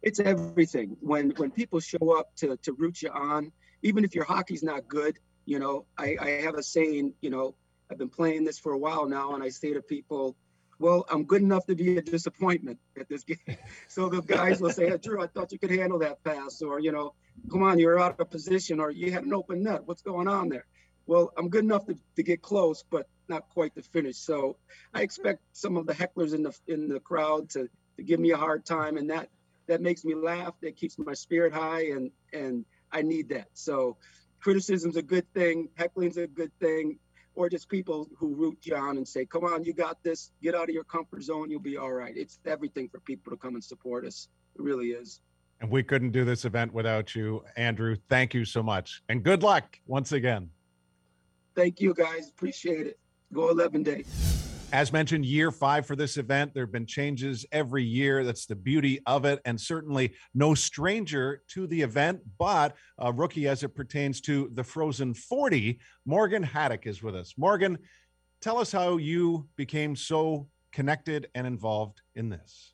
it's 0.04 0.20
everything. 0.20 0.98
When 1.00 1.32
when 1.38 1.50
people 1.50 1.80
show 1.80 2.20
up 2.20 2.36
to 2.38 2.58
to 2.58 2.74
root 2.74 3.02
you 3.02 3.10
on, 3.10 3.52
even 3.84 4.04
if 4.04 4.16
your 4.16 4.24
hockey's 4.24 4.64
not 4.64 4.88
good, 4.88 5.20
you 5.46 5.60
know, 5.60 5.86
I, 5.98 6.18
I 6.20 6.30
have 6.46 6.56
a 6.56 6.64
saying, 6.64 7.14
you 7.22 7.30
know, 7.30 7.56
I've 7.92 7.98
been 7.98 8.10
playing 8.10 8.46
this 8.46 8.58
for 8.58 8.72
a 8.72 8.78
while 8.78 9.08
now, 9.08 9.36
and 9.36 9.44
I 9.44 9.50
say 9.50 9.74
to 9.74 9.82
people, 9.82 10.36
well, 10.80 11.06
I'm 11.10 11.26
good 11.26 11.42
enough 11.42 11.66
to 11.68 11.76
be 11.76 11.98
a 11.98 12.02
disappointment 12.02 12.80
at 13.00 13.08
this 13.08 13.24
game. 13.24 13.38
So 13.88 14.10
the 14.10 14.22
guys 14.22 14.60
will 14.60 14.72
say, 14.72 14.90
hey, 14.90 14.98
Drew, 14.98 15.22
I 15.22 15.28
thought 15.28 15.52
you 15.52 15.60
could 15.60 15.70
handle 15.70 16.00
that 16.00 16.24
pass, 16.24 16.62
or 16.62 16.80
you 16.80 16.92
know, 16.92 17.14
come 17.52 17.62
on, 17.64 17.78
you're 17.78 18.00
out 18.00 18.20
of 18.20 18.30
position, 18.30 18.80
or 18.80 18.90
you 18.90 19.12
had 19.12 19.24
an 19.24 19.34
open 19.34 19.64
net. 19.64 19.82
What's 19.86 20.02
going 20.02 20.28
on 20.28 20.50
there? 20.50 20.66
Well, 21.06 21.32
I'm 21.38 21.50
good 21.50 21.64
enough 21.64 21.86
to, 21.88 21.98
to 22.16 22.24
get 22.24 22.42
close, 22.42 22.84
but 22.90 23.08
not 23.28 23.50
quite 23.50 23.76
to 23.76 23.82
finish. 23.82 24.18
So 24.18 24.58
I 24.94 25.02
expect 25.02 25.42
some 25.52 25.78
of 25.78 25.86
the 25.86 25.94
hecklers 25.94 26.34
in 26.34 26.44
the 26.44 26.58
in 26.68 26.88
the 26.88 27.00
crowd 27.00 27.50
to 27.52 27.70
to 27.98 28.04
give 28.04 28.20
me 28.20 28.32
a 28.32 28.38
hard 28.38 28.66
time, 28.66 28.98
and 28.98 29.10
that 29.10 29.30
that 29.68 29.82
makes 29.82 30.04
me 30.04 30.16
laugh. 30.16 30.54
That 30.62 30.76
keeps 30.76 30.98
my 30.98 31.14
spirit 31.14 31.54
high, 31.54 31.88
and 31.88 32.12
and 32.32 32.66
I 32.94 33.02
need 33.02 33.30
that. 33.30 33.48
So 33.54 33.98
criticism's 34.40 34.96
a 34.96 35.02
good 35.02 35.26
thing, 35.34 35.70
heckling's 35.78 36.18
a 36.18 36.28
good 36.28 36.52
thing, 36.60 37.00
or 37.36 37.50
just 37.50 37.68
people 37.68 38.08
who 38.18 38.36
root 38.36 38.60
you 38.62 38.76
on 38.76 38.98
and 38.98 39.08
say, 39.08 39.26
"Come 39.26 39.44
on, 39.44 39.64
you 39.64 39.74
got 39.74 40.02
this. 40.04 40.32
Get 40.42 40.54
out 40.54 40.70
of 40.70 40.76
your 40.76 40.84
comfort 40.84 41.24
zone. 41.24 41.50
You'll 41.50 41.60
be 41.60 41.78
all 41.78 41.92
right." 41.92 42.16
It's 42.16 42.40
everything 42.46 42.90
for 42.90 43.00
people 43.00 43.32
to 43.32 43.38
come 43.38 43.56
and 43.56 43.64
support 43.64 44.06
us. 44.06 44.30
It 44.56 44.62
really 44.62 44.92
is. 44.92 45.20
And 45.60 45.72
we 45.72 45.82
couldn't 45.82 46.12
do 46.12 46.26
this 46.26 46.46
event 46.46 46.74
without 46.74 47.16
you, 47.16 47.44
Andrew. 47.56 47.96
Thank 48.10 48.34
you 48.34 48.46
so 48.46 48.62
much, 48.62 49.02
and 49.10 49.24
good 49.24 49.42
luck 49.42 49.80
once 49.88 50.12
again. 50.12 50.50
Thank 51.56 51.82
you, 51.82 51.94
guys. 51.94 52.30
Appreciate 52.30 52.88
it. 52.88 53.00
Go 53.32 53.50
11 53.50 53.84
days. 53.84 54.43
As 54.74 54.92
mentioned, 54.92 55.24
year 55.24 55.52
five 55.52 55.86
for 55.86 55.96
this 55.96 56.18
event. 56.18 56.56
There 56.56 56.64
have 56.64 56.72
been 56.72 56.88
changes 56.88 57.46
every 57.52 57.84
year. 57.84 58.24
That's 58.24 58.48
the 58.48 58.56
beauty 58.56 59.00
of 59.06 59.24
it. 59.24 59.40
And 59.46 59.62
certainly 59.62 60.16
no 60.34 60.56
stranger 60.56 61.44
to 61.50 61.68
the 61.68 61.80
event, 61.80 62.22
but 62.40 62.76
a 62.98 63.14
rookie 63.14 63.48
as 63.48 63.62
it 63.62 63.76
pertains 63.76 64.20
to 64.22 64.50
the 64.56 64.64
Frozen 64.64 65.14
40. 65.14 65.80
Morgan 66.08 66.44
Haettich 66.44 66.88
is 66.88 67.04
with 67.04 67.16
us. 67.16 67.36
Morgan, 67.38 67.78
tell 68.42 68.58
us 68.58 68.72
how 68.72 68.98
you 68.98 69.48
became 69.58 69.96
so 69.96 70.50
connected 70.72 71.28
and 71.36 71.46
involved 71.46 72.02
in 72.16 72.30
this. 72.30 72.74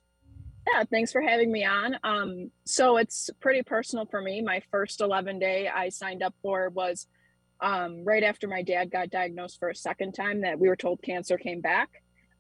Yeah, 0.71 0.85
thanks 0.89 1.11
for 1.11 1.19
having 1.19 1.51
me 1.51 1.65
on. 1.65 1.97
Um, 2.05 2.49
so 2.63 2.95
it's 2.95 3.29
pretty 3.41 3.61
personal 3.61 4.05
for 4.05 4.21
me. 4.21 4.41
My 4.41 4.61
first 4.71 5.01
11 5.01 5.37
day 5.37 5.67
I 5.67 5.89
signed 5.89 6.23
up 6.23 6.33
for 6.41 6.69
was 6.69 7.07
um, 7.61 8.03
right 8.03 8.23
after 8.23 8.47
my 8.47 8.61
dad 8.61 8.91
got 8.91 9.09
diagnosed 9.09 9.59
for 9.59 9.69
a 9.69 9.75
second 9.75 10.13
time 10.13 10.41
that 10.41 10.59
we 10.59 10.67
were 10.67 10.75
told 10.75 11.01
cancer 11.01 11.37
came 11.37 11.61
back. 11.61 11.89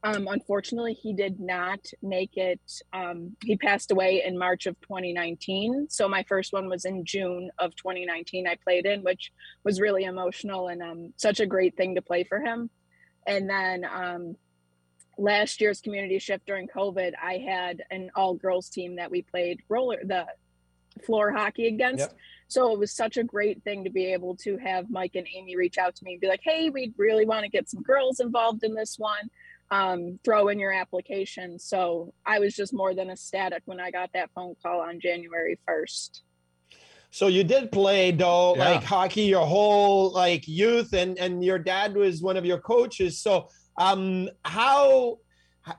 Um, 0.01 0.27
unfortunately, 0.29 0.93
he 0.93 1.13
did 1.13 1.41
not 1.41 1.79
make 2.01 2.37
it. 2.37 2.61
Um, 2.93 3.35
he 3.43 3.57
passed 3.57 3.91
away 3.91 4.23
in 4.25 4.37
March 4.37 4.65
of 4.65 4.79
2019. 4.79 5.87
So 5.89 6.07
my 6.07 6.23
first 6.23 6.53
one 6.53 6.69
was 6.69 6.85
in 6.85 7.03
June 7.03 7.51
of 7.59 7.75
2019. 7.75 8.47
I 8.47 8.55
played 8.63 8.85
in, 8.85 9.03
which 9.03 9.31
was 9.65 9.81
really 9.81 10.05
emotional 10.05 10.69
and 10.69 10.81
um, 10.81 11.13
such 11.17 11.41
a 11.41 11.45
great 11.45 11.75
thing 11.75 11.95
to 11.95 12.01
play 12.01 12.23
for 12.23 12.39
him. 12.39 12.69
And 13.27 13.49
then 13.49 13.83
um, 13.83 14.35
last 15.17 15.59
year's 15.59 15.81
community 15.81 16.17
shift 16.19 16.45
during 16.45 16.69
COVID, 16.69 17.11
I 17.21 17.33
had 17.37 17.83
an 17.91 18.09
all 18.15 18.35
girls 18.35 18.69
team 18.69 18.95
that 18.95 19.11
we 19.11 19.21
played 19.21 19.61
roller 19.67 19.99
the 20.01 20.27
floor 21.05 21.31
hockey 21.31 21.67
against. 21.67 21.99
Yep. 21.99 22.17
So 22.49 22.73
it 22.73 22.79
was 22.79 22.91
such 22.91 23.17
a 23.17 23.23
great 23.23 23.63
thing 23.63 23.83
to 23.83 23.91
be 23.91 24.11
able 24.11 24.35
to 24.37 24.57
have 24.57 24.89
Mike 24.89 25.13
and 25.13 25.27
Amy 25.35 25.55
reach 25.55 25.77
out 25.77 25.95
to 25.95 26.03
me 26.03 26.13
and 26.13 26.21
be 26.21 26.27
like, 26.27 26.41
hey, 26.43 26.71
we 26.71 26.91
really 26.97 27.25
want 27.25 27.43
to 27.43 27.49
get 27.49 27.69
some 27.69 27.83
girls 27.83 28.19
involved 28.19 28.63
in 28.63 28.73
this 28.73 28.95
one. 28.97 29.29
Um, 29.71 30.19
throw 30.25 30.47
in 30.47 30.57
your 30.57 30.73
application. 30.73 31.59
So 31.59 32.11
I 32.25 32.39
was 32.39 32.55
just 32.55 32.73
more 32.73 32.95
than 32.95 33.11
ecstatic 33.11 33.61
when 33.65 33.79
I 33.79 33.91
got 33.91 34.09
that 34.15 34.31
phone 34.33 34.55
call 34.63 34.81
on 34.81 34.99
January 34.99 35.59
1st. 35.69 36.21
So 37.11 37.27
you 37.27 37.43
did 37.43 37.71
play 37.71 38.11
though, 38.11 38.55
yeah. 38.55 38.69
like 38.69 38.83
hockey 38.83 39.23
your 39.23 39.45
whole 39.45 40.11
like 40.11 40.47
youth 40.47 40.93
and 40.93 41.17
and 41.17 41.43
your 41.43 41.57
dad 41.57 41.95
was 41.95 42.21
one 42.21 42.37
of 42.37 42.45
your 42.45 42.59
coaches. 42.59 43.19
So 43.19 43.49
um 43.77 44.29
how 44.45 45.17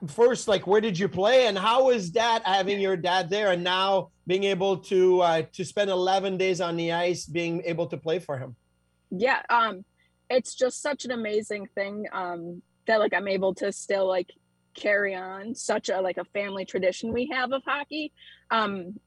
first 0.07 0.47
like 0.47 0.67
where 0.67 0.81
did 0.81 0.97
you 0.97 1.07
play 1.07 1.47
and 1.47 1.57
how 1.57 1.85
was 1.85 2.11
that 2.11 2.45
having 2.45 2.79
your 2.79 2.97
dad 2.97 3.29
there 3.29 3.51
and 3.51 3.63
now 3.63 4.09
being 4.27 4.43
able 4.43 4.77
to 4.77 5.21
uh, 5.21 5.41
to 5.53 5.65
spend 5.65 5.89
11 5.89 6.37
days 6.37 6.61
on 6.61 6.75
the 6.75 6.91
ice 6.91 7.25
being 7.25 7.61
able 7.65 7.87
to 7.87 7.97
play 7.97 8.19
for 8.19 8.37
him? 8.37 8.55
Yeah 9.09 9.41
um 9.49 9.83
it's 10.29 10.55
just 10.55 10.81
such 10.81 11.05
an 11.05 11.11
amazing 11.11 11.67
thing 11.75 12.05
um 12.13 12.61
that 12.87 12.99
like 12.99 13.13
i'm 13.13 13.27
able 13.27 13.53
to 13.55 13.71
still 13.71 14.07
like 14.07 14.31
carry 14.73 15.13
on 15.13 15.53
such 15.53 15.89
a 15.89 15.99
like 15.99 16.17
a 16.17 16.25
family 16.25 16.65
tradition 16.65 17.11
we 17.11 17.29
have 17.31 17.51
of 17.51 17.61
hockey. 17.65 18.11
Um 18.49 18.99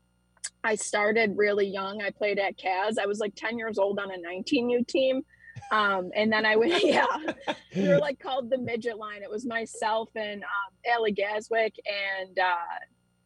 i 0.63 0.75
started 0.75 1.37
really 1.37 1.67
young. 1.67 2.03
I 2.03 2.11
played 2.11 2.39
at 2.39 2.59
Caz 2.59 2.99
i 3.01 3.07
was 3.07 3.19
like 3.19 3.35
10 3.35 3.59
years 3.59 3.79
old 3.79 3.99
on 3.99 4.11
a 4.11 4.19
19u 4.19 4.87
team 4.87 5.23
um, 5.71 6.11
and 6.15 6.33
then 6.33 6.47
I 6.47 6.57
went, 6.57 6.75
yeah, 6.85 7.07
we 7.77 7.89
were 7.89 7.99
like 7.99 8.19
called 8.19 8.51
the 8.51 8.59
midget 8.59 8.99
line. 8.99 9.23
It 9.23 9.31
was 9.31 9.47
myself 9.47 10.09
and 10.15 10.43
um, 10.43 10.73
Ellie 10.85 11.15
Gaswick 11.15 11.75
and 11.87 12.39
uh, 12.39 12.79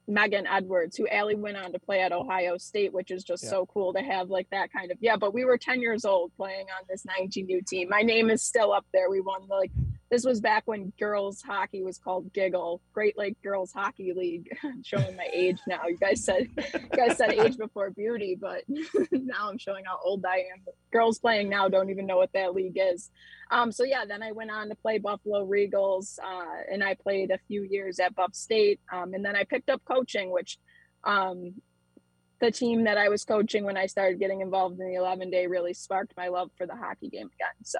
Megan 0.06 0.46
Edwards, 0.46 0.96
who 0.96 1.06
Allie 1.08 1.34
went 1.34 1.56
on 1.56 1.72
to 1.72 1.78
play 1.78 2.00
at 2.00 2.12
Ohio 2.12 2.56
State, 2.56 2.92
which 2.92 3.10
is 3.10 3.24
just 3.24 3.44
yeah. 3.44 3.50
so 3.50 3.66
cool 3.66 3.92
to 3.92 4.00
have 4.00 4.30
like 4.30 4.48
that 4.50 4.72
kind 4.72 4.90
of 4.90 4.98
yeah. 5.00 5.16
But 5.16 5.34
we 5.34 5.44
were 5.44 5.58
10 5.58 5.82
years 5.82 6.04
old 6.04 6.32
playing 6.36 6.66
on 6.78 6.84
this 6.88 7.04
19U 7.04 7.66
team. 7.66 7.88
My 7.90 8.02
name 8.02 8.30
is 8.30 8.42
still 8.42 8.72
up 8.72 8.86
there. 8.92 9.10
We 9.10 9.20
won 9.20 9.46
like 9.48 9.70
this 10.10 10.24
was 10.24 10.40
back 10.40 10.62
when 10.64 10.92
girls 10.98 11.42
hockey 11.42 11.82
was 11.82 11.98
called 11.98 12.32
Giggle, 12.32 12.80
Great 12.94 13.18
Lake 13.18 13.36
Girls 13.42 13.72
Hockey 13.72 14.12
League. 14.14 14.56
I'm 14.64 14.82
showing 14.82 15.16
my 15.16 15.28
age 15.32 15.58
now. 15.66 15.86
You 15.86 15.98
guys 15.98 16.24
said 16.24 16.48
you 16.56 16.88
guys 16.96 17.18
said 17.18 17.32
age 17.32 17.56
before 17.58 17.90
beauty, 17.90 18.36
but 18.40 18.62
now 19.12 19.50
I'm 19.50 19.58
showing 19.58 19.84
how 19.84 19.98
old 20.02 20.24
I 20.24 20.38
am. 20.38 20.64
Girls 20.92 21.18
playing 21.18 21.50
now 21.50 21.68
don't 21.68 21.90
even 21.90 22.06
know 22.06 22.16
what 22.16 22.32
that 22.32 22.54
league 22.54 22.78
is. 22.80 23.10
Um, 23.50 23.70
so 23.70 23.84
yeah, 23.84 24.04
then 24.06 24.22
I 24.22 24.32
went 24.32 24.50
on 24.50 24.68
to 24.68 24.74
play 24.74 24.98
Buffalo 24.98 25.46
Regals, 25.46 26.18
uh, 26.18 26.62
and 26.72 26.82
I 26.82 26.94
played 26.94 27.30
a 27.30 27.38
few 27.46 27.62
years 27.62 27.98
at 27.98 28.14
Buff 28.14 28.34
State, 28.34 28.80
um, 28.90 29.12
and 29.12 29.24
then 29.24 29.36
I 29.36 29.44
picked 29.44 29.68
up 29.68 29.82
coaching, 29.84 30.30
which 30.30 30.58
um, 31.04 31.54
the 32.40 32.50
team 32.50 32.84
that 32.84 32.96
I 32.96 33.10
was 33.10 33.24
coaching 33.24 33.64
when 33.64 33.76
I 33.76 33.86
started 33.86 34.18
getting 34.18 34.40
involved 34.40 34.80
in 34.80 34.86
the 34.86 34.94
11 34.94 35.30
day 35.30 35.46
really 35.46 35.74
sparked 35.74 36.14
my 36.16 36.28
love 36.28 36.50
for 36.56 36.66
the 36.66 36.76
hockey 36.76 37.10
game 37.10 37.30
again. 37.34 37.54
So. 37.62 37.78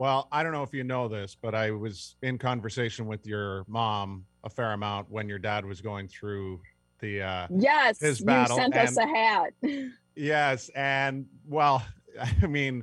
Well, 0.00 0.28
I 0.32 0.42
don't 0.42 0.52
know 0.52 0.62
if 0.62 0.72
you 0.72 0.82
know 0.82 1.08
this, 1.08 1.36
but 1.38 1.54
I 1.54 1.72
was 1.72 2.16
in 2.22 2.38
conversation 2.38 3.04
with 3.06 3.26
your 3.26 3.64
mom 3.68 4.24
a 4.44 4.48
fair 4.48 4.72
amount 4.72 5.10
when 5.10 5.28
your 5.28 5.38
dad 5.38 5.62
was 5.62 5.82
going 5.82 6.08
through 6.08 6.62
the 7.00 7.20
uh 7.20 7.46
yes 7.50 8.00
his 8.00 8.22
battle. 8.22 8.56
You 8.56 8.62
sent 8.62 8.74
and, 8.76 8.88
us 8.88 8.96
a 8.96 9.06
hat. 9.06 9.52
yes, 10.16 10.70
and 10.74 11.26
well, 11.46 11.84
I 12.42 12.46
mean, 12.46 12.82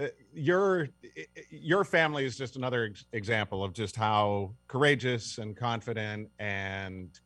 uh, 0.00 0.06
your 0.32 0.88
your 1.50 1.84
family 1.84 2.24
is 2.24 2.38
just 2.38 2.56
another 2.56 2.84
ex- 2.84 3.04
example 3.12 3.62
of 3.62 3.74
just 3.74 3.94
how 3.94 4.54
courageous 4.66 5.36
and 5.36 5.54
confident 5.54 6.30
and 6.38 7.20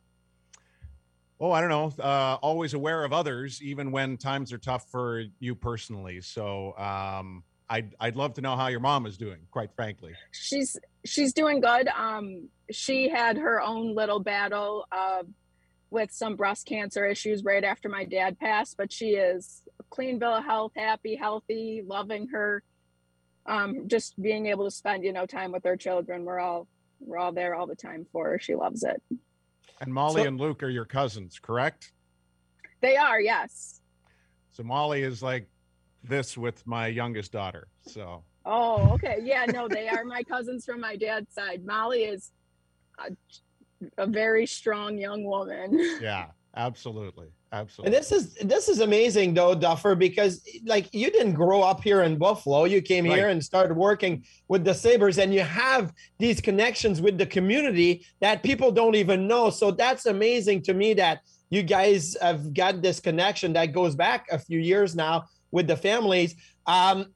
oh 1.39 1.51
i 1.51 1.59
don't 1.59 1.69
know 1.69 2.03
uh, 2.03 2.37
always 2.41 2.73
aware 2.73 3.03
of 3.03 3.11
others 3.11 3.61
even 3.61 3.91
when 3.91 4.15
times 4.15 4.53
are 4.53 4.57
tough 4.57 4.89
for 4.89 5.23
you 5.39 5.53
personally 5.53 6.21
so 6.21 6.77
um, 6.77 7.43
I'd, 7.71 7.95
I'd 7.99 8.15
love 8.15 8.33
to 8.35 8.41
know 8.41 8.55
how 8.55 8.67
your 8.67 8.81
mom 8.81 9.05
is 9.05 9.17
doing 9.17 9.39
quite 9.49 9.69
frankly 9.75 10.13
she's 10.31 10.77
she's 11.05 11.33
doing 11.33 11.61
good 11.61 11.87
um, 11.87 12.49
she 12.71 13.09
had 13.09 13.37
her 13.37 13.61
own 13.61 13.95
little 13.95 14.19
battle 14.19 14.85
uh, 14.91 15.23
with 15.89 16.11
some 16.11 16.35
breast 16.35 16.65
cancer 16.65 17.05
issues 17.05 17.43
right 17.43 17.63
after 17.63 17.89
my 17.89 18.05
dad 18.05 18.39
passed 18.39 18.75
but 18.77 18.91
she 18.91 19.11
is 19.11 19.63
clean 19.91 20.17
bill 20.17 20.33
of 20.33 20.43
health, 20.43 20.71
happy, 20.75 21.15
healthy, 21.15 21.83
loving 21.85 22.27
her. 22.29 22.63
Um, 23.45 23.87
just 23.87 24.19
being 24.19 24.47
able 24.47 24.65
to 24.65 24.71
spend, 24.71 25.03
you 25.03 25.13
know, 25.13 25.25
time 25.25 25.51
with 25.51 25.63
her 25.65 25.75
children. 25.75 26.25
We're 26.25 26.39
all 26.39 26.67
we're 26.99 27.17
all 27.17 27.31
there 27.31 27.53
all 27.55 27.67
the 27.67 27.75
time 27.75 28.05
for 28.11 28.29
her. 28.29 28.39
She 28.39 28.55
loves 28.55 28.83
it. 28.83 29.01
And 29.81 29.93
Molly 29.93 30.21
so, 30.21 30.27
and 30.27 30.39
Luke 30.39 30.63
are 30.63 30.69
your 30.69 30.85
cousins, 30.85 31.39
correct? 31.39 31.91
They 32.81 32.95
are, 32.95 33.19
yes. 33.19 33.81
So 34.51 34.63
Molly 34.63 35.01
is 35.01 35.23
like 35.23 35.47
this 36.03 36.37
with 36.37 36.65
my 36.65 36.87
youngest 36.87 37.31
daughter. 37.31 37.67
So 37.81 38.23
Oh, 38.45 38.89
okay. 38.93 39.19
Yeah, 39.21 39.45
no, 39.45 39.67
they 39.67 39.87
are 39.87 40.03
my 40.03 40.23
cousins 40.23 40.65
from 40.65 40.79
my 40.79 40.95
dad's 40.95 41.33
side. 41.33 41.63
Molly 41.65 42.03
is 42.03 42.31
a, 42.97 43.11
a 43.97 44.07
very 44.07 44.45
strong 44.45 44.97
young 44.97 45.23
woman. 45.23 45.79
Yeah, 46.01 46.27
absolutely. 46.55 47.27
Absolutely. 47.53 47.95
And 47.95 48.01
this 48.01 48.11
is 48.13 48.33
this 48.35 48.69
is 48.69 48.79
amazing 48.79 49.33
though, 49.33 49.53
Duffer, 49.53 49.93
because 49.93 50.41
like 50.65 50.87
you 50.93 51.11
didn't 51.11 51.33
grow 51.33 51.61
up 51.61 51.83
here 51.83 52.01
in 52.03 52.17
Buffalo. 52.17 52.63
You 52.63 52.81
came 52.81 53.05
right. 53.05 53.17
here 53.17 53.29
and 53.29 53.43
started 53.43 53.75
working 53.75 54.23
with 54.47 54.63
the 54.63 54.73
Sabres, 54.73 55.19
and 55.19 55.33
you 55.33 55.41
have 55.41 55.93
these 56.17 56.39
connections 56.39 57.01
with 57.01 57.17
the 57.17 57.25
community 57.25 58.05
that 58.21 58.41
people 58.41 58.71
don't 58.71 58.95
even 58.95 59.27
know. 59.27 59.49
So 59.49 59.69
that's 59.69 60.05
amazing 60.05 60.63
to 60.63 60.73
me 60.73 60.93
that 60.93 61.19
you 61.49 61.61
guys 61.61 62.15
have 62.21 62.53
got 62.53 62.81
this 62.81 63.01
connection 63.01 63.51
that 63.53 63.73
goes 63.73 63.93
back 63.93 64.27
a 64.31 64.39
few 64.39 64.59
years 64.59 64.95
now 64.95 65.25
with 65.51 65.67
the 65.67 65.77
families. 65.77 66.35
Um, 66.65 67.13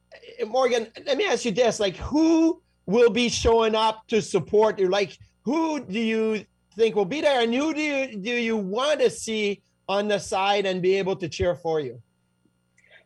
Morgan, 0.48 0.88
let 1.06 1.18
me 1.18 1.26
ask 1.26 1.46
you 1.46 1.52
this: 1.52 1.80
like, 1.80 1.98
who 1.98 2.62
will 2.86 3.10
be 3.10 3.30
showing 3.30 3.76
up 3.76 4.08
to 4.08 4.22
support 4.22 4.80
you? 4.80 4.90
Like, 4.90 5.18
who 5.44 5.80
do 5.80 6.00
you 6.00 6.46
think 6.76 6.96
will 6.96 7.06
be 7.06 7.22
there, 7.22 7.42
and 7.42 7.54
who 7.54 7.74
do 7.74 7.82
you 7.82 8.18
do 8.18 8.32
you 8.32 8.58
want 8.58 9.00
to 9.00 9.10
see 9.10 9.62
on 9.88 10.08
the 10.08 10.20
side 10.20 10.66
and 10.66 10.82
be 10.82 10.96
able 10.96 11.16
to 11.16 11.30
cheer 11.30 11.56
for 11.56 11.80
you. 11.80 12.02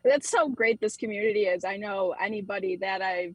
That's 0.03 0.29
so 0.29 0.49
great 0.49 0.79
this 0.79 0.95
community 0.95 1.43
is. 1.43 1.65
I 1.65 1.77
know 1.77 2.15
anybody 2.19 2.77
that 2.77 3.01
I 3.01 3.33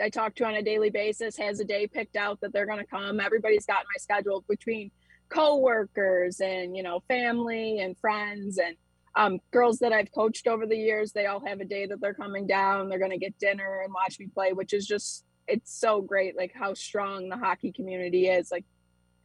I 0.00 0.08
talk 0.08 0.34
to 0.36 0.44
on 0.44 0.54
a 0.54 0.62
daily 0.62 0.88
basis 0.88 1.36
has 1.36 1.60
a 1.60 1.64
day 1.64 1.86
picked 1.86 2.16
out 2.16 2.40
that 2.40 2.52
they're 2.52 2.66
going 2.66 2.78
to 2.78 2.86
come. 2.86 3.20
Everybody's 3.20 3.66
got 3.66 3.84
my 3.84 3.98
schedule 3.98 4.44
between 4.48 4.90
coworkers 5.28 6.40
and 6.40 6.76
you 6.76 6.82
know 6.82 7.02
family 7.08 7.80
and 7.80 7.96
friends 7.98 8.58
and 8.58 8.76
um, 9.16 9.38
girls 9.50 9.78
that 9.80 9.92
I've 9.92 10.12
coached 10.12 10.46
over 10.46 10.66
the 10.66 10.76
years. 10.76 11.12
They 11.12 11.26
all 11.26 11.44
have 11.44 11.60
a 11.60 11.64
day 11.64 11.86
that 11.86 12.00
they're 12.00 12.14
coming 12.14 12.46
down. 12.46 12.88
They're 12.88 12.98
going 12.98 13.10
to 13.10 13.18
get 13.18 13.38
dinner 13.38 13.82
and 13.84 13.92
watch 13.92 14.18
me 14.18 14.28
play, 14.32 14.52
which 14.52 14.72
is 14.72 14.86
just 14.86 15.24
it's 15.48 15.72
so 15.72 16.00
great. 16.00 16.36
Like 16.36 16.52
how 16.54 16.74
strong 16.74 17.28
the 17.28 17.36
hockey 17.36 17.72
community 17.72 18.28
is. 18.28 18.50
Like 18.50 18.64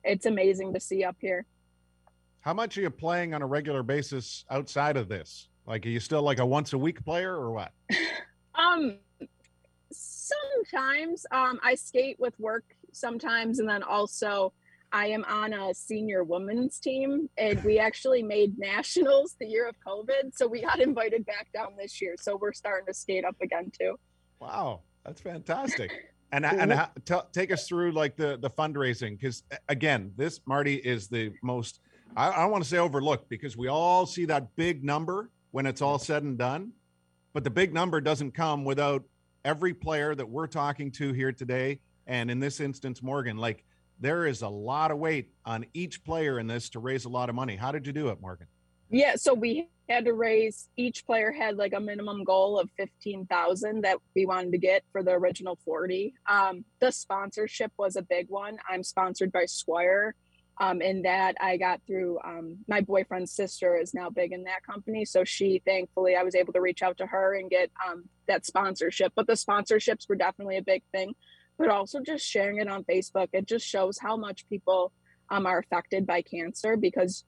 it's 0.03 0.25
amazing 0.25 0.73
to 0.73 0.79
see 0.79 1.03
up 1.03 1.17
here. 1.19 1.45
How 2.41 2.53
much 2.53 2.77
are 2.77 2.81
you 2.81 2.91
playing 2.91 3.33
on 3.33 3.41
a 3.41 3.47
regular 3.47 3.83
basis 3.83 4.45
outside 4.51 4.97
of 4.97 5.07
this? 5.07 5.49
Like, 5.65 5.85
are 5.85 5.89
you 5.89 5.99
still 5.99 6.21
like 6.21 6.37
a 6.37 6.45
once 6.45 6.73
a 6.73 6.77
week 6.77 7.03
player 7.03 7.33
or 7.33 7.51
what? 7.51 7.71
um, 8.55 8.99
sometimes 9.91 11.25
um, 11.31 11.59
I 11.63 11.73
skate 11.73 12.19
with 12.19 12.39
work 12.39 12.65
sometimes, 12.91 13.57
and 13.59 13.67
then 13.67 13.81
also 13.81 14.53
I 14.95 15.07
am 15.07 15.25
on 15.25 15.51
a 15.51 15.73
senior 15.73 16.23
women's 16.23 16.79
team, 16.79 17.29
and 17.37 17.61
we 17.65 17.79
actually 17.79 18.23
made 18.23 18.57
nationals 18.57 19.35
the 19.37 19.45
year 19.45 19.67
of 19.67 19.75
COVID, 19.85 20.33
so 20.33 20.47
we 20.47 20.61
got 20.61 20.79
invited 20.79 21.25
back 21.25 21.49
down 21.53 21.73
this 21.77 22.01
year. 22.01 22.15
So 22.17 22.37
we're 22.37 22.53
starting 22.53 22.85
to 22.87 22.93
skate 22.93 23.25
up 23.25 23.35
again 23.41 23.73
too. 23.77 23.99
Wow, 24.39 24.81
that's 25.05 25.21
fantastic. 25.21 25.91
And 26.31 26.43
and 26.43 26.73
how, 26.73 26.89
t- 27.05 27.27
take 27.31 27.51
us 27.53 27.65
through 27.65 27.91
like 27.91 28.17
the 28.17 28.37
the 28.41 28.49
fundraising 28.49 29.17
because 29.17 29.43
again, 29.69 30.11
this 30.17 30.41
Marty 30.45 30.75
is 30.75 31.07
the 31.07 31.31
most 31.43 31.79
I, 32.17 32.29
I 32.29 32.45
want 32.45 32.61
to 32.63 32.69
say 32.69 32.77
overlooked 32.77 33.29
because 33.29 33.55
we 33.55 33.69
all 33.69 34.05
see 34.05 34.25
that 34.25 34.53
big 34.57 34.83
number 34.83 35.29
when 35.51 35.65
it's 35.65 35.81
all 35.81 35.97
said 35.99 36.23
and 36.23 36.37
done, 36.37 36.73
but 37.31 37.45
the 37.45 37.51
big 37.51 37.73
number 37.73 38.01
doesn't 38.01 38.31
come 38.31 38.65
without 38.65 39.03
every 39.45 39.73
player 39.73 40.13
that 40.15 40.27
we're 40.27 40.47
talking 40.47 40.91
to 40.93 41.13
here 41.13 41.31
today, 41.31 41.79
and 42.07 42.29
in 42.29 42.39
this 42.39 42.59
instance, 42.59 43.01
Morgan. 43.01 43.37
Like 43.37 43.63
there 43.99 44.25
is 44.25 44.41
a 44.41 44.49
lot 44.49 44.91
of 44.91 44.97
weight 44.97 45.29
on 45.45 45.65
each 45.73 46.03
player 46.03 46.39
in 46.39 46.47
this 46.47 46.69
to 46.69 46.79
raise 46.79 47.05
a 47.05 47.09
lot 47.09 47.29
of 47.29 47.35
money. 47.35 47.55
How 47.55 47.71
did 47.71 47.87
you 47.87 47.93
do 47.93 48.09
it, 48.09 48.21
Morgan? 48.21 48.47
Yeah, 48.89 49.15
so 49.15 49.33
we 49.33 49.69
had 49.89 50.05
to 50.05 50.13
raise 50.13 50.69
each 50.77 51.05
player 51.05 51.31
had 51.31 51.57
like 51.57 51.73
a 51.73 51.79
minimum 51.79 52.23
goal 52.23 52.59
of 52.59 52.69
15,000 52.77 53.81
that 53.81 53.97
we 54.15 54.25
wanted 54.25 54.51
to 54.51 54.57
get 54.57 54.83
for 54.91 55.03
the 55.03 55.11
original 55.11 55.57
40. 55.65 56.13
Um, 56.27 56.65
the 56.79 56.91
sponsorship 56.91 57.71
was 57.77 57.95
a 57.95 58.01
big 58.01 58.29
one. 58.29 58.57
I'm 58.69 58.83
sponsored 58.83 59.31
by 59.31 59.45
Squire. 59.45 60.15
Um, 60.57 60.81
and 60.81 61.03
that 61.03 61.35
I 61.41 61.57
got 61.57 61.81
through 61.85 62.17
um, 62.23 62.57
my 62.67 62.79
boyfriend's 62.79 63.33
sister 63.33 63.75
is 63.75 63.93
now 63.93 64.09
big 64.09 64.31
in 64.31 64.43
that 64.43 64.63
company. 64.63 65.03
So 65.03 65.25
she, 65.25 65.61
thankfully, 65.65 66.15
I 66.15 66.23
was 66.23 66.33
able 66.33 66.53
to 66.53 66.61
reach 66.61 66.81
out 66.81 66.97
to 66.99 67.05
her 67.05 67.35
and 67.35 67.49
get 67.49 67.69
um, 67.85 68.05
that 68.27 68.45
sponsorship. 68.45 69.11
But 69.15 69.27
the 69.27 69.33
sponsorships 69.33 70.07
were 70.07 70.15
definitely 70.15 70.57
a 70.57 70.61
big 70.61 70.83
thing. 70.93 71.13
But 71.57 71.69
also 71.69 72.01
just 72.01 72.25
sharing 72.25 72.57
it 72.57 72.67
on 72.67 72.83
Facebook, 72.83 73.29
it 73.33 73.47
just 73.47 73.65
shows 73.65 73.97
how 73.97 74.17
much 74.17 74.47
people 74.49 74.91
um, 75.29 75.45
are 75.45 75.59
affected 75.59 76.05
by 76.05 76.21
cancer 76.21 76.75
because 76.75 77.23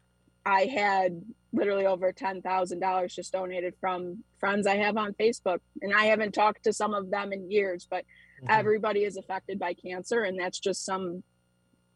I 0.46 0.66
had 0.66 1.22
literally 1.52 1.86
over 1.86 2.14
$10,000 2.14 3.14
just 3.14 3.34
donated 3.34 3.74
from 3.82 4.24
friends 4.40 4.68
I 4.68 4.78
have 4.78 4.96
on 4.98 5.14
Facebook. 5.14 5.60
And 5.82 5.94
I 5.94 6.06
haven't 6.06 6.34
talked 6.34 6.64
to 6.64 6.74
some 6.74 6.94
of 6.94 7.10
them 7.10 7.34
in 7.34 7.52
years, 7.52 7.88
but 7.90 8.04
mm-hmm. 8.04 8.48
everybody 8.50 9.04
is 9.04 9.18
affected 9.18 9.60
by 9.60 9.74
cancer. 9.74 10.24
And 10.24 10.40
that's 10.40 10.60
just 10.60 10.86
some 10.86 11.24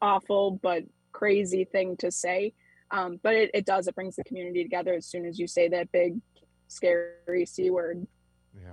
awful 0.00 0.58
but 0.62 0.82
crazy 1.12 1.64
thing 1.64 1.96
to 1.98 2.10
say. 2.10 2.52
Um, 2.90 3.18
but 3.22 3.34
it, 3.34 3.50
it 3.54 3.64
does, 3.64 3.88
it 3.88 3.94
brings 3.94 4.16
the 4.16 4.24
community 4.24 4.62
together 4.62 4.92
as 4.92 5.06
soon 5.06 5.24
as 5.24 5.38
you 5.38 5.46
say 5.46 5.68
that 5.68 5.90
big, 5.92 6.20
scary 6.68 7.46
C 7.46 7.70
word. 7.70 8.06
Yeah. 8.54 8.72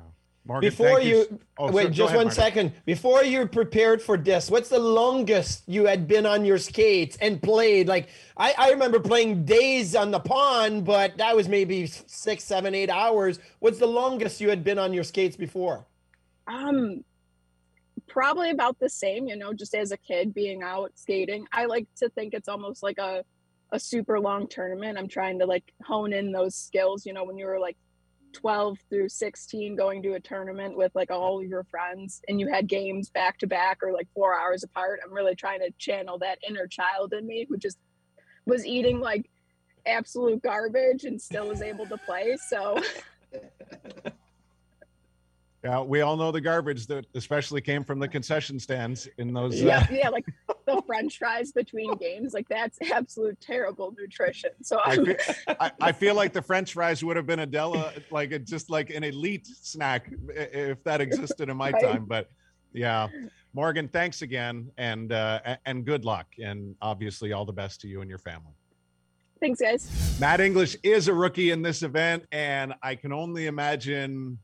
Morgan, 0.49 0.67
Before 0.67 0.99
you, 0.99 1.17
you 1.17 1.39
oh, 1.59 1.71
wait, 1.71 1.83
so, 1.83 1.89
just 1.91 2.13
ahead, 2.13 2.25
one 2.25 2.31
second. 2.31 2.73
Before 2.83 3.23
you're 3.23 3.45
prepared 3.45 4.01
for 4.01 4.17
this, 4.17 4.49
what's 4.49 4.69
the 4.69 4.79
longest 4.79 5.61
you 5.67 5.85
had 5.85 6.07
been 6.07 6.25
on 6.25 6.43
your 6.43 6.57
skates 6.57 7.17
and 7.21 7.39
played? 7.39 7.87
Like 7.87 8.09
I, 8.35 8.55
I 8.57 8.71
remember 8.71 8.99
playing 8.99 9.45
days 9.45 9.95
on 9.95 10.09
the 10.09 10.19
pond, 10.19 10.85
but 10.85 11.15
that 11.17 11.35
was 11.35 11.47
maybe 11.47 11.85
six, 11.85 12.43
seven, 12.43 12.73
eight 12.73 12.89
hours. 12.89 13.39
What's 13.59 13.77
the 13.77 13.85
longest 13.85 14.41
you 14.41 14.49
had 14.49 14.63
been 14.63 14.79
on 14.79 14.91
your 14.91 15.03
skates 15.03 15.37
before? 15.37 15.85
Um, 16.47 17.03
probably 18.07 18.49
about 18.49 18.79
the 18.79 18.89
same. 18.89 19.27
You 19.27 19.35
know, 19.35 19.53
just 19.53 19.75
as 19.75 19.91
a 19.91 19.97
kid 19.97 20.33
being 20.33 20.63
out 20.63 20.93
skating, 20.95 21.45
I 21.51 21.65
like 21.65 21.85
to 21.97 22.09
think 22.09 22.33
it's 22.33 22.49
almost 22.49 22.81
like 22.81 22.97
a 22.97 23.23
a 23.71 23.79
super 23.79 24.19
long 24.19 24.47
tournament. 24.47 24.97
I'm 24.97 25.07
trying 25.09 25.37
to 25.37 25.45
like 25.45 25.71
hone 25.83 26.11
in 26.11 26.31
those 26.31 26.55
skills. 26.55 27.05
You 27.05 27.13
know, 27.13 27.23
when 27.23 27.37
you 27.37 27.45
were 27.45 27.59
like 27.59 27.77
12 28.33 28.77
through 28.89 29.09
16 29.09 29.75
going 29.75 30.01
to 30.03 30.13
a 30.13 30.19
tournament 30.19 30.75
with 30.75 30.91
like 30.95 31.11
all 31.11 31.43
your 31.43 31.63
friends 31.65 32.21
and 32.27 32.39
you 32.39 32.47
had 32.47 32.67
games 32.67 33.09
back 33.09 33.37
to 33.39 33.47
back 33.47 33.79
or 33.81 33.91
like 33.91 34.07
four 34.13 34.37
hours 34.37 34.63
apart 34.63 34.99
i'm 35.03 35.13
really 35.13 35.35
trying 35.35 35.59
to 35.59 35.71
channel 35.77 36.17
that 36.17 36.39
inner 36.47 36.67
child 36.67 37.13
in 37.13 37.25
me 37.25 37.45
who 37.49 37.57
just 37.57 37.77
was 38.45 38.65
eating 38.65 38.99
like 38.99 39.29
absolute 39.85 40.41
garbage 40.41 41.05
and 41.05 41.21
still 41.21 41.47
was 41.47 41.61
able 41.61 41.85
to 41.85 41.97
play 41.97 42.37
so 42.47 42.81
Yeah, 45.63 45.81
we 45.81 45.99
all 46.01 46.15
know 46.15 46.31
the 46.31 46.39
garbage 46.39 46.87
that 46.87 47.05
especially 47.15 47.59
came 47.59 47.83
from 47.83 47.99
the 47.99 48.07
concession 48.07 48.59
stands 48.59 49.09
in 49.17 49.33
those. 49.33 49.61
Yeah, 49.61 49.79
uh... 49.79 49.87
yeah, 49.91 50.09
like 50.09 50.25
the 50.65 50.81
French 50.87 51.17
fries 51.17 51.51
between 51.51 51.95
games, 51.97 52.33
like 52.33 52.47
that's 52.47 52.77
absolute 52.93 53.39
terrible 53.41 53.93
nutrition. 53.99 54.51
So 54.61 54.79
I 54.85 54.95
feel, 54.95 55.15
I, 55.47 55.71
I 55.81 55.91
feel, 55.91 56.15
like 56.15 56.31
the 56.31 56.41
French 56.41 56.73
fries 56.73 57.03
would 57.03 57.17
have 57.17 57.25
been 57.25 57.39
a 57.39 57.45
Della, 57.45 57.91
like 58.09 58.31
a, 58.31 58.39
just 58.39 58.69
like 58.69 58.89
an 58.89 59.03
elite 59.03 59.47
snack 59.47 60.09
if 60.29 60.81
that 60.85 61.01
existed 61.01 61.49
in 61.49 61.57
my 61.57 61.71
right? 61.71 61.83
time. 61.83 62.05
But 62.05 62.29
yeah, 62.71 63.09
Morgan, 63.53 63.89
thanks 63.89 64.21
again, 64.21 64.71
and 64.77 65.11
uh, 65.11 65.57
and 65.65 65.83
good 65.83 66.05
luck, 66.05 66.27
and 66.41 66.75
obviously 66.81 67.33
all 67.33 67.43
the 67.43 67.53
best 67.53 67.81
to 67.81 67.89
you 67.89 67.99
and 67.99 68.09
your 68.09 68.19
family. 68.19 68.53
Thanks, 69.41 69.59
guys. 69.59 70.17
Matt 70.19 70.39
English 70.39 70.77
is 70.83 71.09
a 71.09 71.13
rookie 71.13 71.51
in 71.51 71.61
this 71.61 71.83
event, 71.83 72.23
and 72.31 72.73
I 72.81 72.95
can 72.95 73.11
only 73.11 73.47
imagine 73.47 74.37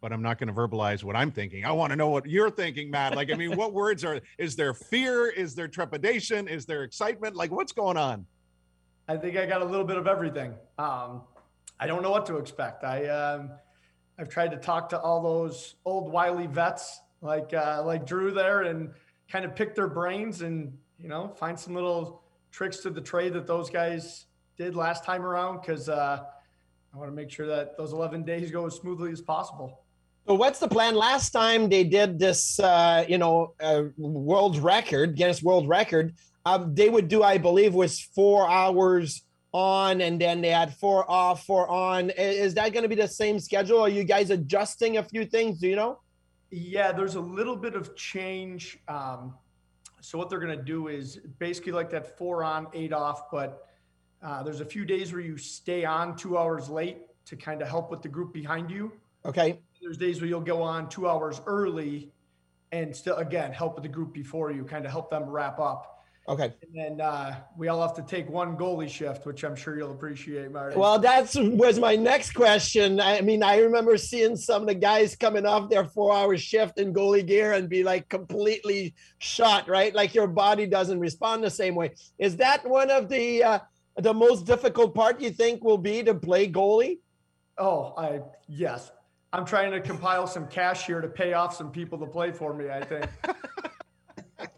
but 0.00 0.12
I'm 0.12 0.22
not 0.22 0.38
going 0.38 0.48
to 0.48 0.54
verbalize 0.54 1.04
what 1.04 1.14
I'm 1.14 1.30
thinking. 1.30 1.64
I 1.64 1.72
want 1.72 1.90
to 1.90 1.96
know 1.96 2.08
what 2.08 2.26
you're 2.26 2.50
thinking, 2.50 2.90
Matt. 2.90 3.14
Like, 3.14 3.30
I 3.30 3.34
mean, 3.34 3.56
what 3.56 3.72
words 3.74 4.04
are, 4.04 4.20
is 4.38 4.56
there 4.56 4.72
fear? 4.72 5.28
Is 5.28 5.54
there 5.54 5.68
trepidation? 5.68 6.48
Is 6.48 6.64
there 6.64 6.84
excitement? 6.84 7.36
Like, 7.36 7.50
what's 7.50 7.72
going 7.72 7.96
on? 7.96 8.26
I 9.08 9.16
think 9.16 9.36
I 9.36 9.44
got 9.44 9.60
a 9.60 9.64
little 9.64 9.84
bit 9.84 9.96
of 9.96 10.06
everything. 10.06 10.54
Um, 10.78 11.22
I 11.78 11.86
don't 11.86 12.02
know 12.02 12.10
what 12.10 12.26
to 12.26 12.38
expect. 12.38 12.84
I, 12.84 13.06
um, 13.08 13.50
I've 14.18 14.28
tried 14.28 14.52
to 14.52 14.56
talk 14.56 14.88
to 14.90 15.00
all 15.00 15.22
those 15.22 15.74
old 15.84 16.12
wily 16.12 16.46
vets 16.46 17.00
like, 17.20 17.52
uh, 17.52 17.82
like 17.84 18.06
Drew 18.06 18.30
there 18.30 18.62
and 18.62 18.90
kind 19.30 19.44
of 19.44 19.54
pick 19.54 19.74
their 19.74 19.88
brains 19.88 20.40
and, 20.42 20.76
you 20.98 21.08
know, 21.08 21.28
find 21.28 21.58
some 21.58 21.74
little 21.74 22.22
tricks 22.50 22.78
to 22.78 22.90
the 22.90 23.00
trade 23.00 23.34
that 23.34 23.46
those 23.46 23.68
guys 23.68 24.26
did 24.56 24.74
last 24.74 25.04
time 25.04 25.22
around. 25.22 25.62
Cause, 25.62 25.88
uh, 25.88 26.22
I 26.92 26.98
want 26.98 27.10
to 27.10 27.14
make 27.14 27.30
sure 27.30 27.46
that 27.46 27.76
those 27.76 27.92
11 27.92 28.24
days 28.24 28.50
go 28.50 28.66
as 28.66 28.74
smoothly 28.74 29.12
as 29.12 29.20
possible. 29.20 29.84
So 30.30 30.36
what's 30.36 30.60
the 30.60 30.68
plan? 30.68 30.94
Last 30.94 31.30
time 31.30 31.68
they 31.68 31.82
did 31.82 32.16
this, 32.16 32.60
uh, 32.60 33.04
you 33.08 33.18
know, 33.18 33.52
uh, 33.58 33.86
world 33.98 34.58
record, 34.58 35.16
Guinness 35.16 35.42
World 35.42 35.68
Record. 35.68 36.14
Um, 36.46 36.72
they 36.72 36.88
would 36.88 37.08
do, 37.08 37.24
I 37.24 37.36
believe, 37.36 37.74
was 37.74 38.00
four 38.00 38.48
hours 38.48 39.22
on, 39.52 40.00
and 40.00 40.20
then 40.20 40.40
they 40.40 40.50
had 40.50 40.76
four 40.76 41.04
off, 41.10 41.44
four 41.44 41.68
on. 41.68 42.10
Is 42.10 42.54
that 42.54 42.72
going 42.72 42.84
to 42.84 42.88
be 42.88 42.94
the 42.94 43.08
same 43.08 43.40
schedule? 43.40 43.80
Are 43.80 43.88
you 43.88 44.04
guys 44.04 44.30
adjusting 44.30 44.98
a 44.98 45.02
few 45.02 45.24
things? 45.24 45.58
Do 45.58 45.66
you 45.66 45.74
know? 45.74 45.98
Yeah, 46.52 46.92
there's 46.92 47.16
a 47.16 47.20
little 47.20 47.56
bit 47.56 47.74
of 47.74 47.96
change. 47.96 48.78
Um, 48.86 49.34
so 50.00 50.16
what 50.16 50.30
they're 50.30 50.38
going 50.38 50.56
to 50.56 50.64
do 50.64 50.86
is 50.86 51.16
basically 51.40 51.72
like 51.72 51.90
that 51.90 52.16
four 52.16 52.44
on, 52.44 52.68
eight 52.72 52.92
off, 52.92 53.32
but 53.32 53.66
uh, 54.22 54.44
there's 54.44 54.60
a 54.60 54.64
few 54.64 54.84
days 54.84 55.12
where 55.12 55.22
you 55.22 55.36
stay 55.36 55.84
on 55.84 56.14
two 56.14 56.38
hours 56.38 56.68
late 56.68 56.98
to 57.24 57.34
kind 57.34 57.62
of 57.62 57.68
help 57.68 57.90
with 57.90 58.00
the 58.00 58.08
group 58.08 58.32
behind 58.32 58.70
you. 58.70 58.92
Okay 59.24 59.58
there's 59.90 59.98
days 59.98 60.20
where 60.20 60.28
you'll 60.28 60.40
go 60.40 60.62
on 60.62 60.88
two 60.88 61.08
hours 61.08 61.40
early 61.48 62.12
and 62.70 62.94
still 62.94 63.16
again 63.16 63.50
help 63.50 63.74
with 63.74 63.82
the 63.82 63.88
group 63.88 64.14
before 64.14 64.52
you 64.52 64.62
kind 64.62 64.84
of 64.84 64.92
help 64.92 65.10
them 65.10 65.24
wrap 65.24 65.58
up. 65.58 66.04
Okay. 66.28 66.54
And 66.62 67.00
then 67.00 67.00
uh, 67.04 67.40
we 67.56 67.66
all 67.66 67.82
have 67.82 67.94
to 67.96 68.02
take 68.02 68.28
one 68.28 68.56
goalie 68.56 68.88
shift 68.88 69.26
which 69.26 69.42
i'm 69.42 69.56
sure 69.56 69.76
you'll 69.76 69.90
appreciate 69.90 70.52
Marty. 70.52 70.76
well 70.76 71.00
that's 71.00 71.34
was 71.34 71.80
my 71.80 71.96
next 71.96 72.34
question. 72.34 73.00
I 73.00 73.20
mean 73.20 73.42
i 73.42 73.58
remember 73.58 73.96
seeing 73.96 74.36
some 74.36 74.62
of 74.62 74.68
the 74.68 74.76
guys 74.76 75.16
coming 75.16 75.44
off 75.44 75.68
their 75.68 75.84
four 75.84 76.16
hour 76.16 76.36
shift 76.36 76.78
in 76.78 76.94
goalie 76.94 77.26
gear 77.26 77.54
and 77.54 77.68
be 77.68 77.82
like 77.82 78.08
completely 78.08 78.94
shot 79.18 79.68
right? 79.68 79.92
Like 79.92 80.14
your 80.14 80.28
body 80.28 80.66
doesn't 80.66 81.00
respond 81.00 81.42
the 81.42 81.50
same 81.50 81.74
way. 81.74 81.94
Is 82.16 82.36
that 82.36 82.64
one 82.64 82.92
of 82.92 83.08
the 83.08 83.42
uh, 83.42 83.58
the 83.96 84.14
most 84.14 84.46
difficult 84.46 84.94
part 84.94 85.20
you 85.20 85.30
think 85.30 85.64
will 85.64 85.78
be 85.78 86.04
to 86.04 86.14
play 86.14 86.48
goalie? 86.48 87.00
Oh 87.58 87.92
i 87.98 88.20
yes 88.46 88.92
I'm 89.32 89.44
trying 89.44 89.70
to 89.72 89.80
compile 89.80 90.26
some 90.26 90.48
cash 90.48 90.86
here 90.86 91.00
to 91.00 91.08
pay 91.08 91.34
off 91.34 91.54
some 91.56 91.70
people 91.70 91.98
to 91.98 92.06
play 92.06 92.32
for 92.32 92.52
me. 92.52 92.68
I 92.68 92.84
think. 92.84 93.06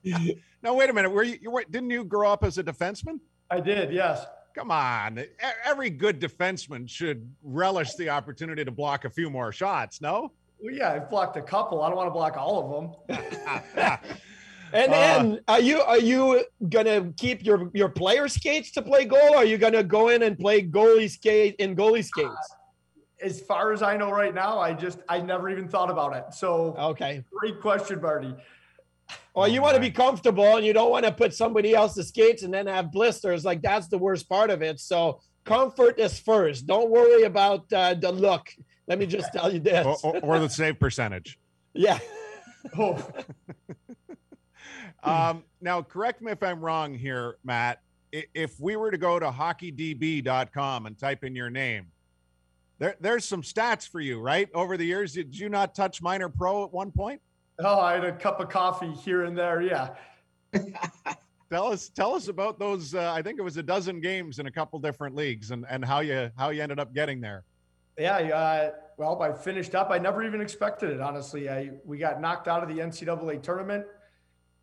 now 0.63 0.75
wait 0.75 0.89
a 0.89 0.93
minute. 0.93 1.11
Were 1.11 1.23
you, 1.25 1.39
you 1.41 1.51
were, 1.51 1.65
didn't 1.71 1.91
you 1.91 2.05
grow 2.05 2.33
up 2.33 2.43
as 2.45 2.59
a 2.59 2.65
defenseman? 2.65 3.21
I 3.51 3.61
did. 3.61 3.93
Yes. 3.93 4.25
Come 4.55 4.71
on. 4.71 5.25
Every 5.65 5.91
good 5.91 6.21
defenseman 6.21 6.89
should 6.89 7.31
relish 7.43 7.95
the 7.95 8.09
opportunity 8.09 8.65
to 8.65 8.71
block 8.71 9.05
a 9.05 9.11
few 9.11 9.31
more 9.31 9.53
shots, 9.53 10.01
no? 10.01 10.33
Well, 10.59 10.75
yeah, 10.75 10.93
I've 10.93 11.11
blocked 11.11 11.37
a 11.37 11.43
couple. 11.43 11.83
I 11.83 11.89
don't 11.89 11.97
want 11.97 12.07
to 12.09 12.13
block 12.13 12.37
all 12.37 12.95
of 13.09 13.17
them. 13.17 13.99
And 14.75 14.91
Uh, 14.91 14.97
then 14.97 15.41
are 15.49 15.61
you 15.61 15.83
are 15.83 15.99
you 15.99 16.45
gonna 16.71 17.13
keep 17.19 17.45
your 17.45 17.71
your 17.75 17.91
player 17.91 18.27
skates 18.27 18.71
to 18.71 18.81
play 18.81 19.05
goal? 19.05 19.35
Or 19.35 19.39
are 19.39 19.45
you 19.45 19.59
gonna 19.59 19.83
go 19.83 20.09
in 20.09 20.23
and 20.23 20.39
play 20.39 20.63
goalie 20.63 21.11
skate 21.11 21.57
in 21.59 21.77
goalie 21.77 22.03
skates? 22.03 22.55
As 23.23 23.41
far 23.41 23.73
as 23.73 23.83
I 23.83 23.97
know 23.97 24.11
right 24.11 24.35
now, 24.35 24.59
I 24.59 24.73
just 24.75 24.99
I 25.09 25.21
never 25.21 25.49
even 25.49 25.69
thought 25.69 25.91
about 25.91 26.15
it. 26.17 26.35
So 26.35 26.75
Okay. 26.79 27.23
great 27.33 27.61
question, 27.61 28.01
Marty. 28.01 28.35
Well, 29.35 29.49
you 29.49 29.63
want 29.63 29.75
to 29.75 29.81
be 29.81 29.91
comfortable 29.91 30.57
and 30.57 30.65
you 30.67 30.73
don't 30.73 30.91
want 30.91 31.05
to 31.07 31.13
put 31.13 31.33
somebody 31.35 31.75
else's 31.75 32.09
skates 32.09 32.43
and 32.43 32.53
then 32.53 32.67
have 32.67 32.91
blisters. 32.93 33.45
Like 33.45 33.63
that's 33.63 33.89
the 33.89 33.99
worst 33.99 34.29
part 34.29 34.51
of 34.51 34.63
it. 34.63 34.81
So 34.81 35.21
comfort 35.45 35.99
is 35.99 36.19
first. 36.19 36.67
Don't 36.67 36.91
worry 36.91 37.23
about 37.25 37.73
uh, 37.73 37.95
the 37.95 38.13
look. 38.13 38.49
Let 38.87 38.99
me 38.99 39.07
just 39.07 39.33
tell 39.33 39.53
you 39.53 39.61
this. 39.61 39.87
or, 39.87 40.17
or, 40.17 40.21
or 40.37 40.39
the 40.39 40.49
save 40.51 40.79
percentage. 40.79 41.39
yeah. 41.75 41.99
Oh, 42.79 42.99
Um, 45.05 45.43
now, 45.61 45.83
correct 45.83 46.23
me 46.23 46.31
if 46.31 46.43
I'm 46.45 46.61
wrong 46.61 46.95
here, 46.95 47.37
Matt. 47.43 47.81
If 48.13 48.61
we 48.61 48.77
were 48.77 48.91
to 48.91 48.99
go 48.99 49.19
to 49.19 49.31
hockeydb.com 49.31 50.87
and 50.87 50.99
type 50.99 51.25
in 51.25 51.35
your 51.35 51.51
name, 51.51 51.87
there, 52.83 52.97
there's 52.99 53.25
some 53.25 53.43
stats 53.43 53.89
for 53.89 54.01
you, 54.01 54.19
right? 54.19 54.49
Over 54.55 54.77
the 54.77 54.85
years, 54.85 55.13
did 55.13 55.39
you 55.39 55.49
not 55.49 55.73
touch 55.73 56.03
minor 56.03 56.29
pro 56.29 56.65
at 56.65 56.73
one 56.73 56.91
point? 56.91 57.21
oh, 57.61 57.79
I 57.79 57.95
had 57.95 58.05
a 58.05 58.11
cup 58.11 58.41
of 58.41 58.49
coffee 58.49 58.91
here 58.91 59.23
and 59.25 59.39
there. 59.39 59.63
Yeah. 59.63 59.91
Tell 61.49 61.71
us, 61.71 61.91
tell 61.91 62.15
us 62.15 62.29
about 62.29 62.59
those. 62.59 62.95
Uh, 62.95 63.13
I 63.15 63.21
think 63.21 63.39
it 63.39 63.43
was 63.43 63.59
a 63.59 63.63
dozen 63.63 64.01
games 64.01 64.39
in 64.39 64.47
a 64.47 64.51
couple 64.51 64.79
different 64.79 65.15
leagues, 65.15 65.51
and 65.51 65.67
and 65.69 65.85
how 65.85 66.01
you 66.01 66.31
how 66.39 66.49
you 66.49 66.63
ended 66.63 66.81
up 66.81 66.95
getting 66.95 67.21
there. 67.21 67.45
Yeah, 67.99 68.17
uh, 68.17 68.71
well, 68.97 69.21
I 69.21 69.35
finished 69.35 69.75
up. 69.75 69.91
I 69.91 69.99
never 69.99 70.25
even 70.25 70.41
expected 70.41 70.89
it, 70.89 71.03
honestly. 71.03 71.51
I 71.51 71.73
we 71.85 71.99
got 71.99 72.23
knocked 72.23 72.49
out 72.49 72.63
of 72.63 72.71
the 72.71 72.81
NCAA 72.81 73.43
tournament. 73.43 73.85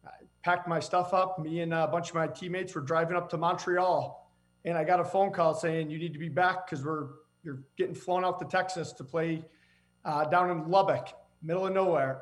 I 0.04 0.10
packed 0.42 0.68
my 0.68 0.80
stuff 0.80 1.14
up. 1.14 1.38
Me 1.38 1.60
and 1.60 1.76
a 1.76 1.86
bunch 1.86 2.10
of 2.10 2.16
my 2.16 2.26
teammates 2.26 2.74
were 2.74 2.82
driving 2.82 3.16
up 3.16 3.30
to 3.30 3.38
Montreal, 3.38 4.34
and 4.66 4.76
I 4.76 4.84
got 4.84 5.00
a 5.00 5.06
phone 5.06 5.32
call 5.32 5.54
saying 5.54 5.92
you 5.92 6.00
need 6.00 6.14
to 6.14 6.20
be 6.20 6.30
back 6.30 6.66
because 6.66 6.84
we're 6.84 7.10
you're 7.44 7.64
getting 7.78 7.96
flown 7.96 8.26
out 8.26 8.40
to 8.40 8.46
Texas 8.46 8.92
to 8.94 9.04
play 9.04 9.44
uh, 10.06 10.26
down 10.26 10.50
in 10.52 10.70
Lubbock, 10.70 11.10
middle 11.42 11.68
of 11.68 11.74
nowhere. 11.74 12.22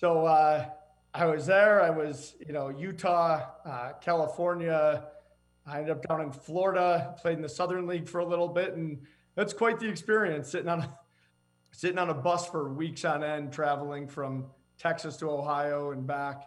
So 0.00 0.26
uh, 0.26 0.66
I 1.14 1.26
was 1.26 1.46
there. 1.46 1.82
I 1.82 1.90
was, 1.90 2.34
you 2.46 2.52
know, 2.52 2.68
Utah, 2.70 3.46
uh, 3.64 3.92
California. 4.00 5.04
I 5.66 5.78
ended 5.78 5.90
up 5.90 6.08
down 6.08 6.20
in 6.22 6.32
Florida, 6.32 7.14
played 7.20 7.36
in 7.36 7.42
the 7.42 7.48
Southern 7.48 7.86
League 7.86 8.08
for 8.08 8.18
a 8.18 8.24
little 8.24 8.48
bit, 8.48 8.74
and 8.74 8.98
that's 9.36 9.52
quite 9.52 9.78
the 9.78 9.88
experience 9.88 10.50
sitting 10.50 10.68
on 10.68 10.80
a, 10.80 10.98
sitting 11.70 11.98
on 11.98 12.10
a 12.10 12.14
bus 12.14 12.48
for 12.48 12.72
weeks 12.72 13.04
on 13.04 13.22
end, 13.22 13.52
traveling 13.52 14.08
from 14.08 14.46
Texas 14.78 15.16
to 15.18 15.30
Ohio 15.30 15.92
and 15.92 16.06
back. 16.06 16.42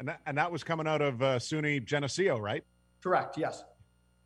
And 0.00 0.08
that, 0.08 0.20
and 0.26 0.36
that 0.36 0.50
was 0.50 0.64
coming 0.64 0.88
out 0.88 1.00
of 1.00 1.22
uh, 1.22 1.38
SUNY 1.38 1.84
Geneseo, 1.84 2.38
right? 2.38 2.64
Correct. 3.00 3.38
Yes. 3.38 3.62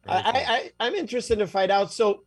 I, 0.06 0.72
I, 0.80 0.86
I'm 0.86 0.94
interested 0.94 1.38
to 1.40 1.46
find 1.46 1.70
out. 1.70 1.92
So 1.92 2.22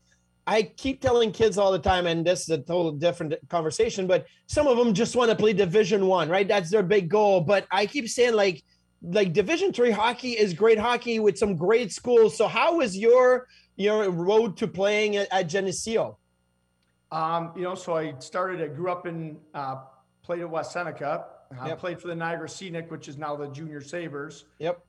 I 0.47 0.63
keep 0.63 1.01
telling 1.01 1.31
kids 1.31 1.57
all 1.57 1.71
the 1.71 1.79
time, 1.79 2.07
and 2.07 2.25
this 2.25 2.41
is 2.41 2.49
a 2.49 2.57
total 2.57 2.91
different 2.93 3.35
conversation, 3.49 4.07
but 4.07 4.25
some 4.47 4.67
of 4.67 4.77
them 4.77 4.93
just 4.93 5.15
want 5.15 5.29
to 5.29 5.35
play 5.35 5.53
division 5.53 6.07
one, 6.07 6.29
right? 6.29 6.47
That's 6.47 6.71
their 6.71 6.83
big 6.83 7.09
goal. 7.09 7.41
But 7.41 7.67
I 7.71 7.85
keep 7.85 8.09
saying 8.09 8.33
like, 8.33 8.63
like 9.03 9.33
division 9.33 9.71
three 9.71 9.91
hockey 9.91 10.31
is 10.31 10.53
great 10.53 10.79
hockey 10.79 11.19
with 11.19 11.37
some 11.37 11.55
great 11.55 11.91
schools. 11.91 12.37
So 12.37 12.47
how 12.47 12.77
was 12.77 12.97
your, 12.97 13.47
your 13.75 14.09
road 14.09 14.57
to 14.57 14.67
playing 14.67 15.17
at, 15.17 15.27
at 15.31 15.43
Geneseo? 15.43 16.17
Um, 17.11 17.51
you 17.55 17.63
know, 17.63 17.75
so 17.75 17.95
I 17.95 18.13
started, 18.19 18.61
I 18.61 18.67
grew 18.67 18.91
up 18.91 19.05
in, 19.05 19.37
uh, 19.53 19.81
played 20.23 20.41
at 20.41 20.49
West 20.49 20.71
Seneca, 20.71 21.25
I 21.59 21.67
Yep. 21.69 21.79
played 21.79 22.01
for 22.01 22.07
the 22.07 22.15
Niagara 22.15 22.47
Scenic, 22.47 22.89
which 22.89 23.07
is 23.09 23.17
now 23.17 23.35
the 23.35 23.47
Junior 23.47 23.81
Sabres. 23.81 24.45
Yep. 24.59 24.79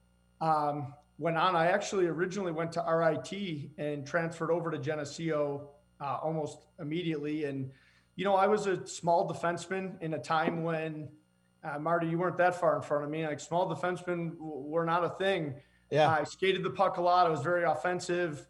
Um, 0.40 0.94
went 1.18 1.36
on, 1.36 1.54
I 1.54 1.66
actually 1.66 2.06
originally 2.06 2.52
went 2.52 2.72
to 2.72 2.80
RIT 2.82 3.70
and 3.78 4.06
transferred 4.06 4.50
over 4.50 4.70
to 4.70 4.78
Geneseo 4.78 5.70
uh, 6.00 6.18
almost 6.22 6.66
immediately. 6.80 7.44
And, 7.44 7.70
you 8.16 8.24
know, 8.24 8.34
I 8.34 8.46
was 8.46 8.66
a 8.66 8.86
small 8.86 9.32
defenseman 9.32 10.00
in 10.02 10.14
a 10.14 10.18
time 10.18 10.62
when, 10.62 11.08
uh, 11.62 11.78
Marty, 11.78 12.08
you 12.08 12.18
weren't 12.18 12.38
that 12.38 12.58
far 12.58 12.76
in 12.76 12.82
front 12.82 13.04
of 13.04 13.10
me. 13.10 13.26
Like 13.26 13.40
small 13.40 13.72
defensemen 13.72 14.32
were 14.38 14.84
not 14.84 15.04
a 15.04 15.10
thing. 15.10 15.54
Yeah. 15.90 16.08
I 16.08 16.24
skated 16.24 16.62
the 16.62 16.70
puck 16.70 16.96
a 16.96 17.02
lot. 17.02 17.26
I 17.26 17.30
was 17.30 17.42
very 17.42 17.64
offensive. 17.64 18.46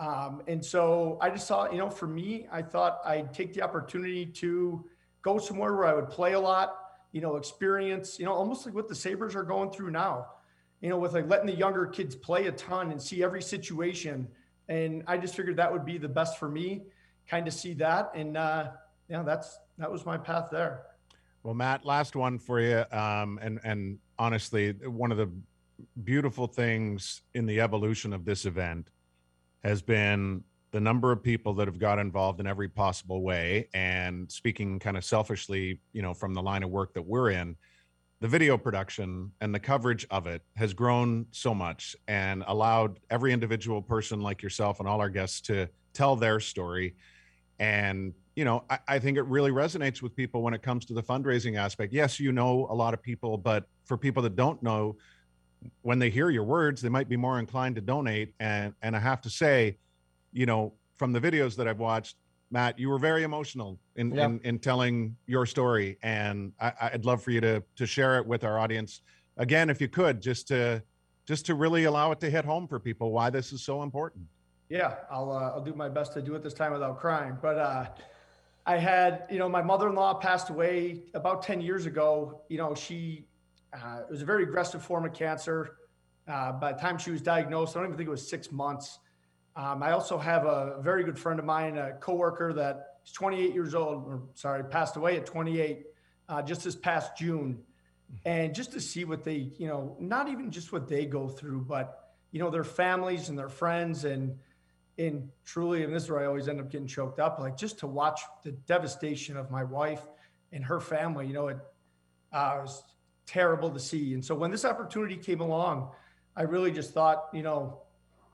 Um, 0.00 0.42
and 0.48 0.64
so 0.64 1.18
I 1.20 1.28
just 1.28 1.46
thought, 1.46 1.72
you 1.72 1.78
know, 1.78 1.90
for 1.90 2.06
me, 2.06 2.48
I 2.50 2.62
thought 2.62 3.00
I'd 3.04 3.34
take 3.34 3.52
the 3.52 3.62
opportunity 3.62 4.24
to 4.26 4.84
go 5.20 5.38
somewhere 5.38 5.74
where 5.74 5.86
I 5.86 5.94
would 5.94 6.08
play 6.08 6.32
a 6.32 6.40
lot, 6.40 6.74
you 7.12 7.20
know, 7.20 7.36
experience, 7.36 8.18
you 8.18 8.24
know, 8.24 8.32
almost 8.32 8.64
like 8.64 8.74
what 8.74 8.88
the 8.88 8.94
Sabres 8.94 9.36
are 9.36 9.42
going 9.42 9.70
through 9.70 9.90
now, 9.90 10.26
you 10.80 10.88
know, 10.88 10.98
with 10.98 11.12
like 11.12 11.28
letting 11.28 11.46
the 11.46 11.54
younger 11.54 11.86
kids 11.86 12.14
play 12.14 12.46
a 12.46 12.52
ton 12.52 12.90
and 12.90 13.00
see 13.00 13.22
every 13.22 13.42
situation. 13.42 14.28
And 14.68 15.02
I 15.06 15.18
just 15.18 15.34
figured 15.34 15.56
that 15.56 15.72
would 15.72 15.84
be 15.84 15.98
the 15.98 16.08
best 16.08 16.38
for 16.38 16.48
me, 16.48 16.82
kind 17.28 17.46
of 17.48 17.54
see 17.54 17.74
that. 17.74 18.12
And, 18.14 18.36
uh, 18.36 18.70
yeah, 19.08 19.22
that's, 19.22 19.58
that 19.78 19.90
was 19.90 20.06
my 20.06 20.16
path 20.16 20.48
there. 20.50 20.82
Well, 21.42 21.54
Matt, 21.54 21.84
last 21.84 22.16
one 22.16 22.38
for 22.38 22.60
you. 22.60 22.84
Um, 22.92 23.38
and 23.40 23.60
and 23.64 23.98
honestly, 24.18 24.72
one 24.72 25.10
of 25.10 25.16
the 25.16 25.30
beautiful 26.04 26.46
things 26.46 27.22
in 27.32 27.46
the 27.46 27.60
evolution 27.60 28.12
of 28.12 28.26
this 28.26 28.44
event 28.44 28.88
has 29.64 29.80
been 29.80 30.44
the 30.70 30.80
number 30.80 31.10
of 31.12 31.22
people 31.22 31.54
that 31.54 31.66
have 31.66 31.78
got 31.78 31.98
involved 31.98 32.40
in 32.40 32.46
every 32.46 32.68
possible 32.68 33.22
way. 33.22 33.68
And 33.72 34.30
speaking 34.30 34.78
kind 34.78 34.98
of 34.98 35.04
selfishly, 35.04 35.80
you 35.92 36.02
know, 36.02 36.12
from 36.12 36.34
the 36.34 36.42
line 36.42 36.62
of 36.62 36.70
work 36.70 36.92
that 36.94 37.02
we're 37.02 37.30
in, 37.30 37.56
the 38.20 38.28
video 38.28 38.58
production 38.58 39.32
and 39.40 39.54
the 39.54 39.58
coverage 39.58 40.06
of 40.10 40.26
it 40.26 40.42
has 40.54 40.74
grown 40.74 41.26
so 41.30 41.54
much 41.54 41.96
and 42.06 42.44
allowed 42.46 43.00
every 43.10 43.32
individual 43.32 43.80
person 43.80 44.20
like 44.20 44.42
yourself 44.42 44.78
and 44.78 44.88
all 44.88 45.00
our 45.00 45.08
guests 45.08 45.40
to 45.40 45.68
tell 45.94 46.16
their 46.16 46.38
story. 46.38 46.94
And, 47.58 48.12
you 48.36 48.44
know, 48.44 48.64
I, 48.68 48.78
I 48.86 48.98
think 48.98 49.16
it 49.16 49.22
really 49.22 49.50
resonates 49.50 50.02
with 50.02 50.14
people 50.14 50.42
when 50.42 50.52
it 50.52 50.62
comes 50.62 50.84
to 50.86 50.94
the 50.94 51.02
fundraising 51.02 51.58
aspect. 51.58 51.94
Yes, 51.94 52.20
you 52.20 52.30
know 52.30 52.66
a 52.70 52.74
lot 52.74 52.92
of 52.92 53.02
people, 53.02 53.38
but 53.38 53.66
for 53.84 53.96
people 53.96 54.22
that 54.24 54.36
don't 54.36 54.62
know, 54.62 54.96
when 55.82 55.98
they 55.98 56.10
hear 56.10 56.28
your 56.30 56.44
words, 56.44 56.82
they 56.82 56.88
might 56.90 57.08
be 57.08 57.16
more 57.16 57.38
inclined 57.38 57.74
to 57.76 57.80
donate. 57.80 58.34
And 58.40 58.74
and 58.82 58.96
I 58.96 58.98
have 58.98 59.20
to 59.22 59.30
say, 59.30 59.78
you 60.32 60.46
know, 60.46 60.74
from 60.96 61.12
the 61.12 61.20
videos 61.20 61.56
that 61.56 61.68
I've 61.68 61.78
watched, 61.78 62.16
Matt, 62.50 62.78
you 62.78 62.88
were 62.88 62.98
very 62.98 63.22
emotional 63.22 63.78
in 63.96 64.12
Yeah. 64.12 64.26
in, 64.26 64.40
in 64.40 64.58
telling 64.58 65.16
your 65.26 65.46
story, 65.46 65.98
and 66.02 66.52
I, 66.60 66.72
I'd 66.80 67.04
love 67.04 67.22
for 67.22 67.30
you 67.30 67.40
to 67.40 67.62
to 67.76 67.86
share 67.86 68.18
it 68.18 68.26
with 68.26 68.44
our 68.44 68.58
audience 68.58 69.02
again, 69.36 69.70
if 69.70 69.80
you 69.80 69.88
could, 69.88 70.20
just 70.20 70.48
to 70.48 70.82
just 71.26 71.46
to 71.46 71.54
really 71.54 71.84
allow 71.84 72.10
it 72.10 72.20
to 72.20 72.30
hit 72.30 72.44
home 72.44 72.66
for 72.66 72.80
people 72.80 73.12
why 73.12 73.30
this 73.30 73.52
is 73.52 73.62
so 73.62 73.82
important. 73.82 74.26
Yeah, 74.68 74.96
I'll 75.10 75.30
uh, 75.30 75.52
I'll 75.54 75.64
do 75.64 75.74
my 75.74 75.88
best 75.88 76.12
to 76.14 76.22
do 76.22 76.34
it 76.34 76.42
this 76.42 76.54
time 76.54 76.72
without 76.72 76.98
crying. 76.98 77.36
But 77.40 77.56
uh, 77.56 77.86
I 78.66 78.76
had, 78.76 79.24
you 79.30 79.38
know, 79.38 79.48
my 79.48 79.62
mother-in-law 79.62 80.14
passed 80.14 80.50
away 80.50 81.02
about 81.14 81.42
ten 81.42 81.60
years 81.60 81.86
ago. 81.86 82.42
You 82.48 82.58
know, 82.58 82.74
she 82.74 83.26
uh, 83.72 84.02
it 84.08 84.10
was 84.10 84.22
a 84.22 84.24
very 84.24 84.42
aggressive 84.42 84.82
form 84.82 85.04
of 85.04 85.12
cancer. 85.12 85.76
Uh, 86.26 86.52
by 86.52 86.72
the 86.72 86.78
time 86.78 86.98
she 86.98 87.10
was 87.10 87.22
diagnosed, 87.22 87.76
I 87.76 87.80
don't 87.80 87.88
even 87.88 87.96
think 87.96 88.08
it 88.08 88.10
was 88.10 88.28
six 88.28 88.50
months. 88.52 88.98
Um, 89.56 89.82
I 89.82 89.92
also 89.92 90.16
have 90.16 90.44
a 90.44 90.76
very 90.80 91.04
good 91.04 91.18
friend 91.18 91.38
of 91.38 91.44
mine, 91.44 91.76
a 91.76 91.92
coworker 91.92 92.52
that 92.52 92.98
is 93.04 93.12
28 93.12 93.52
years 93.52 93.74
old, 93.74 94.06
or 94.06 94.22
sorry, 94.34 94.64
passed 94.64 94.96
away 94.96 95.16
at 95.16 95.26
28 95.26 95.86
uh, 96.28 96.42
just 96.42 96.64
this 96.64 96.76
past 96.76 97.16
June. 97.16 97.58
And 98.24 98.54
just 98.54 98.72
to 98.72 98.80
see 98.80 99.04
what 99.04 99.24
they, 99.24 99.52
you 99.58 99.68
know, 99.68 99.96
not 100.00 100.28
even 100.28 100.50
just 100.50 100.72
what 100.72 100.88
they 100.88 101.06
go 101.06 101.28
through, 101.28 101.62
but 101.62 102.14
you 102.32 102.38
know, 102.40 102.50
their 102.50 102.64
families 102.64 103.28
and 103.28 103.38
their 103.38 103.48
friends 103.48 104.04
and 104.04 104.36
and 104.98 105.30
truly, 105.44 105.82
and 105.82 105.94
this 105.94 106.04
is 106.04 106.10
where 106.10 106.20
I 106.20 106.26
always 106.26 106.46
end 106.46 106.60
up 106.60 106.70
getting 106.70 106.86
choked 106.86 107.20
up, 107.20 107.38
like 107.38 107.56
just 107.56 107.78
to 107.78 107.86
watch 107.86 108.20
the 108.42 108.52
devastation 108.52 109.36
of 109.36 109.50
my 109.50 109.64
wife 109.64 110.02
and 110.52 110.62
her 110.64 110.78
family, 110.78 111.26
you 111.26 111.32
know, 111.32 111.48
it 111.48 111.56
uh, 112.32 112.58
was 112.60 112.82
terrible 113.24 113.70
to 113.70 113.80
see. 113.80 114.12
And 114.12 114.22
so 114.22 114.34
when 114.34 114.50
this 114.50 114.64
opportunity 114.64 115.16
came 115.16 115.40
along, 115.40 115.90
I 116.36 116.42
really 116.42 116.70
just 116.70 116.92
thought, 116.92 117.28
you 117.32 117.42
know, 117.42 117.80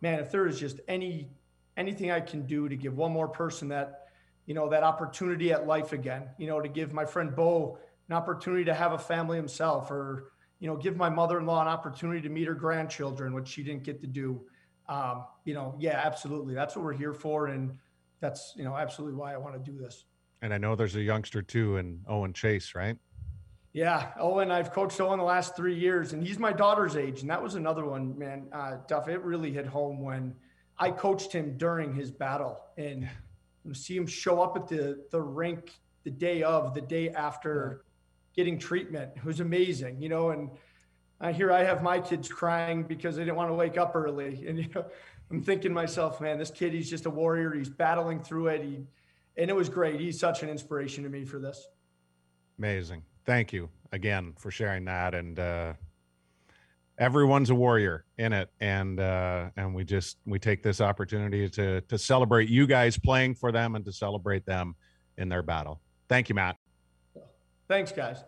man, 0.00 0.20
if 0.20 0.30
there 0.30 0.46
is 0.46 0.58
just 0.58 0.80
any 0.88 1.30
anything 1.76 2.10
I 2.10 2.20
can 2.20 2.46
do 2.46 2.68
to 2.68 2.76
give 2.76 2.96
one 2.96 3.12
more 3.12 3.28
person 3.28 3.68
that, 3.68 4.08
you 4.46 4.54
know, 4.54 4.68
that 4.70 4.82
opportunity 4.82 5.52
at 5.52 5.66
life 5.66 5.92
again, 5.92 6.24
you 6.38 6.46
know, 6.46 6.60
to 6.60 6.68
give 6.68 6.92
my 6.92 7.04
friend 7.04 7.34
Bo 7.34 7.78
an 8.08 8.16
opportunity 8.16 8.64
to 8.64 8.74
have 8.74 8.92
a 8.92 8.98
family 8.98 9.36
himself, 9.36 9.90
or 9.90 10.32
you 10.58 10.66
know, 10.66 10.76
give 10.76 10.96
my 10.96 11.10
mother-in-law 11.10 11.60
an 11.60 11.68
opportunity 11.68 12.20
to 12.22 12.28
meet 12.28 12.46
her 12.46 12.54
grandchildren, 12.54 13.34
which 13.34 13.48
she 13.48 13.62
didn't 13.62 13.82
get 13.82 14.00
to 14.00 14.06
do. 14.06 14.40
Um, 14.88 15.24
you 15.44 15.52
know, 15.54 15.74
yeah, 15.78 16.00
absolutely. 16.04 16.54
That's 16.54 16.76
what 16.76 16.84
we're 16.84 16.94
here 16.94 17.12
for, 17.12 17.48
and 17.48 17.76
that's 18.20 18.54
you 18.56 18.64
know 18.64 18.76
absolutely 18.76 19.16
why 19.16 19.34
I 19.34 19.36
want 19.36 19.54
to 19.54 19.70
do 19.70 19.76
this. 19.76 20.04
And 20.42 20.54
I 20.54 20.58
know 20.58 20.76
there's 20.76 20.96
a 20.96 21.02
youngster 21.02 21.42
too, 21.42 21.76
and 21.76 22.00
Owen 22.06 22.32
Chase, 22.32 22.74
right? 22.74 22.96
Yeah, 23.76 24.12
Owen, 24.18 24.50
I've 24.50 24.72
coached 24.72 24.98
Owen 25.02 25.18
the 25.18 25.24
last 25.26 25.54
three 25.54 25.78
years, 25.78 26.14
and 26.14 26.26
he's 26.26 26.38
my 26.38 26.50
daughter's 26.50 26.96
age, 26.96 27.20
and 27.20 27.28
that 27.28 27.42
was 27.42 27.56
another 27.56 27.84
one, 27.84 28.18
man. 28.18 28.46
Uh, 28.50 28.78
Duff, 28.88 29.06
it 29.06 29.20
really 29.20 29.52
hit 29.52 29.66
home 29.66 30.00
when, 30.00 30.34
I 30.78 30.90
coached 30.90 31.30
him 31.30 31.58
during 31.58 31.94
his 31.94 32.10
battle 32.10 32.58
and 32.78 33.06
see 33.74 33.94
him 33.94 34.06
show 34.06 34.40
up 34.40 34.56
at 34.56 34.66
the 34.66 35.04
the 35.10 35.20
rink 35.20 35.78
the 36.04 36.10
day 36.10 36.42
of, 36.42 36.72
the 36.72 36.80
day 36.80 37.10
after 37.10 37.84
getting 38.34 38.58
treatment. 38.58 39.12
It 39.14 39.24
was 39.26 39.40
amazing, 39.40 40.00
you 40.00 40.08
know, 40.08 40.30
and 40.30 40.48
I 41.20 41.32
hear 41.32 41.52
I 41.52 41.62
have 41.62 41.82
my 41.82 42.00
kids 42.00 42.30
crying 42.30 42.82
because 42.82 43.16
they 43.16 43.24
didn't 43.24 43.36
want 43.36 43.50
to 43.50 43.54
wake 43.54 43.76
up 43.76 43.94
early. 43.94 44.42
And 44.48 44.58
you 44.58 44.68
know, 44.74 44.86
I'm 45.30 45.42
thinking 45.42 45.74
myself, 45.74 46.18
man, 46.22 46.38
this 46.38 46.50
kid, 46.50 46.72
he's 46.72 46.88
just 46.88 47.04
a 47.04 47.10
warrior. 47.10 47.52
He's 47.52 47.68
battling 47.68 48.22
through 48.22 48.46
it. 48.48 48.62
He 48.62 48.86
and 49.36 49.50
it 49.50 49.56
was 49.56 49.68
great. 49.68 50.00
He's 50.00 50.18
such 50.18 50.42
an 50.42 50.48
inspiration 50.48 51.04
to 51.04 51.10
me 51.10 51.26
for 51.26 51.38
this. 51.38 51.68
Amazing. 52.58 53.02
Thank 53.26 53.52
you 53.52 53.68
again 53.92 54.34
for 54.38 54.50
sharing 54.50 54.84
that. 54.86 55.14
And 55.14 55.38
uh, 55.38 55.72
everyone's 56.98 57.50
a 57.50 57.54
warrior 57.54 58.04
in 58.18 58.32
it, 58.32 58.50
and 58.60 59.00
uh, 59.00 59.50
and 59.56 59.74
we 59.74 59.84
just 59.84 60.18
we 60.26 60.38
take 60.38 60.62
this 60.62 60.80
opportunity 60.80 61.48
to 61.50 61.80
to 61.82 61.98
celebrate 61.98 62.48
you 62.48 62.66
guys 62.66 62.98
playing 62.98 63.34
for 63.34 63.52
them 63.52 63.74
and 63.74 63.84
to 63.84 63.92
celebrate 63.92 64.46
them 64.46 64.74
in 65.18 65.28
their 65.28 65.42
battle. 65.42 65.80
Thank 66.08 66.28
you, 66.28 66.34
Matt. 66.34 66.56
Thanks, 67.68 67.90
guys. 67.92 68.22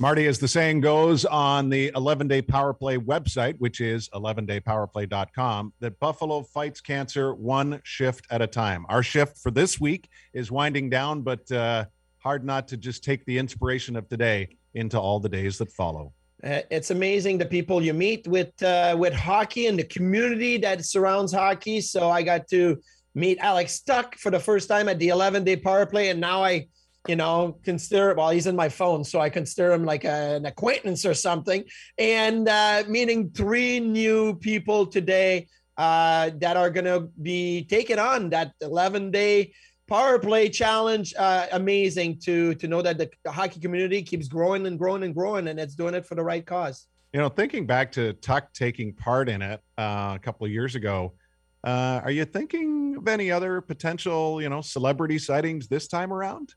Marty, 0.00 0.26
as 0.26 0.38
the 0.38 0.48
saying 0.48 0.80
goes 0.80 1.26
on 1.26 1.68
the 1.68 1.92
11 1.94 2.26
day 2.26 2.40
power 2.40 2.72
play 2.72 2.96
website, 2.96 3.54
which 3.58 3.82
is 3.82 4.08
11daypowerplay.com, 4.14 5.74
that 5.80 6.00
Buffalo 6.00 6.42
fights 6.42 6.80
cancer 6.80 7.34
one 7.34 7.82
shift 7.84 8.26
at 8.30 8.40
a 8.40 8.46
time. 8.46 8.86
Our 8.88 9.02
shift 9.02 9.36
for 9.36 9.50
this 9.50 9.78
week 9.78 10.08
is 10.32 10.50
winding 10.50 10.88
down, 10.88 11.20
but 11.20 11.52
uh, 11.52 11.84
hard 12.20 12.44
not 12.44 12.68
to 12.68 12.76
just 12.76 13.02
take 13.02 13.24
the 13.24 13.36
inspiration 13.36 13.96
of 13.96 14.08
today 14.08 14.56
into 14.74 14.98
all 14.98 15.18
the 15.18 15.28
days 15.28 15.58
that 15.58 15.72
follow. 15.72 16.12
Uh, 16.42 16.60
it's 16.70 16.90
amazing 16.90 17.36
the 17.36 17.44
people 17.44 17.82
you 17.82 17.92
meet 17.92 18.26
with 18.26 18.62
uh, 18.62 18.94
with 18.98 19.12
hockey 19.12 19.66
and 19.66 19.78
the 19.78 19.84
community 19.84 20.56
that 20.56 20.84
surrounds 20.84 21.32
hockey. 21.32 21.80
So 21.80 22.08
I 22.08 22.22
got 22.22 22.48
to 22.48 22.80
meet 23.14 23.38
Alex 23.40 23.80
Tuch 23.80 24.14
for 24.16 24.30
the 24.30 24.40
first 24.40 24.68
time 24.68 24.88
at 24.88 24.98
the 24.98 25.08
11 25.08 25.44
day 25.44 25.56
power 25.56 25.84
play, 25.84 26.08
and 26.08 26.20
now 26.20 26.42
I 26.42 26.68
you 27.08 27.16
know, 27.16 27.58
consider 27.64 28.14
well, 28.14 28.30
he's 28.30 28.46
in 28.46 28.56
my 28.56 28.68
phone, 28.68 29.04
so 29.04 29.20
I 29.20 29.30
consider 29.30 29.72
him 29.72 29.84
like 29.84 30.04
a, 30.04 30.36
an 30.36 30.46
acquaintance 30.46 31.06
or 31.06 31.14
something. 31.14 31.64
And 31.98 32.48
uh, 32.48 32.84
meeting 32.88 33.30
three 33.30 33.80
new 33.80 34.34
people 34.34 34.86
today 34.86 35.48
uh, 35.78 36.30
that 36.38 36.56
are 36.56 36.70
going 36.70 36.84
to 36.84 37.08
be 37.22 37.64
taking 37.64 37.98
on 37.98 38.30
that 38.30 38.52
11 38.60 39.10
day 39.10 39.52
power 39.90 40.18
play 40.18 40.48
challenge. 40.48 41.12
Uh, 41.18 41.46
amazing 41.52 42.18
to 42.20 42.54
to 42.54 42.68
know 42.68 42.80
that 42.80 42.96
the, 42.96 43.10
hockey 43.30 43.60
community 43.60 44.02
keeps 44.02 44.28
growing 44.28 44.66
and 44.66 44.78
growing 44.78 45.02
and 45.02 45.14
growing, 45.14 45.48
and 45.48 45.60
it's 45.60 45.74
doing 45.74 45.94
it 45.94 46.06
for 46.06 46.14
the 46.14 46.22
right 46.22 46.46
cause. 46.46 46.86
You 47.12 47.20
know, 47.20 47.28
thinking 47.28 47.66
back 47.66 47.92
to 47.92 48.12
Tuch 48.14 48.44
taking 48.54 48.94
part 48.94 49.28
in 49.28 49.42
it 49.42 49.60
uh, 49.76 50.12
a 50.14 50.18
couple 50.22 50.46
of 50.46 50.52
years 50.52 50.76
ago. 50.76 51.14
Uh, 51.62 52.00
are 52.04 52.10
you 52.10 52.24
thinking 52.24 52.96
of 52.96 53.06
any 53.08 53.30
other 53.30 53.60
potential, 53.60 54.40
you 54.40 54.48
know, 54.48 54.62
celebrity 54.62 55.18
sightings 55.18 55.68
this 55.68 55.88
time 55.88 56.12
around? 56.12 56.54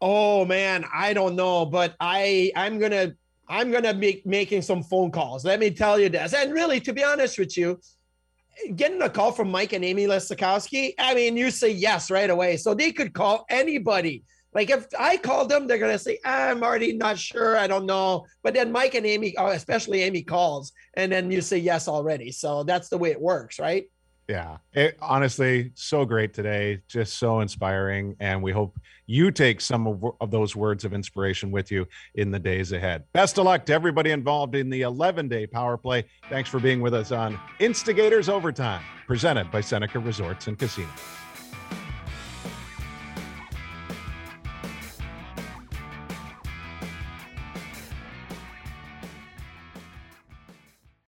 Oh 0.00 0.44
man, 0.44 0.84
I 0.94 1.14
don't 1.14 1.34
know, 1.34 1.66
but 1.66 1.96
I 1.98 2.52
I'm 2.54 2.78
gonna 2.78 3.14
I'm 3.48 3.72
gonna 3.72 3.94
be 3.94 4.22
making 4.24 4.62
some 4.62 4.82
phone 4.82 5.10
calls. 5.10 5.44
Let 5.44 5.58
me 5.58 5.70
tell 5.70 5.98
you 5.98 6.10
this. 6.10 6.34
And 6.34 6.52
really, 6.52 6.78
to 6.80 6.92
be 6.92 7.02
honest 7.02 7.38
with 7.38 7.56
you, 7.56 7.80
getting 8.74 9.02
a 9.02 9.10
call 9.10 9.32
from 9.32 9.50
Mike 9.50 9.72
and 9.72 9.84
Amy 9.84 10.06
Lesakowski, 10.06 10.94
I 10.98 11.14
mean, 11.14 11.36
you 11.36 11.50
say 11.50 11.70
yes 11.70 12.10
right 12.10 12.30
away. 12.30 12.56
So 12.56 12.74
they 12.74 12.92
could 12.92 13.12
call 13.12 13.46
anybody. 13.48 14.24
Like 14.54 14.70
if 14.70 14.86
I 14.98 15.16
call 15.18 15.46
them, 15.46 15.66
they're 15.66 15.78
gonna 15.78 15.98
say, 15.98 16.18
"I'm 16.24 16.62
already 16.62 16.94
not 16.94 17.18
sure. 17.18 17.56
I 17.56 17.66
don't 17.66 17.86
know." 17.86 18.26
But 18.42 18.54
then 18.54 18.72
Mike 18.72 18.94
and 18.94 19.06
Amy, 19.06 19.34
oh, 19.36 19.48
especially 19.48 20.02
Amy, 20.02 20.22
calls, 20.22 20.72
and 20.94 21.12
then 21.12 21.30
you 21.30 21.42
say 21.42 21.58
yes 21.58 21.86
already. 21.86 22.32
So 22.32 22.62
that's 22.64 22.88
the 22.88 22.98
way 22.98 23.10
it 23.10 23.20
works, 23.20 23.58
right? 23.58 23.84
Yeah, 24.28 24.58
it, 24.74 24.98
honestly, 25.00 25.72
so 25.74 26.04
great 26.04 26.34
today, 26.34 26.82
just 26.86 27.16
so 27.16 27.40
inspiring, 27.40 28.14
and 28.20 28.42
we 28.42 28.52
hope 28.52 28.78
you 29.06 29.30
take 29.30 29.58
some 29.62 29.86
of, 29.86 30.04
of, 30.20 30.30
those 30.30 30.54
words 30.54 30.84
of 30.84 30.92
inspiration 30.92 31.50
with 31.50 31.72
you 31.72 31.88
in 32.14 32.30
the 32.30 32.38
days 32.38 32.72
ahead. 32.72 33.04
Best 33.14 33.38
of 33.38 33.46
luck 33.46 33.64
to 33.66 33.72
everybody 33.72 34.10
involved 34.10 34.54
in 34.54 34.68
the 34.68 34.82
11-day 34.82 35.46
power 35.46 35.78
play. 35.78 36.04
Thanks 36.28 36.50
for 36.50 36.60
being 36.60 36.82
with 36.82 36.92
us 36.92 37.10
on 37.10 37.40
Instigators 37.58 38.28
Overtime, 38.28 38.82
presented 39.06 39.50
by 39.50 39.62
Seneca 39.62 39.98
Resorts 39.98 40.46
and 40.46 40.58
Casinos. 40.58 40.90